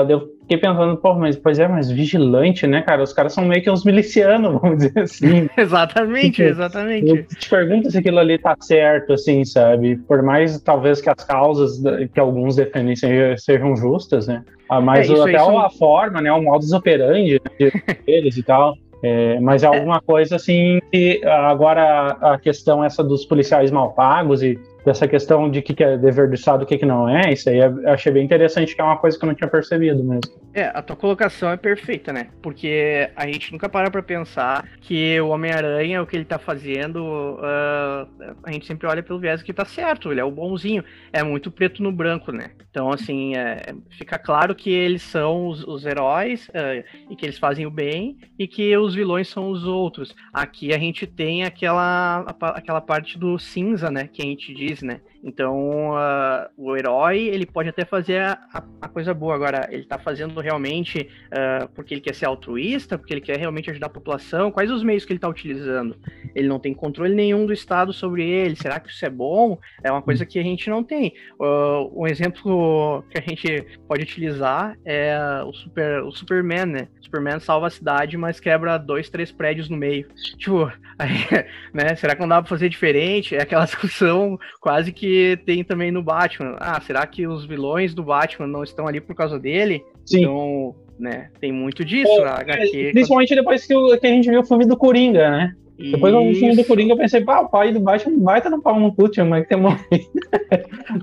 Eu 0.09 0.29
fiquei 0.53 0.59
pensando, 0.59 0.97
pô, 0.97 1.15
mas 1.15 1.37
pois 1.37 1.59
é, 1.59 1.67
mas 1.67 1.91
vigilante, 1.91 2.67
né, 2.67 2.83
cara? 2.83 3.03
Os 3.03 3.13
caras 3.13 3.33
são 3.33 3.45
meio 3.45 3.63
que 3.63 3.71
uns 3.71 3.85
milicianos, 3.85 4.53
vamos 4.61 4.79
dizer 4.79 4.99
assim. 4.99 5.49
exatamente, 5.57 6.33
tipo, 6.33 6.49
exatamente. 6.49 7.09
Eu 7.09 7.25
te 7.25 7.49
pergunto 7.49 7.91
se 7.91 7.99
aquilo 7.99 8.19
ali 8.19 8.39
tá 8.39 8.57
certo, 8.61 9.13
assim, 9.13 9.45
sabe? 9.45 9.97
Por 9.97 10.23
mais 10.23 10.61
talvez 10.61 11.01
que 11.01 11.09
as 11.09 11.25
causas 11.25 11.83
que 12.13 12.21
alguns 12.21 12.57
defendem 12.57 12.95
sejam 13.37 13.77
justas, 13.77 14.27
né? 14.27 14.45
Ah, 14.69 14.81
mas 14.81 15.09
é, 15.09 15.21
até 15.21 15.37
a 15.37 15.71
forma, 15.71 16.21
né? 16.21 16.33
O 16.33 16.43
modus 16.43 16.73
operandi 16.73 17.41
né, 17.61 17.71
deles 18.07 18.37
e 18.37 18.43
tal. 18.43 18.75
É, 19.03 19.41
mas 19.41 19.63
é, 19.63 19.67
é 19.67 19.69
alguma 19.69 20.01
coisa 20.01 20.37
assim 20.37 20.81
que 20.93 21.21
agora 21.25 22.17
a 22.21 22.39
questão 22.39 22.85
essa 22.85 23.03
dos 23.03 23.25
policiais 23.25 23.71
mal 23.71 23.93
pagos 23.95 24.43
e 24.43 24.59
dessa 24.85 25.07
questão 25.07 25.51
de 25.51 25.63
que, 25.63 25.75
que 25.75 25.85
é 25.85 25.97
dever 25.97 26.29
do 26.29 26.35
Estado 26.35 26.63
o 26.63 26.67
que, 26.67 26.79
que 26.79 26.87
não 26.87 27.09
é, 27.09 27.33
isso 27.33 27.49
aí 27.49 27.59
eu 27.59 27.89
achei 27.91 28.13
bem 28.13 28.25
interessante, 28.25 28.75
que 28.75 28.81
é 28.81 28.85
uma 28.85 28.97
coisa 28.97 29.19
que 29.19 29.25
eu 29.25 29.29
não 29.29 29.35
tinha 29.35 29.49
percebido 29.49 30.03
mesmo. 30.03 30.43
É, 30.55 30.65
a 30.65 30.83
tua 30.83 30.97
colocação 30.97 31.51
é 31.51 31.57
perfeita, 31.57 32.13
né? 32.13 32.29
Porque 32.43 33.11
a 33.17 33.27
gente 33.27 33.53
nunca 33.53 33.69
para 33.69 33.91
pra 33.91 34.03
pensar 34.03 34.69
que 34.81 35.19
o 35.21 35.29
Homem-Aranha, 35.29 36.03
o 36.03 36.07
que 36.07 36.15
ele 36.15 36.27
tá 36.27 36.39
fazendo, 36.39 36.99
uh, 36.99 38.35
a 38.43 38.53
gente 38.53 38.67
sempre 38.67 38.87
olha 38.87 39.03
pelo 39.03 39.19
viés 39.19 39.43
que 39.43 39.53
tá 39.53 39.65
certo, 39.65 40.11
ele 40.11 40.21
é 40.21 40.25
o 40.25 40.31
bonzinho. 40.31 40.85
É 41.11 41.23
muito 41.23 41.51
preto 41.51 41.83
no 41.83 41.91
branco, 41.91 42.33
né? 42.33 42.51
Então, 42.71 42.91
assim, 42.91 43.35
é, 43.35 43.75
fica 43.91 44.19
claro 44.19 44.55
que 44.55 44.71
eles 44.71 45.03
são 45.03 45.49
os, 45.49 45.65
os 45.65 45.87
heróis 45.87 46.49
uh, 46.49 46.85
e 47.11 47.17
que 47.17 47.25
eles 47.25 47.39
fazem 47.39 47.65
o 47.67 47.71
bem 47.71 48.19
e 48.39 48.47
que 48.47 48.77
os 48.77 48.95
vilões 48.95 49.29
são 49.29 49.51
os 49.51 49.65
outros. 49.65 50.15
Aqui 50.33 50.75
a 50.75 50.79
gente 50.79 51.07
tem 51.07 51.45
aquela, 51.45 52.27
aquela 52.55 52.81
parte 52.81 53.19
do 53.19 53.39
cinza, 53.39 53.91
né? 53.91 54.09
Que 54.13 54.21
a 54.21 54.25
gente 54.25 54.53
diz 54.53 54.72
né? 54.81 55.01
Então, 55.23 55.91
uh, 55.91 56.49
o 56.57 56.77
herói, 56.77 57.19
ele 57.19 57.45
pode 57.45 57.69
até 57.69 57.85
fazer 57.85 58.21
a, 58.21 58.65
a, 58.81 58.89
coisa 58.89 59.13
boa. 59.13 59.35
Agora, 59.35 59.69
ele 59.71 59.85
tá 59.85 59.99
fazendo 59.99 60.41
realmente 60.41 61.09
uh, 61.27 61.69
porque 61.75 61.95
ele 61.95 62.01
quer 62.01 62.15
ser 62.15 62.27
altruísta, 62.27 62.97
porque 62.97 63.13
ele 63.13 63.21
quer 63.21 63.37
realmente 63.39 63.71
ajudar 63.71 63.87
a 63.87 63.91
população? 63.91 64.51
Quais 64.51 64.71
os 64.71 64.83
meios 64.83 65.05
que 65.05 65.13
ele 65.13 65.21
tá 65.21 65.29
utilizando? 65.29 65.97
Ele 66.35 66.49
não 66.49 66.59
tem 66.59 66.75
controle 66.75 67.15
nenhum 67.15 67.47
do 67.47 67.53
Estado 67.53 67.93
sobre 67.93 68.29
ele. 68.29 68.57
Será 68.57 68.81
que 68.81 68.91
isso 68.91 69.05
é 69.05 69.11
bom? 69.11 69.59
É 69.83 69.91
uma 69.91 70.03
coisa 70.03 70.25
que 70.25 70.39
a 70.39 70.43
gente 70.43 70.69
não 70.69 70.83
tem. 70.83 71.15
Uh, 71.39 72.03
um 72.03 72.07
exemplo 72.07 73.05
que 73.11 73.19
a 73.19 73.23
gente 73.23 73.67
pode 73.87 74.03
utilizar 74.03 74.77
é 74.85 75.17
o, 75.45 75.53
super, 75.53 76.03
o 76.03 76.13
Superman, 76.13 76.67
né? 76.67 76.89
O 77.01 77.05
Superman 77.05 77.41
salva 77.41 77.67
a 77.67 77.71
cidade, 77.71 78.17
mas 78.17 78.41
quebra 78.41 78.79
dois, 78.79 79.11
três 79.11 79.31
prédios 79.31 79.69
no 79.69 79.77
meio. 79.77 80.09
Tipo, 80.39 80.71
aí, 80.99 81.11
né? 81.73 81.95
Será 81.97 82.15
que 82.15 82.21
não 82.21 82.29
dá 82.29 82.41
pra 82.41 82.49
fazer 82.49 82.69
diferente? 82.69 83.35
É 83.35 83.43
aquela 83.43 83.65
discussão 83.67 84.39
quase 84.61 84.93
que 84.93 85.39
tem 85.45 85.65
também 85.65 85.91
no 85.91 86.03
Batman. 86.03 86.57
Ah, 86.59 86.81
será 86.81 87.07
que 87.07 87.27
os 87.27 87.45
vilões 87.45 87.95
do 87.95 88.03
Batman 88.03 88.47
não 88.47 88.63
estão 88.63 88.87
ali 88.87 89.01
por 89.01 89.15
causa 89.15 89.39
dele? 89.39 89.85
Sim. 90.05 90.21
Então, 90.21 90.75
né, 90.99 91.31
tem 91.41 91.53
muito 91.53 91.85
disso 91.85 92.13
é, 92.13 92.25
na 92.25 92.35
HQ. 92.37 92.91
Principalmente 92.93 93.35
depois 93.35 93.67
que, 93.67 93.75
o, 93.75 93.99
que, 93.99 94.07
a 94.07 94.11
gente 94.11 94.31
viu 94.31 94.41
o 94.41 94.45
filme 94.45 94.67
do 94.67 94.77
Coringa, 94.77 95.31
né? 95.31 95.57
Isso. 95.83 95.93
Depois 95.93 96.13
do 96.13 96.35
filme 96.35 96.57
do 96.57 96.65
Coringa 96.65 96.93
eu 96.95 96.99
pensei, 96.99 97.21
pá, 97.23 97.41
o 97.41 97.49
pai 97.49 97.73
do 97.73 97.81
Batman 97.81 98.23
vai 98.23 98.39
estar 98.39 98.51
no 98.51 98.63
pau 98.63 98.79
no 98.79 98.95
cu, 98.95 99.09
tinha 99.09 99.27
que 99.43 99.49
ter 99.49 99.57
morrido. 99.57 99.83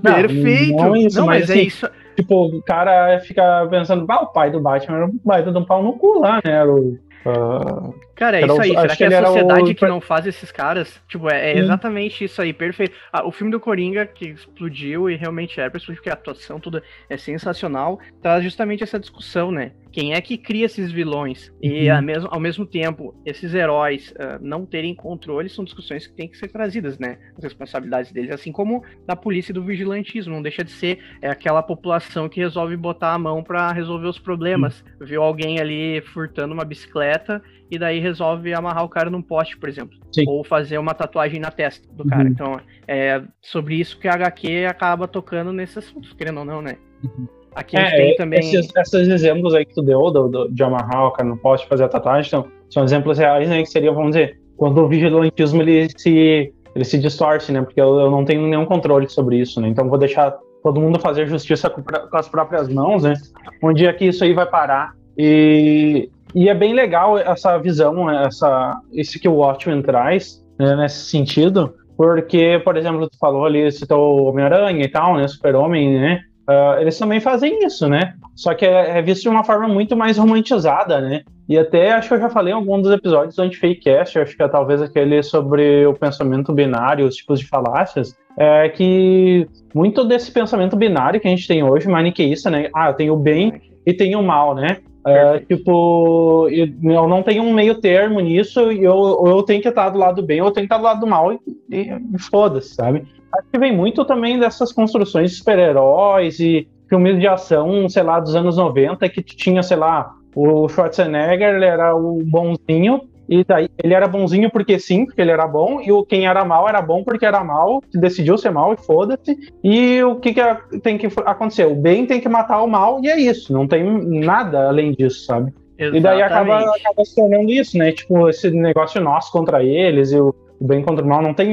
Perfeito! 0.02 0.76
Não, 0.76 0.88
não, 0.88 0.96
é 0.96 0.98
isso, 1.00 1.18
não 1.18 1.26
mas, 1.26 1.40
mas 1.40 1.50
é 1.50 1.52
assim, 1.52 1.60
é 1.60 1.64
isso. 1.64 1.90
Tipo, 2.16 2.46
o 2.46 2.62
cara 2.62 3.18
fica 3.20 3.66
pensando, 3.70 4.06
pá, 4.06 4.20
o 4.20 4.32
pai 4.32 4.50
do 4.50 4.60
Batman 4.60 4.96
era 4.96 5.06
um 5.06 5.20
baita 5.24 5.52
de 5.52 5.58
um 5.58 5.64
pau 5.64 5.82
no 5.82 5.94
cu 5.94 6.20
lá, 6.20 6.36
né? 6.44 6.52
Era 6.52 6.72
o, 6.72 6.98
Uh, 7.26 7.94
Cara, 8.20 8.38
é 8.38 8.44
isso 8.44 8.60
aí. 8.60 8.68
Será 8.68 8.96
que, 8.96 9.04
é 9.04 9.16
a 9.16 9.26
sociedade 9.26 9.70
o... 9.70 9.74
que 9.74 9.86
não 9.86 9.98
faz 9.98 10.26
esses 10.26 10.52
caras? 10.52 11.00
Tipo, 11.08 11.30
é, 11.30 11.52
é 11.52 11.58
exatamente 11.58 12.22
isso 12.22 12.42
aí, 12.42 12.52
perfeito. 12.52 12.94
Ah, 13.10 13.26
o 13.26 13.32
filme 13.32 13.50
do 13.50 13.58
Coringa, 13.58 14.04
que 14.04 14.26
explodiu 14.26 15.08
e 15.08 15.16
realmente 15.16 15.58
é, 15.58 15.70
porque 15.70 16.10
a 16.10 16.12
atuação 16.12 16.60
tudo 16.60 16.82
é 17.08 17.16
sensacional, 17.16 17.98
traz 18.20 18.44
justamente 18.44 18.82
essa 18.82 19.00
discussão, 19.00 19.50
né? 19.50 19.72
Quem 19.90 20.12
é 20.12 20.20
que 20.20 20.36
cria 20.36 20.66
esses 20.66 20.92
vilões? 20.92 21.50
E 21.62 21.88
uhum. 21.88 21.96
ao, 21.96 22.02
mesmo, 22.02 22.28
ao 22.30 22.40
mesmo 22.40 22.66
tempo, 22.66 23.14
esses 23.24 23.54
heróis 23.54 24.12
uh, 24.12 24.38
não 24.40 24.66
terem 24.66 24.94
controle 24.94 25.48
são 25.48 25.64
discussões 25.64 26.06
que 26.06 26.12
têm 26.12 26.28
que 26.28 26.36
ser 26.36 26.48
trazidas, 26.48 26.98
né? 26.98 27.16
As 27.38 27.42
responsabilidades 27.42 28.12
deles, 28.12 28.30
assim 28.30 28.52
como 28.52 28.84
da 29.06 29.16
polícia 29.16 29.50
e 29.50 29.54
do 29.54 29.64
vigilantismo. 29.64 30.34
Não 30.34 30.42
deixa 30.42 30.62
de 30.62 30.70
ser 30.70 30.98
é, 31.22 31.30
aquela 31.30 31.62
população 31.62 32.28
que 32.28 32.38
resolve 32.38 32.76
botar 32.76 33.14
a 33.14 33.18
mão 33.18 33.42
para 33.42 33.72
resolver 33.72 34.06
os 34.06 34.18
problemas. 34.18 34.84
Uhum. 35.00 35.06
Viu 35.06 35.22
alguém 35.22 35.58
ali 35.58 36.02
furtando 36.02 36.52
uma 36.52 36.66
bicicleta 36.66 37.42
e 37.70 37.78
daí 37.78 38.00
resolve 38.00 38.52
amarrar 38.52 38.84
o 38.84 38.88
cara 38.88 39.08
num 39.08 39.22
poste, 39.22 39.56
por 39.56 39.68
exemplo. 39.68 39.96
Sim. 40.12 40.24
Ou 40.26 40.42
fazer 40.42 40.78
uma 40.78 40.94
tatuagem 40.94 41.40
na 41.40 41.50
testa 41.50 41.86
do 41.92 42.04
cara. 42.04 42.24
Uhum. 42.24 42.28
Então, 42.28 42.60
é 42.88 43.22
sobre 43.40 43.76
isso 43.76 43.98
que 43.98 44.08
a 44.08 44.14
HQ 44.14 44.66
acaba 44.66 45.06
tocando 45.06 45.52
nesse 45.52 45.78
assunto, 45.78 46.14
querendo 46.16 46.38
ou 46.38 46.44
não, 46.44 46.60
né? 46.60 46.76
Uhum. 47.04 47.26
Aqui 47.54 47.76
a 47.76 47.84
gente 47.84 47.94
é, 47.94 47.96
tem 47.96 48.16
também. 48.16 48.38
Esses, 48.38 48.68
esses, 48.76 49.08
exemplos 49.08 49.54
aí 49.54 49.64
que 49.64 49.74
tu 49.74 49.82
deu 49.82 50.10
do, 50.10 50.28
do, 50.28 50.48
de 50.52 50.62
amarrar 50.62 51.06
o 51.06 51.10
cara 51.12 51.28
no 51.28 51.36
poste 51.36 51.66
fazer 51.68 51.84
a 51.84 51.88
tatuagem 51.88 52.28
então, 52.28 52.50
são 52.68 52.84
exemplos 52.84 53.18
reais, 53.18 53.48
né? 53.48 53.62
Que 53.62 53.68
seriam, 53.68 53.94
vamos 53.94 54.12
dizer, 54.12 54.38
quando 54.56 54.78
o 54.78 54.88
vigilantismo 54.88 55.62
ele 55.62 55.88
se, 55.96 56.52
ele 56.74 56.84
se 56.84 56.98
distorce, 56.98 57.50
né? 57.50 57.62
Porque 57.62 57.80
eu, 57.80 57.98
eu 57.98 58.10
não 58.10 58.24
tenho 58.24 58.46
nenhum 58.46 58.66
controle 58.66 59.08
sobre 59.08 59.38
isso, 59.38 59.60
né? 59.60 59.68
Então 59.68 59.88
vou 59.88 59.98
deixar 59.98 60.36
todo 60.62 60.80
mundo 60.80 61.00
fazer 61.00 61.26
justiça 61.26 61.68
com, 61.68 61.82
com 61.82 62.16
as 62.16 62.28
próprias 62.28 62.68
mãos, 62.68 63.02
né? 63.02 63.14
Um 63.62 63.72
dia 63.72 63.92
que 63.92 64.06
isso 64.06 64.22
aí 64.22 64.32
vai 64.32 64.46
parar 64.46 64.94
e 65.18 66.08
e 66.34 66.48
é 66.48 66.54
bem 66.54 66.74
legal 66.74 67.18
essa 67.18 67.58
visão, 67.58 68.10
essa, 68.10 68.80
isso 68.92 69.18
que 69.18 69.28
o 69.28 69.34
Watchmen 69.34 69.82
traz 69.82 70.44
né, 70.58 70.76
nesse 70.76 71.06
sentido, 71.06 71.74
porque, 71.96 72.60
por 72.64 72.76
exemplo, 72.76 73.08
tu 73.08 73.18
falou 73.18 73.44
ali, 73.44 73.70
citou 73.70 74.28
Homem-Aranha 74.28 74.84
e 74.84 74.88
tal, 74.88 75.16
né, 75.16 75.26
Super-Homem, 75.26 75.98
né, 75.98 76.20
uh, 76.48 76.80
eles 76.80 76.98
também 76.98 77.20
fazem 77.20 77.64
isso, 77.64 77.88
né, 77.88 78.14
só 78.34 78.54
que 78.54 78.64
é, 78.64 78.98
é, 78.98 79.02
visto 79.02 79.22
de 79.22 79.28
uma 79.28 79.44
forma 79.44 79.68
muito 79.68 79.96
mais 79.96 80.16
romantizada, 80.16 81.00
né, 81.00 81.22
e 81.48 81.58
até 81.58 81.92
acho 81.92 82.08
que 82.08 82.14
eu 82.14 82.20
já 82.20 82.30
falei 82.30 82.52
em 82.52 82.56
algum 82.56 82.80
dos 82.80 82.92
episódios 82.92 83.34
do 83.34 83.42
Anti-Fakecast, 83.42 84.18
acho 84.18 84.36
que 84.36 84.42
é 84.42 84.48
talvez 84.48 84.80
aquele 84.80 85.22
sobre 85.22 85.84
o 85.86 85.94
pensamento 85.94 86.52
binário, 86.52 87.06
os 87.06 87.16
tipos 87.16 87.40
de 87.40 87.46
falácias, 87.46 88.14
é 88.38 88.68
que 88.68 89.46
muito 89.74 90.04
desse 90.04 90.30
pensamento 90.32 90.76
binário 90.76 91.20
que 91.20 91.26
a 91.26 91.30
gente 91.30 91.46
tem 91.46 91.62
hoje, 91.62 91.88
maniqueísta, 91.88 92.48
né, 92.48 92.70
ah, 92.74 92.88
eu 92.88 92.94
tenho 92.94 93.14
o 93.14 93.18
bem 93.18 93.60
e 93.84 93.92
tenho 93.92 94.20
o 94.20 94.22
mal, 94.22 94.54
né, 94.54 94.78
é, 95.06 95.38
tipo, 95.40 96.48
eu 96.50 97.08
não 97.08 97.22
tenho 97.22 97.42
um 97.42 97.52
meio 97.52 97.80
termo 97.80 98.20
nisso, 98.20 98.70
e 98.70 98.84
eu, 98.84 99.24
eu 99.26 99.42
tenho 99.42 99.62
que 99.62 99.68
estar 99.68 99.88
do 99.88 99.98
lado 99.98 100.16
do 100.16 100.26
bem, 100.26 100.40
ou 100.40 100.48
eu 100.48 100.52
tenho 100.52 100.66
que 100.66 100.74
estar 100.74 100.78
do 100.78 100.84
lado 100.84 101.00
do 101.00 101.06
mal, 101.06 101.32
e, 101.32 101.40
e, 101.70 101.90
e 102.14 102.18
foda-se, 102.18 102.74
sabe? 102.74 103.04
Acho 103.32 103.48
que 103.50 103.58
vem 103.58 103.74
muito 103.74 104.04
também 104.04 104.38
dessas 104.38 104.72
construções 104.72 105.30
de 105.30 105.36
super-heróis 105.36 106.40
e 106.40 106.68
filmes 106.88 107.18
de 107.18 107.26
ação, 107.26 107.88
sei 107.88 108.02
lá, 108.02 108.18
dos 108.20 108.34
anos 108.34 108.56
90, 108.56 109.08
que 109.08 109.22
tinha, 109.22 109.62
sei 109.62 109.76
lá, 109.76 110.12
o 110.34 110.68
Schwarzenegger, 110.68 111.54
ele 111.54 111.64
era 111.64 111.94
o 111.94 112.22
bonzinho, 112.24 113.02
e 113.30 113.44
daí 113.44 113.68
ele 113.82 113.94
era 113.94 114.08
bonzinho 114.08 114.50
porque 114.50 114.76
sim, 114.76 115.06
porque 115.06 115.20
ele 115.20 115.30
era 115.30 115.46
bom, 115.46 115.80
e 115.80 115.92
o 115.92 116.04
quem 116.04 116.26
era 116.26 116.44
mal 116.44 116.68
era 116.68 116.82
bom 116.82 117.04
porque 117.04 117.24
era 117.24 117.44
mal, 117.44 117.80
decidiu 117.94 118.36
ser 118.36 118.50
mal 118.50 118.74
e 118.74 118.76
foda-se. 118.76 119.38
E 119.62 120.02
o 120.02 120.16
que, 120.16 120.34
que 120.34 120.78
tem 120.80 120.98
que 120.98 121.06
acontecer? 121.24 121.64
O 121.64 121.76
bem 121.76 122.06
tem 122.06 122.20
que 122.20 122.28
matar 122.28 122.60
o 122.60 122.66
mal, 122.66 123.00
e 123.04 123.08
é 123.08 123.16
isso, 123.16 123.52
não 123.52 123.68
tem 123.68 123.84
nada 123.84 124.68
além 124.68 124.90
disso, 124.90 125.24
sabe? 125.24 125.54
Exatamente. 125.78 125.96
E 125.96 126.00
daí 126.00 126.22
acaba, 126.22 126.58
acaba 126.58 127.04
se 127.04 127.14
tornando 127.14 127.50
isso, 127.50 127.78
né? 127.78 127.92
Tipo, 127.92 128.28
esse 128.28 128.50
negócio 128.50 129.00
nosso 129.00 129.30
contra 129.30 129.62
eles 129.62 130.10
e 130.10 130.18
o, 130.18 130.34
bem 130.60 130.82
contra 130.82 131.04
o 131.04 131.08
mal. 131.08 131.22
Não 131.22 131.32
tem, 131.32 131.52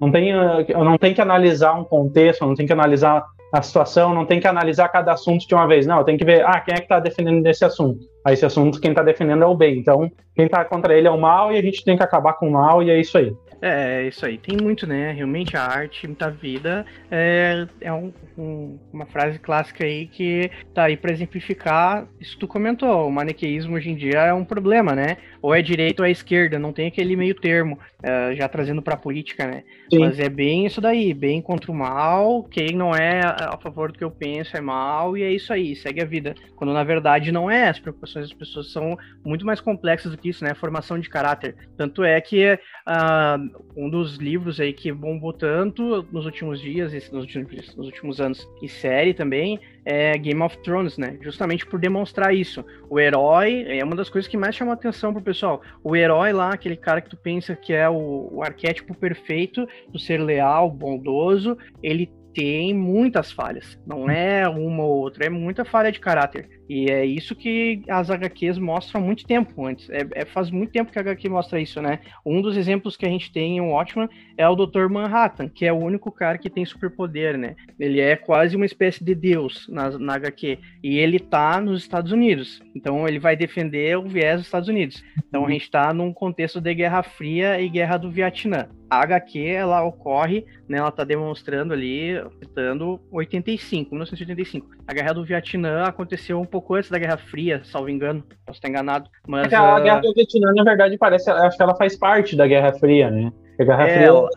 não 0.00 0.10
tem, 0.10 0.30
eu 0.30 0.84
não 0.84 0.96
tenho 0.96 1.14
que 1.14 1.20
analisar 1.20 1.78
um 1.78 1.84
contexto, 1.84 2.46
não 2.46 2.54
tenho 2.54 2.66
que 2.66 2.72
analisar 2.72 3.22
a 3.52 3.62
situação, 3.62 4.14
não 4.14 4.26
tem 4.26 4.40
que 4.40 4.46
analisar 4.46 4.88
cada 4.88 5.12
assunto 5.12 5.46
de 5.46 5.54
uma 5.54 5.66
vez. 5.66 5.86
Não, 5.86 6.04
tem 6.04 6.16
que 6.16 6.24
ver, 6.24 6.44
ah, 6.44 6.60
quem 6.60 6.74
é 6.74 6.78
que 6.78 6.84
está 6.84 7.00
defendendo 7.00 7.42
desse 7.42 7.64
assunto? 7.64 8.00
Aí 8.24 8.34
esse 8.34 8.44
assunto, 8.44 8.80
quem 8.80 8.90
está 8.90 9.02
defendendo 9.02 9.42
é 9.42 9.46
o 9.46 9.56
bem. 9.56 9.78
Então, 9.78 10.10
quem 10.34 10.46
está 10.46 10.64
contra 10.64 10.96
ele 10.96 11.08
é 11.08 11.10
o 11.10 11.20
mal 11.20 11.52
e 11.52 11.58
a 11.58 11.62
gente 11.62 11.84
tem 11.84 11.96
que 11.96 12.02
acabar 12.02 12.34
com 12.34 12.48
o 12.48 12.52
mal 12.52 12.82
e 12.82 12.90
é 12.90 13.00
isso 13.00 13.16
aí. 13.16 13.34
É, 13.60 14.02
é 14.02 14.08
isso 14.08 14.24
aí. 14.24 14.38
Tem 14.38 14.56
muito, 14.56 14.86
né? 14.86 15.12
Realmente 15.12 15.56
a 15.56 15.62
arte, 15.62 16.06
muita 16.06 16.30
vida. 16.30 16.86
É, 17.10 17.66
é 17.80 17.92
um, 17.92 18.12
um, 18.36 18.78
uma 18.92 19.06
frase 19.06 19.38
clássica 19.38 19.84
aí 19.84 20.06
que 20.06 20.50
tá 20.72 20.84
aí 20.84 20.96
para 20.96 21.12
exemplificar 21.12 22.06
isso 22.20 22.34
que 22.34 22.40
tu 22.40 22.48
comentou. 22.48 23.08
O 23.08 23.12
maniqueísmo 23.12 23.76
hoje 23.76 23.90
em 23.90 23.96
dia 23.96 24.20
é 24.20 24.32
um 24.32 24.44
problema, 24.44 24.94
né? 24.94 25.16
Ou 25.42 25.54
é 25.54 25.62
direita 25.62 26.02
ou 26.02 26.06
é 26.06 26.10
esquerda, 26.10 26.58
não 26.58 26.72
tem 26.72 26.86
aquele 26.86 27.16
meio 27.16 27.34
termo, 27.34 27.78
é, 28.02 28.34
já 28.36 28.48
trazendo 28.48 28.80
pra 28.80 28.96
política, 28.96 29.46
né? 29.46 29.64
Sim. 29.90 29.98
Mas 29.98 30.20
é 30.20 30.28
bem 30.28 30.66
isso 30.66 30.80
daí, 30.80 31.12
bem 31.12 31.42
contra 31.42 31.70
o 31.72 31.74
mal. 31.74 32.44
Quem 32.44 32.76
não 32.76 32.94
é 32.94 33.20
a 33.20 33.58
favor 33.60 33.90
do 33.90 33.98
que 33.98 34.04
eu 34.04 34.10
penso 34.10 34.56
é 34.56 34.60
mal, 34.60 35.16
e 35.16 35.22
é 35.22 35.32
isso 35.32 35.52
aí, 35.52 35.74
segue 35.74 36.00
a 36.00 36.04
vida. 36.04 36.34
Quando 36.54 36.72
na 36.72 36.84
verdade 36.84 37.32
não 37.32 37.50
é, 37.50 37.68
as 37.68 37.78
preocupações 37.78 38.28
das 38.28 38.38
pessoas 38.38 38.70
são 38.72 38.96
muito 39.24 39.44
mais 39.44 39.60
complexas 39.60 40.12
do 40.12 40.18
que 40.18 40.28
isso, 40.28 40.44
né? 40.44 40.54
Formação 40.54 40.98
de 40.98 41.08
caráter. 41.08 41.56
Tanto 41.76 42.04
é 42.04 42.20
que 42.20 42.52
uh, 42.54 43.62
um 43.76 43.90
dos 43.90 44.16
livros 44.16 44.60
aí 44.60 44.72
que 44.72 44.92
bombou 44.92 45.32
tanto 45.32 46.06
nos 46.12 46.24
últimos 46.24 46.60
dias, 46.60 46.92
nos 47.10 47.24
últimos, 47.24 47.76
nos 47.76 47.86
últimos 47.86 48.20
anos, 48.20 48.48
e 48.62 48.68
série 48.68 49.12
também, 49.12 49.58
é 49.90 50.18
Game 50.18 50.42
of 50.42 50.58
Thrones, 50.58 50.98
né? 50.98 51.16
Justamente 51.22 51.64
por 51.64 51.80
demonstrar 51.80 52.34
isso. 52.34 52.62
O 52.90 53.00
herói 53.00 53.64
é 53.66 53.82
uma 53.82 53.96
das 53.96 54.10
coisas 54.10 54.28
que 54.30 54.36
mais 54.36 54.54
chama 54.54 54.74
atenção 54.74 55.14
pro 55.14 55.22
pessoal. 55.22 55.62
O 55.82 55.96
herói 55.96 56.30
lá, 56.30 56.50
aquele 56.50 56.76
cara 56.76 57.00
que 57.00 57.08
tu 57.08 57.16
pensa 57.16 57.56
que 57.56 57.72
é 57.72 57.88
o, 57.88 58.28
o 58.30 58.42
arquétipo 58.42 58.94
perfeito 58.94 59.66
do 59.88 59.98
ser 59.98 60.18
leal, 60.18 60.70
bondoso, 60.70 61.56
ele 61.82 62.12
tem 62.34 62.74
muitas 62.74 63.32
falhas. 63.32 63.80
Não 63.86 64.10
é 64.10 64.46
uma 64.46 64.84
ou 64.84 64.98
outra, 64.98 65.24
é 65.24 65.30
muita 65.30 65.64
falha 65.64 65.90
de 65.90 66.00
caráter. 66.00 66.57
E 66.68 66.90
é 66.90 67.04
isso 67.04 67.34
que 67.34 67.82
as 67.88 68.10
HQs 68.10 68.58
mostram 68.58 69.00
há 69.00 69.04
muito 69.04 69.26
tempo 69.26 69.64
antes. 69.64 69.88
É, 69.88 70.06
é, 70.14 70.24
faz 70.24 70.50
muito 70.50 70.70
tempo 70.70 70.92
que 70.92 70.98
a 70.98 71.02
HQ 71.02 71.28
mostra 71.28 71.60
isso, 71.60 71.80
né? 71.80 72.00
Um 72.24 72.42
dos 72.42 72.56
exemplos 72.56 72.96
que 72.96 73.06
a 73.06 73.08
gente 73.08 73.32
tem 73.32 73.56
em 73.56 73.60
Watchmen 73.60 74.08
é 74.36 74.46
o 74.46 74.54
Dr. 74.54 74.88
Manhattan, 74.90 75.48
que 75.48 75.64
é 75.64 75.72
o 75.72 75.78
único 75.78 76.12
cara 76.12 76.36
que 76.36 76.50
tem 76.50 76.64
superpoder, 76.66 77.38
né? 77.38 77.56
Ele 77.78 78.00
é 78.00 78.16
quase 78.16 78.54
uma 78.54 78.66
espécie 78.66 79.02
de 79.02 79.14
deus 79.14 79.66
na, 79.68 79.98
na 79.98 80.14
HQ. 80.16 80.58
E 80.82 80.98
ele 80.98 81.18
tá 81.18 81.60
nos 81.60 81.80
Estados 81.80 82.12
Unidos. 82.12 82.60
Então 82.74 83.08
ele 83.08 83.18
vai 83.18 83.34
defender 83.34 83.96
o 83.96 84.06
viés 84.06 84.36
dos 84.36 84.46
Estados 84.46 84.68
Unidos. 84.68 85.02
Então 85.26 85.46
a 85.46 85.50
gente 85.50 85.70
tá 85.70 85.92
num 85.94 86.12
contexto 86.12 86.60
de 86.60 86.74
Guerra 86.74 87.02
Fria 87.02 87.60
e 87.60 87.68
Guerra 87.68 87.96
do 87.96 88.10
Vietnã 88.10 88.68
a 88.90 89.02
HQ 89.02 89.38
ela 89.38 89.82
ocorre, 89.84 90.46
né, 90.68 90.78
ela 90.78 90.88
está 90.88 91.04
demonstrando 91.04 91.74
ali, 91.74 92.14
citando 92.40 93.00
85, 93.10 93.90
1985. 93.90 94.76
A 94.86 94.94
Guerra 94.94 95.12
do 95.12 95.24
Vietnã 95.24 95.84
aconteceu 95.84 96.40
um 96.40 96.46
pouco 96.46 96.57
antes 96.70 96.90
da 96.90 96.98
Guerra 96.98 97.16
Fria, 97.16 97.62
salvo 97.64 97.88
engano, 97.88 98.22
posso 98.44 98.58
estar 98.58 98.68
enganado. 98.68 99.08
Mas, 99.26 99.52
é 99.52 99.56
a, 99.56 99.76
uh... 99.76 99.82
Guerra 99.82 100.00
do 100.00 100.14
Vietnã, 100.14 100.52
na 100.54 100.64
verdade, 100.64 100.96
parece, 100.98 101.30
acho 101.30 101.56
que 101.56 101.62
ela 101.62 101.74
faz 101.74 101.96
parte 101.96 102.36
da 102.36 102.46
Guerra 102.46 102.72
Fria, 102.72 103.10
né? 103.10 103.32
A 103.60 103.64
Guerra 103.64 103.88
é, 103.88 103.94
Fria 103.94 104.06
ela... 104.06 104.28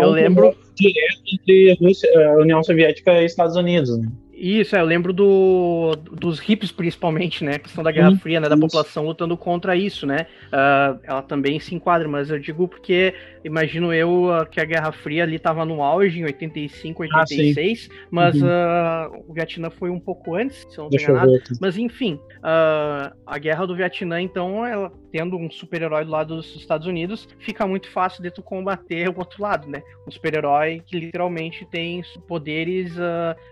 eu 0.00 0.10
lembro 0.10 0.54
direto 0.74 1.22
entre 1.32 1.78
a 2.24 2.32
União 2.34 2.62
Soviética 2.62 3.20
e 3.20 3.24
Estados 3.24 3.56
Unidos, 3.56 3.98
né? 3.98 4.08
Isso, 4.36 4.76
é, 4.76 4.80
eu 4.80 4.84
lembro 4.84 5.14
do, 5.14 5.96
dos 6.12 6.46
hips, 6.46 6.70
principalmente, 6.70 7.42
né? 7.42 7.54
A 7.54 7.58
questão 7.58 7.82
da 7.82 7.90
Guerra 7.90 8.14
Fria, 8.16 8.38
né? 8.38 8.50
Da 8.50 8.56
população 8.56 9.06
lutando 9.06 9.34
contra 9.34 9.74
isso, 9.74 10.06
né? 10.06 10.26
Uh, 10.48 11.00
ela 11.02 11.22
também 11.22 11.58
se 11.58 11.74
enquadra, 11.74 12.06
mas 12.06 12.28
eu 12.28 12.38
digo 12.38 12.68
porque 12.68 13.14
imagino 13.42 13.94
eu 13.94 14.24
uh, 14.24 14.44
que 14.44 14.60
a 14.60 14.64
Guerra 14.64 14.92
Fria 14.92 15.22
ali 15.22 15.36
estava 15.36 15.64
no 15.64 15.82
auge, 15.82 16.20
em 16.20 16.24
85, 16.24 17.02
86, 17.02 17.88
ah, 17.90 17.94
mas 18.10 18.42
uhum. 18.42 18.48
uh, 18.48 19.24
o 19.26 19.32
Vietnã 19.32 19.70
foi 19.70 19.88
um 19.88 19.98
pouco 19.98 20.34
antes, 20.34 20.66
se 20.68 20.76
eu 20.76 20.84
não 20.84 20.90
estou 20.90 21.14
enganado. 21.14 21.42
Mas 21.58 21.78
enfim, 21.78 22.20
a 22.42 23.38
Guerra 23.38 23.66
do 23.66 23.74
Vietnã, 23.74 24.20
então, 24.20 24.66
ela 24.66 24.92
tendo 25.10 25.38
um 25.38 25.50
super-herói 25.50 26.04
do 26.04 26.10
lado 26.10 26.36
dos 26.36 26.54
Estados 26.56 26.86
Unidos, 26.86 27.26
fica 27.38 27.66
muito 27.66 27.88
fácil 27.88 28.22
de 28.22 28.30
tu 28.30 28.42
combater 28.42 29.08
o 29.08 29.18
outro 29.18 29.42
lado, 29.42 29.66
né? 29.66 29.82
Um 30.06 30.10
super-herói 30.10 30.82
que 30.84 30.98
literalmente 30.98 31.64
tem 31.64 32.02
poderes 32.28 32.92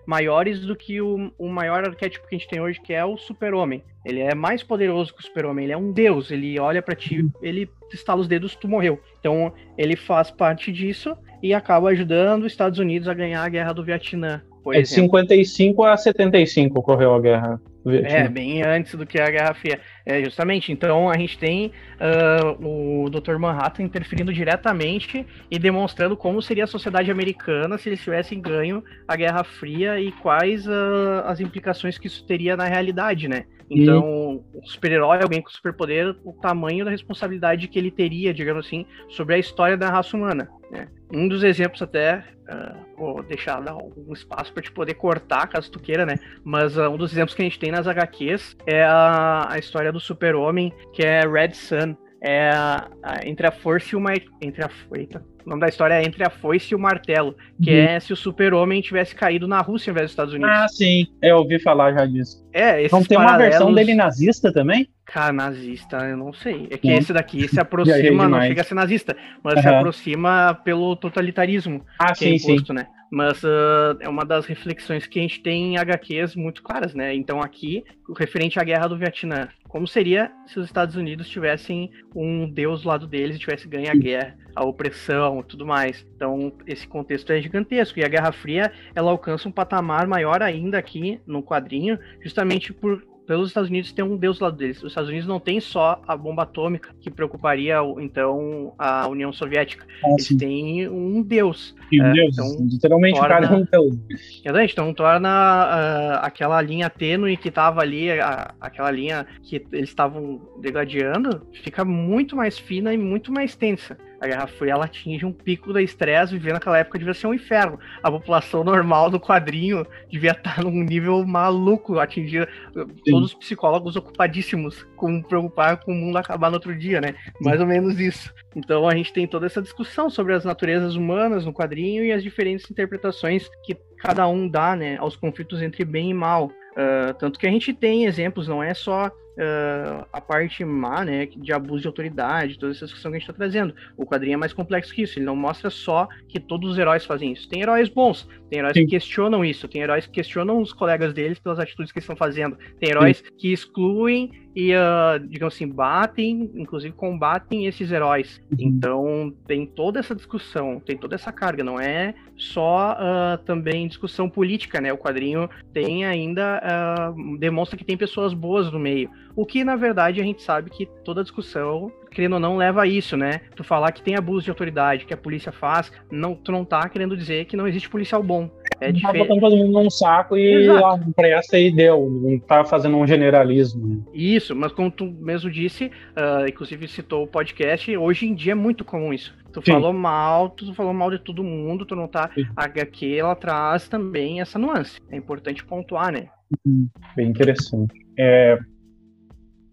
maiores 0.06 0.60
do 0.60 0.73
que 0.74 1.00
o, 1.00 1.32
o 1.38 1.48
maior 1.48 1.86
arquétipo 1.86 2.26
que 2.26 2.34
a 2.34 2.38
gente 2.38 2.48
tem 2.48 2.60
hoje, 2.60 2.80
que 2.80 2.92
é 2.92 3.04
o 3.04 3.16
super-homem. 3.16 3.82
Ele 4.04 4.20
é 4.20 4.34
mais 4.34 4.62
poderoso 4.62 5.14
que 5.14 5.20
o 5.20 5.24
super-homem, 5.24 5.64
ele 5.64 5.72
é 5.72 5.76
um 5.76 5.92
deus, 5.92 6.30
ele 6.30 6.58
olha 6.58 6.82
para 6.82 6.94
ti, 6.94 7.26
ele 7.40 7.68
estala 7.92 8.20
os 8.20 8.28
dedos, 8.28 8.54
tu 8.54 8.68
morreu. 8.68 9.00
Então, 9.18 9.52
ele 9.78 9.96
faz 9.96 10.30
parte 10.30 10.70
disso 10.70 11.16
e 11.42 11.54
acaba 11.54 11.88
ajudando 11.88 12.44
os 12.44 12.52
Estados 12.52 12.78
Unidos 12.78 13.08
a 13.08 13.14
ganhar 13.14 13.42
a 13.42 13.48
guerra 13.48 13.72
do 13.72 13.84
Vietnã. 13.84 14.42
Por 14.62 14.74
é 14.74 14.82
de 14.82 14.88
55 14.88 15.84
a 15.84 15.96
75 15.96 16.78
ocorreu 16.78 17.14
a 17.14 17.20
guerra. 17.20 17.60
É, 17.86 18.28
bem 18.28 18.62
antes 18.62 18.94
do 18.94 19.06
que 19.06 19.20
a 19.20 19.30
Guerra 19.30 19.54
Fria. 19.54 19.80
É, 20.06 20.22
justamente, 20.24 20.72
então 20.72 21.10
a 21.10 21.18
gente 21.18 21.38
tem 21.38 21.70
uh, 22.00 23.04
o 23.04 23.10
Dr. 23.10 23.36
Manhattan 23.36 23.82
interferindo 23.82 24.32
diretamente 24.32 25.26
e 25.50 25.58
demonstrando 25.58 26.16
como 26.16 26.40
seria 26.40 26.64
a 26.64 26.66
sociedade 26.66 27.10
americana 27.10 27.76
se 27.76 27.88
eles 27.88 28.02
tivessem 28.02 28.40
ganho 28.40 28.82
a 29.06 29.16
Guerra 29.16 29.44
Fria 29.44 30.00
e 30.00 30.12
quais 30.12 30.66
uh, 30.66 31.24
as 31.26 31.40
implicações 31.40 31.98
que 31.98 32.06
isso 32.06 32.24
teria 32.26 32.56
na 32.56 32.64
realidade, 32.64 33.28
né? 33.28 33.44
Então, 33.82 34.44
o 34.54 34.66
super-herói, 34.66 35.22
alguém 35.22 35.42
com 35.42 35.50
superpoder, 35.50 36.14
o 36.24 36.32
tamanho 36.32 36.84
da 36.84 36.90
responsabilidade 36.90 37.68
que 37.68 37.78
ele 37.78 37.90
teria, 37.90 38.32
digamos 38.32 38.66
assim, 38.66 38.86
sobre 39.08 39.34
a 39.34 39.38
história 39.38 39.76
da 39.76 39.90
raça 39.90 40.16
humana. 40.16 40.48
Né? 40.70 40.88
Um 41.12 41.28
dos 41.28 41.42
exemplos 41.42 41.82
até, 41.82 42.24
uh, 42.48 42.76
vou 42.96 43.22
deixar 43.22 43.60
dar 43.60 43.76
um 43.76 44.12
espaço 44.12 44.52
para 44.52 44.62
te 44.62 44.72
poder 44.72 44.94
cortar, 44.94 45.46
caso 45.46 45.70
tu 45.70 45.78
queira, 45.78 46.04
né? 46.04 46.16
Mas 46.42 46.76
uh, 46.76 46.88
um 46.88 46.96
dos 46.96 47.12
exemplos 47.12 47.34
que 47.34 47.42
a 47.42 47.44
gente 47.44 47.58
tem 47.58 47.70
nas 47.70 47.86
HQs 47.86 48.56
é 48.66 48.82
a, 48.82 49.46
a 49.50 49.58
história 49.58 49.92
do 49.92 50.00
super-homem, 50.00 50.72
que 50.92 51.02
é 51.02 51.20
Red 51.20 51.52
Sun. 51.54 51.96
É 52.20 52.50
a, 52.50 52.88
a, 53.02 53.28
entre 53.28 53.46
a 53.46 53.52
força 53.52 53.94
e 53.94 53.96
uma... 53.96 54.12
Entre 54.40 54.64
a... 54.64 54.70
Eita, 54.92 55.22
o 55.44 55.50
nome 55.50 55.60
da 55.60 55.68
história 55.68 55.94
é 55.94 56.04
Entre 56.04 56.24
a 56.24 56.30
Foice 56.30 56.72
e 56.72 56.74
o 56.74 56.78
Martelo, 56.78 57.36
que 57.62 57.70
uhum. 57.70 57.76
é 57.76 58.00
se 58.00 58.12
o 58.12 58.16
super-homem 58.16 58.80
tivesse 58.80 59.14
caído 59.14 59.46
na 59.46 59.60
Rússia 59.60 59.90
ao 59.90 59.92
invés 59.92 60.06
dos 60.06 60.12
Estados 60.12 60.32
Unidos. 60.32 60.50
Ah, 60.50 60.66
sim. 60.68 61.06
Eu 61.20 61.36
ouvi 61.36 61.60
falar 61.60 61.92
já 61.92 62.06
disso. 62.06 62.42
É, 62.52 62.78
esse 62.80 62.86
Então 62.86 63.04
tem 63.04 63.18
uma 63.18 63.36
versão 63.36 63.72
dele 63.72 63.94
nazista 63.94 64.52
também? 64.52 64.88
Cara, 65.04 65.32
nazista, 65.32 65.98
eu 65.98 66.16
não 66.16 66.32
sei. 66.32 66.66
É 66.70 66.78
que 66.78 66.88
esse 66.90 67.12
daqui 67.12 67.46
se 67.46 67.60
aproxima, 67.60 68.26
não 68.26 68.40
chega 68.40 68.62
a 68.62 68.64
ser 68.64 68.74
nazista, 68.74 69.14
mas 69.42 69.56
uhum. 69.56 69.62
se 69.62 69.68
aproxima 69.68 70.60
pelo 70.64 70.96
totalitarismo 70.96 71.84
ah, 71.98 72.12
é 72.12 72.14
sim, 72.14 72.26
é 72.26 72.36
imposto, 72.36 72.68
sim. 72.68 72.72
né? 72.72 72.86
Mas 73.10 73.42
uh, 73.44 73.96
é 74.00 74.08
uma 74.08 74.24
das 74.24 74.46
reflexões 74.46 75.06
que 75.06 75.18
a 75.18 75.22
gente 75.22 75.40
tem 75.40 75.74
em 75.74 75.78
HQs 75.78 76.34
muito 76.34 76.62
claras, 76.62 76.94
né? 76.94 77.14
Então 77.14 77.40
aqui, 77.40 77.84
referente 78.16 78.58
à 78.58 78.64
guerra 78.64 78.88
do 78.88 78.98
Vietnã, 78.98 79.48
como 79.68 79.86
seria 79.86 80.30
se 80.46 80.58
os 80.58 80.66
Estados 80.66 80.94
Unidos 80.96 81.28
tivessem 81.28 81.90
um 82.14 82.48
deus 82.48 82.82
do 82.82 82.88
lado 82.88 83.06
deles 83.06 83.36
e 83.36 83.40
tivesse 83.40 83.66
ganho 83.66 83.90
a 83.90 83.94
guerra, 83.94 84.36
a 84.54 84.64
opressão, 84.64 85.42
tudo 85.42 85.66
mais. 85.66 86.06
Então 86.14 86.52
esse 86.66 86.86
contexto 86.86 87.32
é 87.32 87.40
gigantesco 87.40 87.98
e 87.98 88.04
a 88.04 88.08
Guerra 88.08 88.30
Fria 88.32 88.72
ela 88.94 89.10
alcança 89.10 89.48
um 89.48 89.52
patamar 89.52 90.06
maior 90.06 90.42
ainda 90.42 90.78
aqui 90.78 91.20
no 91.26 91.42
quadrinho, 91.42 91.98
justamente 92.22 92.72
por 92.72 93.02
pelos 93.26 93.48
Estados 93.48 93.70
Unidos 93.70 93.92
tem 93.92 94.04
um 94.04 94.16
deus 94.16 94.38
do 94.38 94.44
lado 94.44 94.56
deles. 94.56 94.82
Os 94.82 94.92
Estados 94.92 95.10
Unidos 95.10 95.26
não 95.26 95.40
tem 95.40 95.60
só 95.60 96.00
a 96.06 96.16
bomba 96.16 96.42
atômica 96.42 96.94
que 97.00 97.10
preocuparia 97.10 97.76
então 97.98 98.74
a 98.78 99.06
União 99.08 99.32
Soviética. 99.32 99.86
Ah, 100.04 100.10
Eles 100.10 100.28
têm 100.28 100.88
um 100.88 101.22
deus. 101.22 101.74
E 101.90 102.00
um 102.00 102.06
é, 102.06 102.12
deus, 102.12 102.34
então, 102.34 102.66
literalmente 102.66 103.18
torna, 103.18 103.34
cara 103.34 103.46
é 103.46 103.56
um 103.56 103.64
deus. 103.64 104.72
Então 104.72 104.94
torna 104.94 105.28
uh, 105.28 106.24
aquela 106.24 106.60
linha 106.60 106.90
tênue 106.90 107.36
que 107.36 107.48
estava 107.48 107.80
ali, 107.80 108.10
a, 108.10 108.54
aquela 108.60 108.90
linha 108.90 109.26
que 109.42 109.64
eles 109.72 109.88
estavam 109.88 110.40
degradando, 110.60 111.46
fica 111.52 111.84
muito 111.84 112.36
mais 112.36 112.58
fina 112.58 112.92
e 112.92 112.98
muito 112.98 113.32
mais 113.32 113.54
tensa 113.56 113.96
a 114.24 114.28
Guerra 114.28 114.46
Fria 114.46 114.72
ela 114.72 114.86
atinge 114.86 115.24
um 115.24 115.32
pico 115.32 115.72
da 115.72 115.82
estresse, 115.82 116.32
vivendo 116.32 116.54
naquela 116.54 116.78
época 116.78 116.98
devia 116.98 117.14
ser 117.14 117.26
um 117.26 117.34
inferno. 117.34 117.78
A 118.02 118.10
população 118.10 118.64
normal 118.64 119.10
do 119.10 119.20
quadrinho 119.20 119.86
devia 120.10 120.32
estar 120.32 120.62
num 120.62 120.82
nível 120.82 121.24
maluco, 121.24 121.98
atingir 121.98 122.48
Sim. 122.72 122.86
todos 123.04 123.28
os 123.28 123.34
psicólogos 123.34 123.96
ocupadíssimos 123.96 124.86
com 124.96 125.22
preocupar 125.22 125.76
com 125.76 125.92
o 125.92 125.94
mundo 125.94 126.16
acabar 126.16 126.48
no 126.48 126.56
outro 126.56 126.76
dia, 126.76 127.00
né? 127.00 127.14
Mais 127.40 127.60
ou 127.60 127.66
menos 127.66 128.00
isso. 128.00 128.32
Então 128.56 128.88
a 128.88 128.94
gente 128.94 129.12
tem 129.12 129.26
toda 129.26 129.46
essa 129.46 129.60
discussão 129.60 130.08
sobre 130.08 130.32
as 130.32 130.44
naturezas 130.44 130.96
humanas 130.96 131.44
no 131.44 131.52
quadrinho 131.52 132.04
e 132.04 132.12
as 132.12 132.22
diferentes 132.22 132.70
interpretações 132.70 133.48
que 133.62 133.76
cada 133.98 134.26
um 134.28 134.48
dá, 134.48 134.76
né, 134.76 134.96
aos 134.98 135.16
conflitos 135.16 135.62
entre 135.62 135.84
bem 135.84 136.10
e 136.10 136.14
mal. 136.14 136.46
Uh, 136.46 137.14
tanto 137.18 137.38
que 137.38 137.46
a 137.46 137.50
gente 137.50 137.72
tem 137.72 138.04
exemplos, 138.04 138.48
não 138.48 138.62
é 138.62 138.74
só 138.74 139.10
uh, 139.38 140.06
a 140.12 140.20
parte 140.20 140.64
má, 140.64 141.04
né, 141.04 141.26
de 141.26 141.52
abuso 141.52 141.82
de 141.82 141.86
autoridade, 141.86 142.58
toda 142.58 142.72
essa 142.72 142.86
discussão 142.86 143.10
que 143.10 143.16
a 143.16 143.18
gente 143.18 143.28
está 143.28 143.36
trazendo. 143.36 143.74
O 143.96 144.06
quadrinho 144.06 144.34
é 144.34 144.36
mais 144.36 144.52
complexo 144.52 144.94
que 144.94 145.02
isso, 145.02 145.18
ele 145.18 145.26
não 145.26 145.36
mostra 145.36 145.70
só 145.70 146.08
que 146.28 146.40
todos 146.40 146.72
os 146.72 146.78
heróis 146.78 147.04
fazem 147.04 147.32
isso. 147.32 147.48
Tem 147.48 147.62
heróis 147.62 147.88
bons, 147.88 148.28
tem 148.50 148.58
heróis 148.58 148.74
Sim. 148.74 148.84
que 148.84 148.90
questionam 148.90 149.44
isso, 149.44 149.68
tem 149.68 149.82
heróis 149.82 150.06
que 150.06 150.12
questionam 150.12 150.60
os 150.60 150.72
colegas 150.72 151.12
deles 151.12 151.38
pelas 151.38 151.58
atitudes 151.58 151.92
que 151.92 151.98
eles 151.98 152.04
estão 152.04 152.16
fazendo, 152.16 152.56
tem 152.78 152.90
heróis 152.90 153.18
Sim. 153.18 153.24
que 153.36 153.52
excluem 153.52 154.44
e, 154.54 154.72
uh, 154.72 155.18
digamos 155.26 155.54
assim, 155.54 155.66
batem, 155.66 156.50
inclusive 156.54 156.94
combatem 156.94 157.66
esses 157.66 157.90
heróis. 157.90 158.40
Uhum. 158.52 158.56
Então, 158.60 159.34
tem 159.46 159.66
toda 159.66 159.98
essa 159.98 160.14
discussão, 160.14 160.80
tem 160.80 160.96
toda 160.96 161.16
essa 161.16 161.32
carga, 161.32 161.64
não 161.64 161.80
é 161.80 162.14
só 162.36 162.92
uh, 162.92 163.38
também 163.44 163.88
discussão 163.88 164.28
política, 164.28 164.80
né? 164.80 164.92
O 164.92 164.98
quadrinho 164.98 165.48
tem 165.72 166.04
ainda, 166.04 166.60
uh, 166.62 167.38
demonstra 167.38 167.76
que 167.76 167.84
tem 167.84 167.96
pessoas 167.96 168.32
boas 168.32 168.70
no 168.70 168.78
meio. 168.78 169.10
O 169.36 169.44
que, 169.44 169.64
na 169.64 169.76
verdade, 169.76 170.20
a 170.20 170.24
gente 170.24 170.42
sabe 170.42 170.70
que 170.70 170.86
toda 171.04 171.22
discussão, 171.22 171.90
querendo 172.10 172.34
ou 172.34 172.40
não, 172.40 172.56
leva 172.56 172.82
a 172.82 172.86
isso, 172.86 173.16
né? 173.16 173.40
Tu 173.56 173.64
falar 173.64 173.90
que 173.92 174.02
tem 174.02 174.16
abuso 174.16 174.44
de 174.44 174.50
autoridade, 174.50 175.04
que 175.04 175.14
a 175.14 175.16
polícia 175.16 175.50
faz, 175.50 175.90
não, 176.10 176.34
tu 176.34 176.52
não 176.52 176.64
tá 176.64 176.88
querendo 176.88 177.16
dizer 177.16 177.46
que 177.46 177.56
não 177.56 177.66
existe 177.66 177.88
policial 177.88 178.22
bom. 178.22 178.48
É 178.80 178.92
não 178.92 179.00
tá 179.00 179.12
botando 179.12 179.40
todo 179.40 179.56
mundo 179.56 179.72
num 179.72 179.90
saco 179.90 180.36
e 180.36 180.68
a 180.68 180.98
presta 181.14 181.58
e 181.58 181.70
deu. 181.70 182.08
Não 182.10 182.38
tá 182.38 182.64
fazendo 182.64 182.96
um 182.96 183.06
generalismo. 183.06 183.86
Né? 183.86 184.02
Isso, 184.12 184.54
mas 184.54 184.72
como 184.72 184.90
tu 184.90 185.06
mesmo 185.06 185.50
disse, 185.50 185.86
uh, 185.86 186.46
inclusive 186.48 186.86
citou 186.88 187.24
o 187.24 187.26
podcast, 187.26 187.96
hoje 187.96 188.26
em 188.26 188.34
dia 188.34 188.52
é 188.52 188.56
muito 188.56 188.84
comum 188.84 189.12
isso. 189.12 189.34
Tu 189.52 189.62
Sim. 189.64 189.72
falou 189.72 189.92
mal, 189.92 190.50
tu 190.50 190.74
falou 190.74 190.92
mal 190.92 191.10
de 191.10 191.18
todo 191.18 191.44
mundo, 191.44 191.86
tu 191.86 191.94
não 191.94 192.08
tá. 192.08 192.30
Sim. 192.34 192.44
A 192.56 192.64
HQ 192.64 193.16
ela 193.16 193.36
traz 193.36 193.88
também 193.88 194.40
essa 194.40 194.58
nuance. 194.58 195.00
É 195.10 195.16
importante 195.16 195.64
pontuar, 195.64 196.12
né? 196.12 196.28
Uhum. 196.66 196.88
Bem 197.16 197.28
interessante. 197.28 197.94
É, 198.18 198.58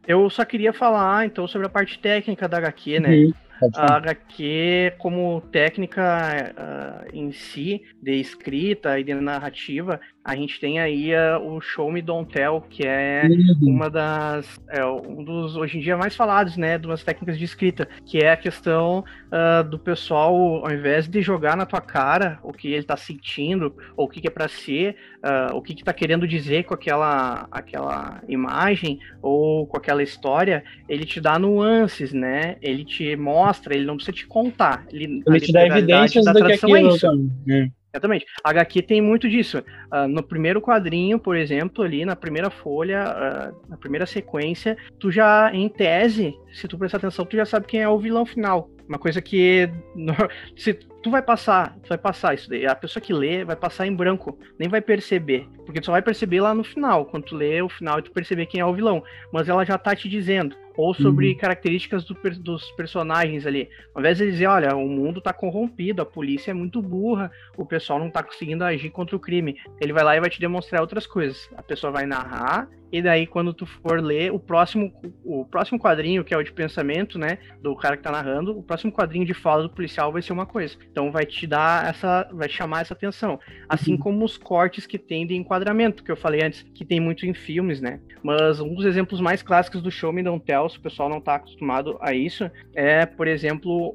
eu 0.08 0.30
só 0.30 0.44
queria 0.44 0.74
falar, 0.74 1.26
então, 1.26 1.48
sobre 1.48 1.68
a 1.68 1.70
parte 1.70 2.00
técnica 2.00 2.48
da 2.48 2.58
HQ, 2.58 3.00
né? 3.00 3.10
Uhum. 3.10 3.34
A 3.76 3.98
HQ, 3.98 4.94
como 4.98 5.42
técnica 5.52 6.02
uh, 6.58 7.16
em 7.16 7.32
si, 7.32 7.84
de 8.02 8.20
escrita 8.20 9.00
e 9.00 9.04
de 9.04 9.14
narrativa, 9.14 10.02
a 10.24 10.36
gente 10.36 10.60
tem 10.60 10.80
aí 10.80 11.12
o 11.44 11.60
Show 11.60 11.92
Me 11.92 12.02
Don't 12.02 12.32
Tell, 12.32 12.62
que 12.70 12.84
é 12.86 13.24
uma 13.62 13.90
das. 13.90 14.60
É, 14.70 14.86
um 14.86 15.24
dos, 15.24 15.56
hoje 15.56 15.80
em 15.80 15.82
dia, 15.82 15.98
mais 15.98 16.16
falados, 16.16 16.58
né? 16.58 16.78
De 16.78 16.86
umas 16.86 17.04
técnicas 17.04 17.40
de 17.40 17.46
escrita, 17.46 17.88
que 18.06 18.20
é 18.20 18.32
a 18.32 18.38
questão 18.38 19.00
uh, 19.00 19.64
do 19.68 19.80
pessoal, 19.80 20.64
ao 20.64 20.72
invés 20.72 21.08
de 21.08 21.22
jogar 21.22 21.58
na 21.58 21.66
tua 21.66 21.82
cara 21.82 22.40
o 22.44 22.54
que 22.54 22.72
ele 22.72 22.84
tá 22.84 22.96
sentindo, 22.96 23.76
ou 23.98 24.06
o 24.06 24.08
que, 24.08 24.22
que 24.22 24.28
é 24.28 24.32
para 24.32 24.48
ser, 24.48 24.96
uh, 25.24 25.56
o 25.56 25.62
que, 25.62 25.74
que 25.74 25.84
tá 25.84 25.92
querendo 25.92 26.28
dizer 26.28 26.66
com 26.66 26.76
aquela, 26.76 27.48
aquela 27.52 28.22
imagem, 28.28 29.00
ou 29.24 29.66
com 29.66 29.78
aquela 29.78 30.04
história, 30.04 30.64
ele 30.88 31.04
te 31.04 31.20
dá 31.20 31.40
nuances, 31.40 32.14
né? 32.14 32.58
Ele 32.62 32.86
te 32.86 33.16
mostra, 33.16 33.76
ele 33.76 33.86
não 33.86 33.96
precisa 33.96 34.16
te 34.16 34.28
contar. 34.28 34.86
Ele, 34.92 35.24
ele 35.26 35.40
te 35.40 35.52
dá 35.52 35.66
evidências 35.66 36.26
do 36.26 36.46
que 36.46 36.52
é 36.52 36.56
aquilo. 36.56 36.78
É 36.78 36.82
isso. 36.84 37.08
Exatamente. 37.94 38.26
HQ 38.44 38.82
tem 38.84 39.02
muito 39.02 39.30
disso. 39.30 39.60
Uh, 39.92 40.08
no 40.08 40.24
primeiro 40.24 40.62
quadrinho, 40.62 41.20
por 41.20 41.36
exemplo, 41.36 41.84
ali 41.84 42.06
na 42.06 42.16
primeira 42.16 42.50
folha, 42.50 43.04
uh, 43.04 43.70
na 43.70 43.78
primeira 43.78 44.06
sequência, 44.06 44.78
tu 44.98 45.12
já, 45.12 45.52
em 45.54 45.68
tese, 45.68 46.34
se 46.54 46.68
tu 46.68 46.78
prestar 46.78 46.98
atenção, 46.98 47.26
tu 47.26 47.36
já 47.36 47.46
sabe 47.46 47.68
quem 47.68 47.82
é 47.82 47.90
o 47.90 48.00
vilão 48.00 48.26
final. 48.26 48.70
Uma 48.88 48.98
coisa 48.98 49.22
que 49.22 49.70
se 50.56 50.74
tu 51.02 51.10
vai 51.10 51.22
passar, 51.22 51.76
tu 51.84 51.90
vai 51.90 51.98
passar 51.98 52.34
isso 52.34 52.50
daí. 52.50 52.66
A 52.66 52.76
pessoa 52.76 53.02
que 53.02 53.14
lê 53.14 53.44
vai 53.44 53.56
passar 53.56 53.88
em 53.88 53.96
branco, 53.96 54.38
nem 54.60 54.70
vai 54.70 54.82
perceber, 54.82 55.48
porque 55.66 55.80
tu 55.80 55.88
só 55.88 55.92
vai 55.92 56.02
perceber 56.02 56.42
lá 56.42 56.54
no 56.54 56.64
final, 56.64 57.06
quando 57.06 57.26
tu 57.26 57.36
lê 57.36 57.62
o 57.62 57.70
final 57.70 58.00
e 58.00 58.04
tu 58.04 58.12
perceber 58.12 58.46
quem 58.46 58.62
é 58.62 58.66
o 58.66 58.74
vilão, 58.74 59.04
mas 59.32 59.50
ela 59.50 59.66
já 59.66 59.78
tá 59.78 59.96
te 59.96 60.08
dizendo 60.08 60.56
ou 60.76 60.94
sobre 60.94 61.30
uhum. 61.30 61.38
características 61.38 62.04
do, 62.06 62.16
dos 62.40 62.72
personagens 62.72 63.46
ali. 63.46 63.70
Ao 63.94 64.02
invés 64.02 64.18
de 64.18 64.32
dizer, 64.32 64.48
olha, 64.48 64.76
o 64.76 64.88
mundo 64.88 65.22
tá 65.22 65.34
corrompido, 65.34 66.02
a 66.02 66.06
polícia 66.06 66.52
é 66.52 66.54
muito 66.54 66.82
burra, 66.82 67.32
o 67.58 67.66
pessoal 67.66 68.00
não 68.00 68.10
tá 68.10 68.24
conseguindo 68.24 68.64
agir 68.64 68.90
contra 68.90 69.16
o 69.16 69.20
crime. 69.20 69.58
Ele 69.80 69.94
vai 69.94 70.04
lá 70.04 70.16
e 70.16 70.20
vai 70.20 70.30
te 70.30 70.40
demonstrar 70.40 70.82
outras 70.82 71.06
coisas. 71.06 71.50
A 71.58 71.62
pessoa 71.62 71.92
vai 71.92 72.06
narrar 72.06 72.70
e 72.92 73.02
daí, 73.02 73.26
quando 73.26 73.54
tu 73.54 73.66
for 73.66 74.02
ler 74.02 74.34
o 74.34 74.40
próximo, 74.40 74.92
o 75.24 75.46
próximo 75.46 75.80
quadrinho, 75.80 76.26
que 76.26 76.34
é 76.34 76.38
o 76.38 76.44
de 76.44 76.52
pensamento, 76.52 77.18
né? 77.18 77.38
Do 77.62 77.74
cara 77.76 77.96
que 77.96 78.04
tá 78.04 78.12
narrando, 78.12 78.58
o 78.58 78.62
próximo 78.62 78.92
quadrinho 78.92 79.26
de 79.26 79.34
fala 79.34 79.64
do 79.64 79.70
policial 79.70 80.12
vai 80.12 80.22
ser 80.22 80.34
uma 80.34 80.46
coisa. 80.46 80.76
Então 80.92 81.12
vai 81.12 81.26
te 81.26 81.48
dar 81.48 81.88
essa. 81.88 82.28
vai 82.32 82.50
chamar 82.50 82.82
essa 82.82 82.94
atenção. 82.94 83.40
Assim 83.68 83.94
uhum. 83.94 83.98
como 83.98 84.26
os 84.26 84.38
cortes 84.38 84.86
que 84.86 84.98
tem 84.98 85.26
de 85.26 85.36
enquadramento, 85.36 86.04
que 86.04 86.12
eu 86.12 86.18
falei 86.18 86.44
antes, 86.44 86.64
que 86.76 86.84
tem 86.84 87.00
muito 87.00 87.26
em 87.26 87.34
filmes, 87.34 87.80
né? 87.80 88.00
Mas 88.22 88.60
um 88.60 88.74
dos 88.74 88.86
exemplos 88.86 89.22
mais 89.22 89.42
clássicos 89.42 89.82
do 89.82 89.90
Show 89.90 90.12
Me 90.12 90.22
Don't 90.22 90.46
Tell, 90.46 90.70
se 90.70 90.78
o 90.78 90.82
pessoal 90.82 91.10
não 91.10 91.22
tá 91.22 91.36
acostumado 91.36 91.98
a 92.02 92.14
isso, 92.14 92.50
é, 92.74 93.06
por 93.06 93.28
exemplo, 93.28 93.94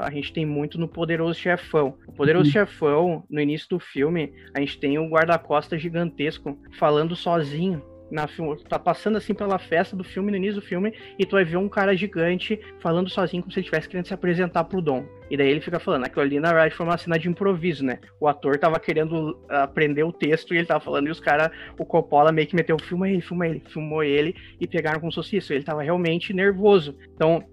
a 0.00 0.10
gente 0.10 0.32
tem 0.32 0.46
muito 0.46 0.78
no 0.78 0.88
Poderoso 0.88 1.38
Chefão. 1.38 1.94
O 2.06 2.12
Poderoso 2.12 2.46
uhum. 2.46 2.52
Chefão, 2.52 3.24
no 3.28 3.40
início 3.40 3.68
do 3.68 3.78
filme, 3.78 4.32
a 4.54 4.60
gente 4.60 4.78
tem 4.78 4.98
um 4.98 5.08
guarda-costas 5.08 5.80
gigantesco 5.80 6.58
falando 6.78 7.14
sozinho 7.14 7.82
na 8.10 8.28
tá 8.68 8.78
passando 8.78 9.16
assim 9.16 9.34
pela 9.34 9.58
festa 9.58 9.96
do 9.96 10.04
filme, 10.04 10.30
no 10.30 10.36
início 10.36 10.60
do 10.60 10.66
filme, 10.66 10.92
e 11.18 11.24
tu 11.24 11.32
vai 11.32 11.44
ver 11.44 11.56
um 11.56 11.68
cara 11.68 11.96
gigante 11.96 12.60
falando 12.80 13.08
sozinho 13.08 13.42
como 13.42 13.52
se 13.52 13.58
ele 13.58 13.66
estivesse 13.66 13.88
querendo 13.88 14.06
se 14.06 14.14
apresentar 14.14 14.64
pro 14.64 14.82
Dom. 14.82 15.04
E 15.30 15.36
daí 15.36 15.48
ele 15.48 15.60
fica 15.60 15.78
falando, 15.78 16.04
aquilo 16.04 16.22
ali 16.22 16.40
na 16.40 16.48
verdade 16.48 16.74
foi 16.74 16.84
uma 16.84 16.98
cena 16.98 17.18
de 17.18 17.28
improviso, 17.28 17.84
né? 17.84 18.00
O 18.20 18.26
ator 18.26 18.58
tava 18.58 18.80
querendo 18.80 19.38
aprender 19.48 20.02
o 20.02 20.12
texto 20.12 20.52
e 20.52 20.58
ele 20.58 20.66
tava 20.66 20.80
falando, 20.80 21.06
e 21.06 21.10
os 21.10 21.20
caras, 21.20 21.50
o 21.78 21.84
Coppola 21.84 22.32
meio 22.32 22.48
que 22.48 22.56
meteu, 22.56 22.76
filma 22.78 23.08
ele, 23.08 23.20
filma 23.20 23.46
ele, 23.46 23.62
filmou 23.68 24.02
ele 24.02 24.34
e 24.60 24.66
pegaram 24.66 24.98
como 24.98 25.12
se 25.12 25.16
fosse 25.16 25.36
isso. 25.36 25.52
Ele 25.52 25.62
tava 25.62 25.82
realmente 25.82 26.32
nervoso. 26.32 26.96
Então, 27.14 27.44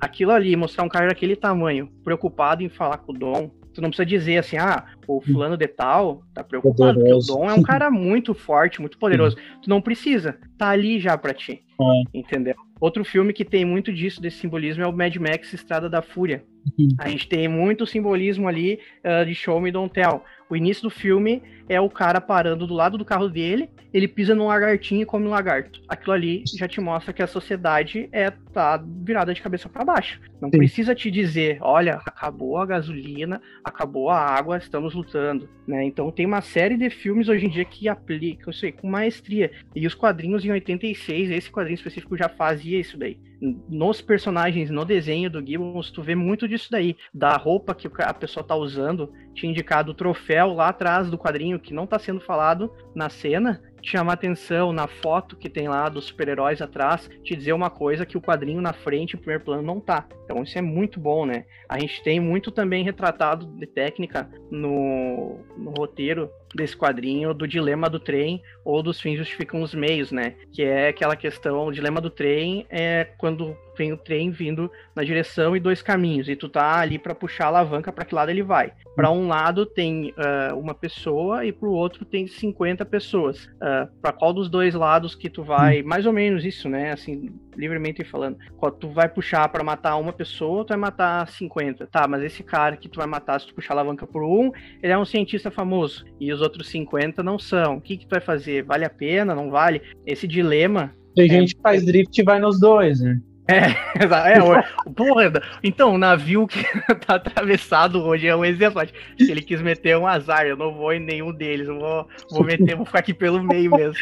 aquilo 0.00 0.32
ali, 0.32 0.56
mostrar 0.56 0.82
um 0.82 0.88
cara 0.88 1.06
daquele 1.06 1.36
tamanho, 1.36 1.88
preocupado 2.02 2.62
em 2.62 2.68
falar 2.68 2.98
com 2.98 3.12
o 3.12 3.18
Dom, 3.18 3.50
tu 3.72 3.80
não 3.80 3.88
precisa 3.88 4.06
dizer 4.06 4.38
assim, 4.38 4.56
ah, 4.56 4.84
o 5.06 5.18
hum. 5.18 5.20
fulano 5.20 5.56
de 5.56 5.66
tal 5.66 6.22
tá 6.34 6.42
preocupado, 6.42 6.98
poderoso. 6.98 7.26
porque 7.26 7.32
o 7.32 7.44
Dom 7.44 7.50
é 7.50 7.54
um 7.54 7.62
cara 7.62 7.90
muito 7.90 8.34
forte, 8.34 8.80
muito 8.80 8.98
poderoso. 8.98 9.36
Tu 9.62 9.68
não 9.68 9.80
precisa, 9.80 10.38
tá 10.58 10.70
ali 10.70 10.98
já 10.98 11.16
pra 11.16 11.32
ti. 11.32 11.62
É. 11.80 12.18
Entendeu? 12.18 12.54
Outro 12.80 13.04
filme 13.04 13.32
que 13.32 13.44
tem 13.44 13.64
muito 13.64 13.92
disso, 13.92 14.20
desse 14.20 14.38
simbolismo, 14.38 14.82
é 14.82 14.86
o 14.86 14.92
Mad 14.92 15.14
Max 15.16 15.52
Estrada 15.52 15.88
da 15.88 16.00
Fúria. 16.00 16.44
Uhum. 16.78 16.88
A 16.98 17.08
gente 17.08 17.28
tem 17.28 17.48
muito 17.48 17.86
simbolismo 17.86 18.48
ali 18.48 18.78
uh, 19.04 19.24
de 19.24 19.34
Show 19.34 19.60
Me 19.60 19.70
Don't 19.70 19.92
Tell. 19.92 20.22
O 20.50 20.56
início 20.56 20.82
do 20.82 20.90
filme 20.90 21.40
é 21.68 21.80
o 21.80 21.88
cara 21.88 22.20
parando 22.20 22.66
do 22.66 22.74
lado 22.74 22.98
do 22.98 23.04
carro 23.04 23.28
dele, 23.28 23.70
ele 23.94 24.08
pisa 24.08 24.34
num 24.34 24.48
lagartinho 24.48 25.02
e 25.02 25.06
come 25.06 25.26
um 25.26 25.30
lagarto. 25.30 25.80
Aquilo 25.88 26.12
ali 26.12 26.42
já 26.58 26.66
te 26.66 26.80
mostra 26.80 27.12
que 27.12 27.22
a 27.22 27.26
sociedade 27.28 28.08
é 28.10 28.32
tá 28.52 28.82
virada 28.84 29.32
de 29.32 29.40
cabeça 29.40 29.68
para 29.68 29.84
baixo. 29.84 30.20
Não 30.40 30.50
Sim. 30.50 30.58
precisa 30.58 30.92
te 30.92 31.08
dizer, 31.08 31.58
olha, 31.60 32.00
acabou 32.04 32.58
a 32.58 32.66
gasolina, 32.66 33.40
acabou 33.62 34.10
a 34.10 34.18
água, 34.18 34.58
estamos 34.58 34.92
lutando, 34.92 35.48
né? 35.66 35.84
Então 35.84 36.10
tem 36.10 36.26
uma 36.26 36.40
série 36.40 36.76
de 36.76 36.90
filmes 36.90 37.28
hoje 37.28 37.46
em 37.46 37.50
dia 37.50 37.64
que 37.64 37.88
aplicam 37.88 38.50
isso 38.50 38.66
aí 38.66 38.72
com 38.72 38.88
maestria. 38.88 39.52
E 39.74 39.86
os 39.86 39.94
quadrinhos 39.94 40.44
em 40.44 40.50
86, 40.50 41.30
esse 41.30 41.50
quadrinho 41.50 41.76
específico 41.76 42.16
já 42.16 42.28
fazia 42.28 42.80
isso 42.80 42.98
daí 42.98 43.16
nos 43.40 44.02
personagens, 44.02 44.68
no 44.70 44.84
desenho 44.84 45.30
do 45.30 45.44
Gibbons, 45.44 45.90
tu 45.90 46.02
vê 46.02 46.14
muito 46.14 46.46
disso 46.46 46.70
daí. 46.70 46.96
Da 47.12 47.36
roupa 47.36 47.74
que 47.74 47.88
a 48.02 48.12
pessoa 48.12 48.44
tá 48.44 48.54
usando, 48.54 49.12
tinha 49.34 49.50
indicado 49.50 49.92
o 49.92 49.94
troféu 49.94 50.52
lá 50.52 50.68
atrás 50.68 51.10
do 51.10 51.18
quadrinho, 51.18 51.58
que 51.58 51.74
não 51.74 51.86
tá 51.86 51.98
sendo 51.98 52.20
falado 52.20 52.72
na 52.94 53.08
cena, 53.08 53.62
chamar 53.82 54.14
atenção 54.14 54.72
na 54.72 54.86
foto 54.86 55.36
que 55.36 55.48
tem 55.48 55.68
lá 55.68 55.88
dos 55.88 56.04
super-heróis 56.04 56.60
atrás, 56.60 57.08
te 57.22 57.34
dizer 57.34 57.52
uma 57.52 57.70
coisa 57.70 58.04
que 58.04 58.16
o 58.16 58.20
quadrinho 58.20 58.60
na 58.60 58.72
frente, 58.72 59.14
o 59.14 59.18
primeiro 59.18 59.44
plano, 59.44 59.62
não 59.62 59.80
tá. 59.80 60.06
Então 60.24 60.42
isso 60.42 60.58
é 60.58 60.62
muito 60.62 61.00
bom, 61.00 61.24
né? 61.24 61.44
A 61.68 61.78
gente 61.78 62.02
tem 62.02 62.20
muito 62.20 62.50
também 62.50 62.84
retratado 62.84 63.46
de 63.46 63.66
técnica 63.66 64.30
no, 64.50 65.40
no 65.56 65.70
roteiro 65.70 66.30
desse 66.54 66.76
quadrinho 66.76 67.32
do 67.32 67.46
dilema 67.46 67.88
do 67.88 68.00
trem 68.00 68.42
ou 68.64 68.82
dos 68.82 69.00
fins 69.00 69.16
justificam 69.16 69.62
os 69.62 69.74
meios, 69.74 70.12
né? 70.12 70.34
Que 70.52 70.62
é 70.62 70.88
aquela 70.88 71.16
questão, 71.16 71.66
o 71.66 71.72
dilema 71.72 72.00
do 72.00 72.10
trem 72.10 72.66
é 72.68 73.08
quando 73.18 73.56
tem 73.80 73.94
o 73.94 73.96
trem 73.96 74.30
vindo 74.30 74.70
na 74.94 75.02
direção 75.02 75.56
e 75.56 75.60
dois 75.60 75.80
caminhos, 75.80 76.28
e 76.28 76.36
tu 76.36 76.50
tá 76.50 76.78
ali 76.78 76.98
para 76.98 77.14
puxar 77.14 77.46
a 77.46 77.48
alavanca 77.48 77.90
para 77.90 78.04
que 78.04 78.14
lado 78.14 78.30
ele 78.30 78.42
vai. 78.42 78.74
Para 78.94 79.10
um 79.10 79.26
lado 79.26 79.64
tem 79.64 80.10
uh, 80.10 80.54
uma 80.54 80.74
pessoa 80.74 81.46
e 81.46 81.50
para 81.50 81.66
o 81.66 81.72
outro 81.72 82.04
tem 82.04 82.26
50 82.26 82.84
pessoas. 82.84 83.46
Uh, 83.46 83.48
ah, 83.62 83.88
para 84.02 84.12
qual 84.12 84.34
dos 84.34 84.50
dois 84.50 84.74
lados 84.74 85.14
que 85.14 85.30
tu 85.30 85.42
vai, 85.42 85.82
mais 85.82 86.04
ou 86.04 86.12
menos 86.12 86.44
isso, 86.44 86.68
né? 86.68 86.92
Assim, 86.92 87.32
livremente 87.56 88.04
falando. 88.04 88.36
Quando 88.58 88.74
tu 88.74 88.88
vai 88.90 89.08
puxar 89.08 89.48
para 89.48 89.64
matar 89.64 89.96
uma 89.96 90.12
pessoa, 90.12 90.62
tu 90.62 90.68
vai 90.68 90.76
matar 90.76 91.26
50. 91.26 91.86
Tá, 91.86 92.06
mas 92.06 92.22
esse 92.22 92.42
cara 92.42 92.76
que 92.76 92.86
tu 92.88 92.98
vai 92.98 93.06
matar, 93.06 93.40
se 93.40 93.46
tu 93.46 93.54
puxar 93.54 93.72
a 93.72 93.76
alavanca 93.78 94.06
por 94.06 94.22
um, 94.22 94.52
ele 94.82 94.92
é 94.92 94.98
um 94.98 95.06
cientista 95.06 95.50
famoso. 95.50 96.04
E 96.20 96.30
os 96.30 96.42
outros 96.42 96.68
50 96.68 97.22
não 97.22 97.38
são. 97.38 97.76
O 97.76 97.80
que, 97.80 97.96
que 97.96 98.06
tu 98.06 98.10
vai 98.10 98.20
fazer? 98.20 98.62
Vale 98.62 98.84
a 98.84 98.90
pena? 98.90 99.34
Não 99.34 99.50
vale? 99.50 99.80
Esse 100.04 100.28
dilema. 100.28 100.94
Tem 101.14 101.24
é... 101.24 101.28
gente 101.28 101.56
que 101.56 101.62
faz 101.62 101.82
drift 101.82 102.20
e 102.20 102.22
vai 102.22 102.38
nos 102.38 102.60
dois, 102.60 103.00
né? 103.00 103.18
É, 103.50 104.34
é 104.34 104.42
o, 104.42 104.92
porra, 104.92 105.32
então, 105.62 105.94
o 105.94 105.98
navio 105.98 106.46
que 106.46 106.62
tá 107.06 107.16
atravessado 107.16 108.02
hoje 108.02 108.26
é 108.26 108.36
um 108.36 108.44
exemplo. 108.44 108.82
Se 109.18 109.30
ele 109.30 109.42
quis 109.42 109.60
meter 109.60 109.96
um 109.96 110.06
azar, 110.06 110.46
eu 110.46 110.56
não 110.56 110.72
vou 110.72 110.92
em 110.92 111.00
nenhum 111.00 111.32
deles, 111.32 111.68
eu 111.68 111.78
vou, 111.78 112.08
vou 112.30 112.44
meter, 112.44 112.76
vou 112.76 112.86
ficar 112.86 113.00
aqui 113.00 113.14
pelo 113.14 113.42
meio 113.42 113.70
mesmo. 113.70 113.94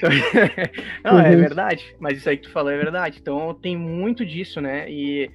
Não, 1.04 1.20
é 1.20 1.30
uhum. 1.30 1.36
verdade, 1.36 1.94
mas 1.98 2.18
isso 2.18 2.28
aí 2.28 2.36
que 2.36 2.44
tu 2.44 2.50
falou 2.50 2.70
é 2.70 2.76
verdade. 2.76 3.18
Então 3.20 3.52
tem 3.54 3.76
muito 3.76 4.24
disso, 4.24 4.60
né? 4.60 4.90
E 4.90 5.30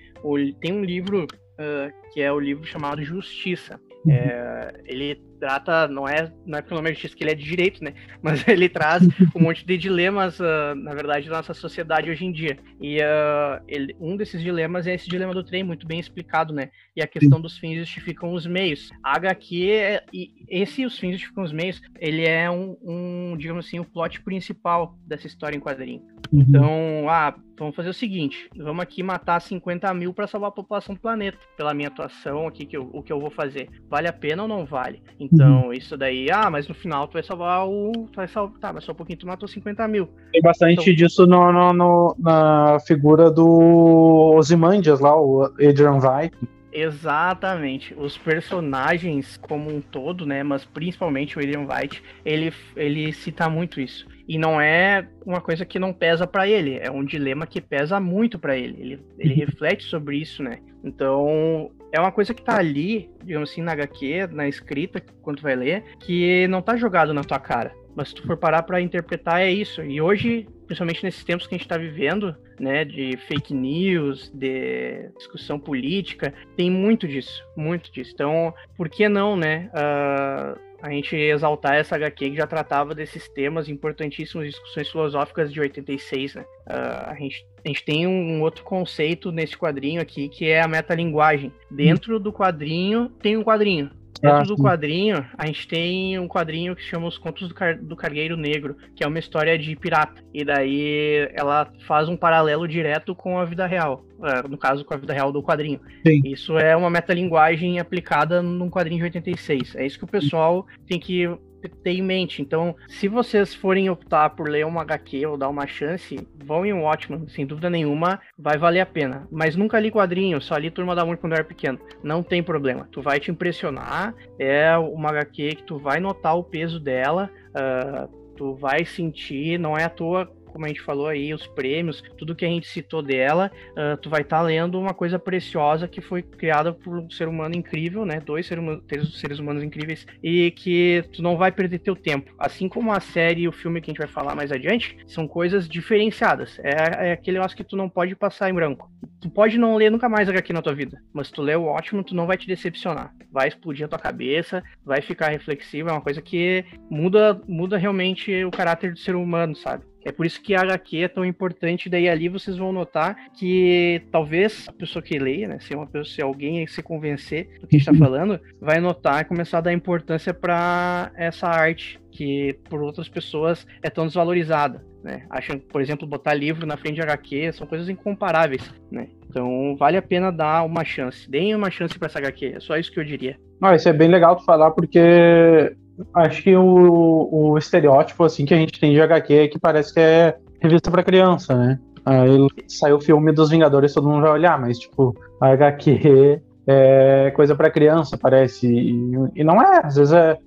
tem 0.60 0.74
um 0.74 0.84
livro 0.84 1.26
uh, 1.26 2.12
que 2.12 2.22
é 2.22 2.32
o 2.32 2.40
livro 2.40 2.66
chamado 2.66 3.04
Justiça. 3.04 3.80
É, 4.08 4.82
ele 4.86 5.20
trata, 5.40 5.88
não 5.88 6.08
é, 6.08 6.32
não 6.46 6.58
é 6.58 6.62
pelo 6.62 6.82
menos 6.82 7.00
que 7.00 7.24
ele 7.24 7.32
é 7.32 7.36
de 7.36 7.44
direito, 7.44 7.84
né? 7.84 7.94
Mas 8.22 8.48
ele 8.48 8.70
traz 8.70 9.04
um 9.36 9.42
monte 9.42 9.66
de 9.66 9.78
dilemas, 9.78 10.40
uh, 10.40 10.76
na 10.76 10.94
verdade, 10.94 11.30
da 11.30 11.38
nossa 11.38 11.54
sociedade 11.54 12.10
hoje 12.10 12.26
em 12.26 12.32
dia. 12.32 12.58
E 12.82 13.00
uh, 13.00 13.64
ele, 13.68 13.96
um 14.00 14.16
desses 14.16 14.42
dilemas 14.42 14.88
é 14.88 14.94
esse 14.96 15.10
dilema 15.10 15.34
do 15.34 15.44
trem, 15.44 15.64
muito 15.64 15.88
bem 15.88 16.00
explicado, 16.00 16.54
né? 16.54 16.70
E 16.96 17.02
a 17.02 17.08
questão 17.08 17.40
dos 17.40 17.58
fins 17.58 17.78
justificam 17.78 18.34
os 18.34 18.46
meios. 18.46 18.90
A 19.04 19.16
HQ, 19.16 19.72
é, 19.72 20.04
e 20.14 20.32
esse 20.48 20.86
Os 20.86 20.98
Fins 20.98 21.14
Justificam 21.14 21.44
os 21.44 21.52
Meios, 21.52 21.82
ele 22.00 22.26
é 22.26 22.50
um, 22.50 22.78
um, 22.82 23.38
digamos 23.38 23.66
assim, 23.66 23.80
o 23.80 23.86
plot 23.86 24.22
principal 24.22 24.98
dessa 25.06 25.28
história 25.28 25.56
em 25.56 25.60
quadrinho. 25.60 26.02
Uhum. 26.32 26.42
Então, 26.42 27.10
ah, 27.10 27.36
vamos 27.58 27.76
fazer 27.76 27.90
o 27.90 27.94
seguinte, 27.94 28.50
vamos 28.56 28.82
aqui 28.82 29.02
matar 29.04 29.40
50 29.40 29.94
mil 29.94 30.14
para 30.14 30.28
salvar 30.28 30.50
a 30.50 30.54
população 30.54 30.96
do 30.96 31.02
planeta, 31.02 31.38
pela 31.56 31.74
minha 31.74 31.88
atuação 31.88 32.48
aqui, 32.48 32.66
que 32.66 32.76
eu, 32.76 32.90
o 32.94 33.02
que 33.02 33.12
eu 33.12 33.20
vou 33.20 33.30
fazer. 33.30 33.70
Vale 33.90 34.08
a 34.08 34.14
pena 34.14 34.44
ou 34.44 34.48
não 34.48 34.66
vale? 34.66 35.02
Então, 35.32 35.66
uhum. 35.66 35.74
isso 35.74 35.98
daí, 35.98 36.28
ah, 36.32 36.50
mas 36.50 36.68
no 36.68 36.76
final 36.76 37.08
tu 37.08 37.14
vai 37.14 37.24
salvar 37.24 37.68
o. 37.68 37.92
Tu 38.12 38.16
vai 38.16 38.28
salvar, 38.28 38.60
tá, 38.60 38.74
mas 38.74 38.84
só 38.84 38.92
um 38.92 38.96
pouquinho 38.96 39.20
tu 39.20 39.28
matou 39.28 39.48
50 39.48 39.88
mil. 39.88 40.10
Tem 40.32 40.42
bastante 40.42 40.82
então, 40.82 40.94
disso 40.94 41.26
no, 41.26 41.52
no, 41.52 41.74
no, 41.74 42.16
na 42.20 42.80
figura 42.86 43.32
do 43.32 44.34
Ozymandias 44.36 45.00
lá, 45.00 45.16
o 45.16 45.44
Adrian 45.44 45.96
White. 45.96 46.38
Exatamente. 46.72 47.96
Os 47.98 48.18
personagens 48.18 49.38
como 49.38 49.74
um 49.74 49.80
todo, 49.80 50.26
né? 50.26 50.44
Mas 50.44 50.66
principalmente 50.66 51.38
o 51.38 51.40
Adrian 51.40 51.62
White, 51.62 52.04
ele, 52.26 52.52
ele 52.76 53.14
cita 53.14 53.50
muito 53.50 53.80
isso. 53.80 54.06
E 54.28 54.38
não 54.38 54.60
é 54.60 55.08
uma 55.26 55.40
coisa 55.40 55.66
que 55.66 55.80
não 55.80 55.94
pesa 55.94 56.28
para 56.28 56.48
ele, 56.48 56.78
é 56.82 56.92
um 56.92 57.06
dilema 57.06 57.48
que 57.48 57.62
pesa 57.62 58.00
muito 58.00 58.38
para 58.38 58.58
ele. 58.58 58.76
Ele, 58.82 59.06
ele 59.18 59.34
reflete 59.36 59.86
sobre 59.86 60.18
isso, 60.18 60.44
né? 60.44 60.60
Então, 60.84 61.72
é 61.96 62.00
uma 62.00 62.12
coisa 62.12 62.34
que 62.34 62.42
tá 62.42 62.58
ali, 62.58 63.10
digamos 63.24 63.50
assim, 63.50 63.62
na 63.62 63.72
HQ, 63.72 64.28
na 64.32 64.48
escrita, 64.48 65.02
quando 65.22 65.38
tu 65.38 65.44
vai 65.44 65.56
ler, 65.56 65.84
que 66.02 66.46
não 66.48 66.62
tá 66.62 66.76
jogado 66.76 67.14
na 67.14 67.24
tua 67.24 67.40
cara. 67.40 67.74
Mas 67.96 68.10
se 68.10 68.16
tu 68.16 68.24
for 68.28 68.36
parar 68.36 68.64
para 68.64 68.82
interpretar, 68.82 69.42
é 69.42 69.50
isso. 69.50 69.82
E 69.82 70.02
hoje, 70.02 70.46
principalmente 70.68 71.04
nesses 71.06 71.24
tempos 71.24 71.48
que 71.48 71.56
a 71.56 71.58
gente 71.58 71.66
está 71.66 71.78
vivendo, 71.78 72.36
né, 72.60 72.84
de 72.84 73.16
fake 73.16 73.54
news, 73.54 74.30
de 74.34 75.10
discussão 75.18 75.58
política, 75.58 76.34
tem 76.58 76.70
muito 76.70 77.08
disso, 77.08 77.42
muito 77.56 77.90
disso. 77.90 78.12
Então, 78.14 78.54
por 78.76 78.90
que 78.90 79.08
não, 79.08 79.38
né, 79.38 79.72
uh, 79.72 80.60
a 80.86 80.92
gente 80.92 81.16
exaltar 81.16 81.74
essa 81.74 81.96
HQ 81.96 82.30
que 82.30 82.38
já 82.38 82.46
tratava 82.46 82.94
desses 82.94 83.28
temas 83.28 83.68
importantíssimos, 83.68 84.50
discussões 84.50 84.90
filosóficas 84.90 85.52
de 85.52 85.60
86, 85.60 86.36
né? 86.36 86.46
Uh, 86.68 87.10
a, 87.10 87.16
gente, 87.16 87.46
a 87.64 87.68
gente 87.68 87.84
tem 87.84 88.06
um 88.06 88.42
outro 88.42 88.64
conceito 88.64 89.32
nesse 89.32 89.58
quadrinho 89.58 90.00
aqui, 90.00 90.30
que 90.30 90.48
é 90.48 90.62
a 90.62 90.68
metalinguagem. 90.68 91.52
Dentro 91.72 92.20
do 92.20 92.32
quadrinho, 92.32 93.10
tem 93.20 93.36
um 93.36 93.44
quadrinho. 93.44 93.90
Dentro 94.22 94.38
ah, 94.38 94.44
do 94.44 94.56
quadrinho, 94.56 95.26
a 95.38 95.46
gente 95.46 95.68
tem 95.68 96.18
um 96.18 96.28
quadrinho 96.28 96.76
que 96.76 96.82
chama 96.82 97.08
Os 97.08 97.18
Contos 97.18 97.48
do, 97.48 97.54
Car 97.54 97.78
do 97.78 97.96
Cargueiro 97.96 98.38
Negro, 98.38 98.76
que 98.96 99.04
é 99.04 99.08
uma 99.08 99.20
história 99.20 99.58
de 99.58 99.76
pirata. 99.76 100.24
E 100.34 100.44
daí 100.44 101.30
ela 101.34 101.72
faz 101.86 102.08
um 102.08 102.16
paralelo 102.16 102.68
direto 102.68 103.14
com 103.14 103.38
a 103.38 103.46
vida 103.46 103.66
real. 103.66 104.06
É, 104.24 104.48
no 104.48 104.58
caso, 104.58 104.86
com 104.86 104.94
a 104.94 104.98
vida 104.98 105.14
real 105.14 105.32
do 105.32 105.44
quadrinho. 105.44 105.80
Sim. 106.06 106.22
Isso 106.26 106.58
é 106.58 106.76
uma 106.76 106.90
metalinguagem 106.90 107.80
aplicada 107.80 108.42
num 108.42 108.70
quadrinho 108.70 109.00
de 109.00 109.06
86. 109.06 109.76
É 109.76 109.86
isso 109.86 109.98
que 109.98 110.06
o 110.06 110.08
pessoal 110.08 110.66
tem 110.88 111.00
que 111.00 111.30
ter 111.70 111.92
em 111.92 112.02
mente. 112.02 112.42
Então, 112.42 112.76
se 112.88 113.08
vocês 113.08 113.54
forem 113.54 113.90
optar 113.90 114.32
por 114.32 114.50
ler 114.50 114.66
uma 114.66 114.82
HQ 114.82 115.26
ou 115.26 115.38
dar 115.38 115.50
uma 115.50 115.68
chance, 115.68 116.18
vão 116.44 116.66
em 116.66 116.74
Watchman, 116.74 117.28
sem 117.28 117.46
dúvida 117.46 117.70
nenhuma, 117.70 118.20
vai 118.38 118.58
valer 118.58 118.82
a 118.82 118.86
pena. 118.86 119.28
Mas 119.32 119.56
nunca 119.56 119.80
li 119.80 119.92
quadrinho, 119.92 120.42
só 120.42 120.58
li 120.58 120.70
Turma 120.70 120.96
da 120.96 121.06
Mônica 121.06 121.22
quando 121.22 121.34
eu 121.34 121.38
era 121.38 121.48
pequeno. 121.48 121.80
Não 122.04 122.22
tem 122.22 122.44
problema. 122.44 122.88
Tu 122.92 123.02
vai 123.02 123.20
te 123.20 123.32
impressionar, 123.32 124.14
é 124.40 124.78
uma 124.78 125.10
HQ 125.10 125.56
que 125.56 125.64
tu 125.64 125.78
vai 125.78 126.00
notar 126.00 126.38
o 126.38 126.44
peso 126.44 126.80
dela, 126.80 127.30
uh, 127.50 128.08
tu 128.36 128.54
vai 128.56 128.86
sentir, 128.86 129.58
não 129.60 129.78
é 129.78 129.84
à 129.84 129.90
toa 129.90 130.30
como 130.56 130.64
a 130.66 130.70
gente 130.70 130.82
falou 130.82 131.08
aí, 131.08 131.34
os 131.34 131.46
prêmios, 131.46 132.02
tudo 132.18 132.34
que 132.34 132.46
a 132.46 132.48
gente 132.48 132.66
citou 132.66 133.02
dela, 133.02 133.52
uh, 133.72 133.98
tu 133.98 134.10
vai 134.10 134.22
estar 134.22 134.38
tá 134.38 134.44
lendo 134.44 134.80
uma 134.80 134.94
coisa 134.94 135.20
preciosa 135.20 135.86
que 135.86 136.00
foi 136.00 136.24
criada 136.24 136.72
por 136.72 136.98
um 136.98 137.10
ser 137.10 137.28
humano 137.28 137.54
incrível, 137.54 138.06
né? 138.06 138.22
Dois 138.22 138.46
seres 138.46 138.64
humanos, 138.64 139.20
seres 139.20 139.38
humanos 139.38 139.62
incríveis, 139.62 140.08
e 140.24 140.52
que 140.52 141.04
tu 141.12 141.22
não 141.22 141.36
vai 141.36 141.52
perder 141.52 141.80
teu 141.80 141.94
tempo. 141.94 142.34
Assim 142.40 142.70
como 142.70 142.94
a 142.94 143.02
série 143.02 143.42
e 143.42 143.48
o 143.50 143.52
filme 143.52 143.82
que 143.82 143.92
a 143.92 143.94
gente 143.94 143.98
vai 143.98 144.08
falar 144.08 144.34
mais 144.34 144.50
adiante, 144.50 144.98
são 145.06 145.28
coisas 145.28 145.68
diferenciadas. 145.68 146.58
É, 146.60 147.10
é 147.10 147.12
aquele 147.12 147.38
negócio 147.38 147.58
que 147.58 147.64
tu 147.64 147.76
não 147.76 147.90
pode 147.90 148.16
passar 148.16 148.50
em 148.50 148.54
branco. 148.54 148.90
Tu 149.20 149.30
pode 149.30 149.58
não 149.58 149.76
ler 149.76 149.92
nunca 149.92 150.08
mais 150.08 150.30
aqui 150.30 150.54
na 150.54 150.62
tua 150.62 150.74
vida, 150.74 151.02
mas 151.12 151.30
tu 151.30 151.42
lê 151.42 151.56
o 151.56 151.66
ótimo, 151.66 152.02
tu 152.02 152.16
não 152.16 152.28
vai 152.28 152.38
te 152.38 152.48
decepcionar. 152.48 153.14
Vai 153.30 153.50
explodir 153.50 153.86
a 153.86 153.90
tua 153.90 154.00
cabeça, 154.00 154.64
vai 154.86 155.02
ficar 155.02 155.32
reflexivo, 155.32 155.90
é 155.90 155.92
uma 155.92 156.02
coisa 156.02 156.22
que 156.22 156.64
muda, 156.90 157.42
muda 157.46 157.78
realmente 157.78 158.46
o 158.46 158.52
caráter 158.52 158.94
do 158.94 159.00
ser 159.00 159.16
humano, 159.16 159.54
sabe? 159.54 159.84
É 160.06 160.12
por 160.12 160.26
isso 160.26 160.40
que 160.40 160.54
a 160.54 160.62
HQ 160.62 160.98
é 161.04 161.08
tão 161.08 161.26
importante. 161.26 161.90
Daí 161.90 162.08
ali 162.08 162.30
vocês 162.30 162.56
vão 162.56 162.72
notar 162.72 163.32
que 163.34 164.04
talvez 164.12 164.68
a 164.70 164.72
pessoa 164.72 165.02
que 165.02 165.18
leia, 165.18 165.48
né, 165.48 165.58
se, 165.60 165.74
uma 165.74 165.88
pessoa, 165.88 166.06
se 166.06 166.22
alguém 166.22 166.66
se 166.68 166.84
convencer 166.84 167.60
do 167.60 167.68
que 167.68 167.76
a 167.76 167.80
gente 167.80 167.90
está 167.90 167.94
falando, 168.06 168.40
vai 168.62 168.80
notar 168.80 169.22
e 169.22 169.26
começar 169.26 169.58
a 169.58 169.62
dar 169.62 169.74
importância 169.74 170.32
para 170.32 171.12
essa 171.16 171.48
arte 171.48 172.00
que 172.12 172.58
por 172.70 172.82
outras 172.82 173.10
pessoas 173.10 173.66
é 173.82 173.90
tão 173.90 174.06
desvalorizada. 174.06 174.86
Né? 175.04 175.26
Acham, 175.30 175.60
por 175.60 175.82
exemplo, 175.82 176.08
botar 176.08 176.34
livro 176.34 176.66
na 176.66 176.78
frente 176.78 176.96
de 176.96 177.02
HQ 177.02 177.54
são 177.54 177.68
coisas 177.68 177.90
incomparáveis. 177.90 178.72
Né? 178.92 179.10
Então 179.28 179.76
vale 179.76 179.98
a 179.98 180.02
pena 180.02 180.32
dar 180.32 180.64
uma 180.64 180.86
chance. 180.86 181.30
Deem 181.30 181.56
uma 181.56 181.72
chance 181.72 181.98
para 181.98 182.08
essa 182.08 182.20
HQ. 182.20 182.54
É 182.56 182.60
só 182.60 182.78
isso 182.78 182.92
que 182.92 183.00
eu 183.00 183.04
diria. 183.04 183.38
Ah, 183.62 183.76
isso 183.76 183.90
é 183.90 183.94
bem 183.94 184.08
legal 184.08 184.36
tu 184.36 184.46
falar 184.46 184.72
porque 184.72 185.76
acho 186.14 186.44
que 186.44 186.56
o, 186.56 187.30
o 187.32 187.58
estereótipo 187.58 188.24
assim 188.24 188.46
que 188.46 188.54
a 188.54 188.58
gente 188.58 188.80
tem 188.80 188.94
de 188.94 189.02
HQ 189.02 189.34
é 189.34 189.48
que 189.48 189.60
parece 189.60 189.94
que 189.94 190.00
é 190.00 190.38
revista 190.62 190.92
para 190.92 191.04
criança, 191.04 191.56
né? 191.56 191.80
Aí 192.06 192.48
saiu 192.68 192.98
o 192.98 193.02
filme 193.02 193.32
dos 193.32 193.50
Vingadores, 193.50 193.94
todo 193.94 194.08
mundo 194.08 194.22
vai 194.22 194.32
olhar, 194.32 194.60
mas 194.60 194.78
tipo, 194.78 195.16
a 195.42 195.50
HQ 195.50 196.42
é 196.68 197.32
coisa 197.36 197.56
para 197.56 197.72
criança, 197.72 198.18
parece. 198.18 198.68
E, 198.68 199.14
e, 199.36 199.44
não 199.44 199.62
é, 199.62 199.82
às 199.84 199.96
vezes 199.96 200.14
é. 200.14 200.38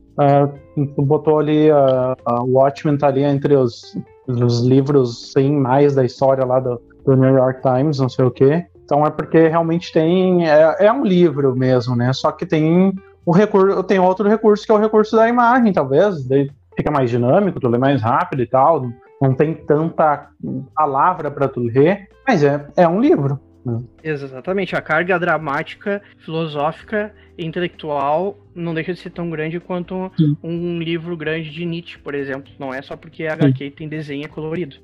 Tu 0.75 1.03
botou 1.03 1.39
ali 1.39 1.71
a, 1.71 2.17
a 2.25 2.43
Watchmen 2.43 2.99
tá 2.99 3.07
ali 3.07 3.23
entre 3.23 3.55
os, 3.55 3.97
os 4.27 4.61
livros 4.67 5.33
sem 5.33 5.53
mais 5.53 5.95
da 5.95 6.05
história 6.05 6.45
lá 6.45 6.59
do, 6.59 6.81
do 7.07 7.17
New 7.17 7.37
York 7.37 7.63
Times, 7.63 8.01
não 8.01 8.09
sei 8.09 8.25
o 8.25 8.31
quê. 8.31 8.67
Então 8.85 9.07
é 9.07 9.11
porque 9.11 9.47
realmente 9.47 9.93
tem. 9.93 10.49
É, 10.49 10.87
é 10.87 10.93
um 10.93 11.05
livro 11.05 11.55
mesmo, 11.55 11.95
né? 11.95 12.13
Só 12.13 12.33
que 12.33 12.47
tem 12.47 12.93
o 13.29 13.33
recurso, 13.33 13.85
tem 13.85 13.99
outro 13.99 14.27
recurso 14.27 14.65
que 14.65 14.73
é 14.73 14.75
o 14.75 14.79
recurso 14.79 15.15
da 15.15 15.29
imagem, 15.29 15.71
talvez, 15.71 16.27
daí 16.27 16.51
fica 16.75 16.91
mais 16.91 17.11
dinâmico, 17.11 17.61
tu 17.61 17.69
lê 17.69 17.77
mais 17.77 18.01
rápido 18.01 18.43
e 18.43 18.47
tal, 18.47 18.89
não 19.21 19.35
tem 19.35 19.53
tanta 19.53 20.31
palavra 20.75 21.31
para 21.31 21.47
tu 21.47 21.61
ler, 21.61 22.09
mas 22.27 22.43
é, 22.43 22.67
é 22.75 22.89
um 22.89 22.99
livro. 22.99 23.39
Né? 23.67 23.81
Exatamente, 24.03 24.75
a 24.75 24.81
carga 24.81 25.19
dramática, 25.19 26.01
filosófica 26.25 27.13
e 27.37 27.45
intelectual 27.45 28.39
não 28.55 28.73
deixa 28.73 28.95
de 28.95 29.01
ser 29.01 29.11
tão 29.11 29.29
grande 29.29 29.61
quanto 29.61 30.11
Sim. 30.17 30.35
um 30.43 30.79
livro 30.79 31.15
grande 31.15 31.51
de 31.51 31.67
Nietzsche, 31.67 31.99
por 31.99 32.15
exemplo. 32.15 32.51
Não 32.59 32.73
é 32.73 32.81
só 32.81 32.97
porque 32.97 33.27
a 33.27 33.35
HQ 33.35 33.63
Sim. 33.63 33.71
tem 33.73 33.89
desenho 33.91 34.27
colorido. 34.31 34.77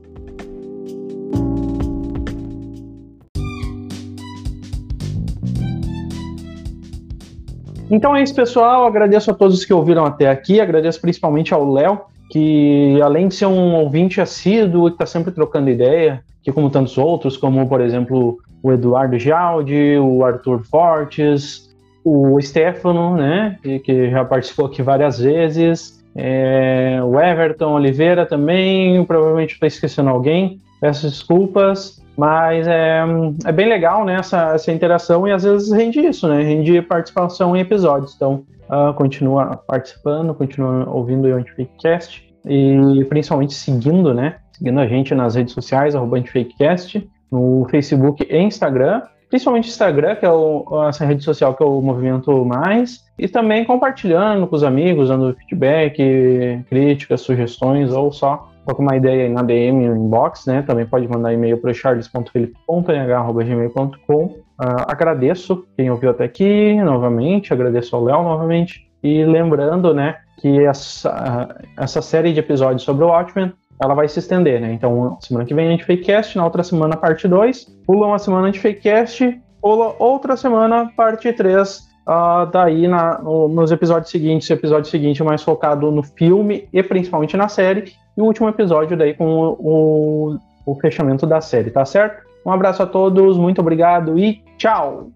Então 7.90 8.14
é 8.16 8.22
isso, 8.22 8.34
pessoal. 8.34 8.86
Agradeço 8.86 9.30
a 9.30 9.34
todos 9.34 9.64
que 9.64 9.72
ouviram 9.72 10.04
até 10.04 10.28
aqui. 10.28 10.60
Agradeço 10.60 11.00
principalmente 11.00 11.52
ao 11.52 11.70
Léo, 11.70 12.00
que 12.30 13.00
além 13.02 13.28
de 13.28 13.34
ser 13.34 13.46
um 13.46 13.74
ouvinte 13.74 14.20
assíduo, 14.20 14.88
está 14.88 15.06
sempre 15.06 15.32
trocando 15.32 15.70
ideia, 15.70 16.22
que 16.42 16.52
como 16.52 16.70
tantos 16.70 16.96
outros, 16.98 17.36
como 17.36 17.68
por 17.68 17.80
exemplo 17.80 18.38
o 18.62 18.72
Eduardo 18.72 19.18
Gialdi, 19.18 19.98
o 19.98 20.24
Arthur 20.24 20.64
Fortes, 20.64 21.74
o 22.02 22.40
Stefano, 22.40 23.16
né, 23.16 23.58
que 23.62 24.10
já 24.10 24.24
participou 24.24 24.66
aqui 24.66 24.82
várias 24.82 25.18
vezes, 25.18 26.02
é, 26.14 26.98
o 27.02 27.18
Everton 27.18 27.74
Oliveira 27.74 28.24
também, 28.24 29.04
provavelmente 29.04 29.54
estou 29.54 29.66
esquecendo 29.66 30.10
alguém, 30.10 30.60
peço 30.80 31.08
desculpas. 31.08 32.03
Mas 32.16 32.66
é, 32.66 33.04
é 33.44 33.52
bem 33.52 33.68
legal, 33.68 34.04
né, 34.04 34.14
essa, 34.14 34.54
essa 34.54 34.70
interação 34.70 35.26
e 35.26 35.32
às 35.32 35.42
vezes 35.42 35.72
rende 35.72 36.00
isso, 36.00 36.28
né, 36.28 36.42
rende 36.42 36.80
participação 36.82 37.56
em 37.56 37.60
episódios. 37.60 38.14
Então, 38.14 38.44
uh, 38.68 38.94
continua 38.94 39.56
participando, 39.66 40.32
continua 40.34 40.88
ouvindo 40.88 41.26
o 41.26 41.34
Antifakecast 41.34 42.24
e 42.46 43.04
principalmente 43.08 43.54
seguindo, 43.54 44.14
né, 44.14 44.36
seguindo 44.52 44.78
a 44.78 44.86
gente 44.86 45.14
nas 45.14 45.34
redes 45.34 45.52
sociais, 45.52 45.96
arroba 45.96 46.18
Antifakecast, 46.18 47.08
no 47.32 47.66
Facebook 47.68 48.24
e 48.30 48.38
Instagram, 48.38 49.02
principalmente 49.28 49.68
Instagram, 49.68 50.14
que 50.14 50.24
é 50.24 50.30
o, 50.30 50.64
essa 50.88 51.04
rede 51.04 51.24
social 51.24 51.54
que 51.54 51.62
eu 51.64 51.82
movimento 51.82 52.44
mais, 52.44 53.02
e 53.18 53.26
também 53.26 53.64
compartilhando 53.64 54.46
com 54.46 54.54
os 54.54 54.62
amigos, 54.62 55.08
dando 55.08 55.34
feedback, 55.34 56.64
críticas, 56.68 57.22
sugestões 57.22 57.92
ou 57.92 58.12
só 58.12 58.53
com 58.72 58.82
uma 58.82 58.96
ideia 58.96 59.24
aí 59.24 59.28
na 59.28 59.42
DM 59.42 59.88
no 59.88 59.96
inbox, 59.96 60.46
né? 60.46 60.62
Também 60.62 60.86
pode 60.86 61.08
mandar 61.08 61.32
e-mail 61.32 61.58
para 61.58 61.74
charles.felipe.nh.gmail.com. 61.74 64.24
Uh, 64.24 64.44
ah, 64.58 64.86
agradeço 64.88 65.66
quem 65.76 65.90
ouviu 65.90 66.10
até 66.10 66.22
aqui 66.24 66.80
novamente, 66.82 67.52
agradeço 67.52 67.96
ao 67.96 68.04
Léo 68.04 68.22
novamente. 68.22 68.88
E 69.02 69.24
lembrando, 69.24 69.92
né, 69.92 70.16
que 70.40 70.64
essa, 70.64 71.54
essa 71.76 72.00
série 72.00 72.32
de 72.32 72.38
episódios 72.40 72.82
sobre 72.82 73.04
o 73.04 73.08
Watchmen 73.08 73.52
ela 73.82 73.94
vai 73.94 74.08
se 74.08 74.18
estender, 74.18 74.60
né? 74.60 74.72
Então, 74.72 75.18
semana 75.20 75.44
que 75.44 75.54
vem 75.54 75.68
a 75.68 75.70
gente 75.70 75.84
fakecast, 75.84 76.36
na 76.36 76.44
outra 76.44 76.62
semana 76.62 76.96
parte 76.96 77.26
2, 77.26 77.64
pula 77.86 78.06
uma 78.06 78.18
semana 78.18 78.50
de 78.50 78.60
fakecast, 78.60 79.40
pula 79.60 79.94
outra 79.98 80.36
semana 80.36 80.90
parte 80.96 81.32
3, 81.32 81.78
uh, 81.78 81.82
ah, 82.06 82.50
daí 82.52 82.86
na, 82.86 83.20
no, 83.20 83.48
nos 83.48 83.72
episódios 83.72 84.10
seguintes, 84.10 84.48
o 84.48 84.52
episódio 84.52 84.90
seguinte 84.90 85.22
é 85.22 85.24
mais 85.24 85.42
focado 85.42 85.90
no 85.90 86.02
filme 86.02 86.68
e 86.72 86.82
principalmente 86.82 87.36
na 87.36 87.48
série, 87.48 87.92
e 88.16 88.20
o 88.20 88.24
último 88.24 88.48
episódio 88.48 88.96
daí 88.96 89.14
com 89.14 89.26
o, 89.26 89.56
o, 89.58 90.38
o 90.66 90.74
fechamento 90.76 91.26
da 91.26 91.40
série, 91.40 91.70
tá 91.70 91.84
certo? 91.84 92.22
Um 92.44 92.50
abraço 92.50 92.82
a 92.82 92.86
todos, 92.86 93.36
muito 93.36 93.60
obrigado 93.60 94.18
e 94.18 94.42
tchau! 94.58 95.10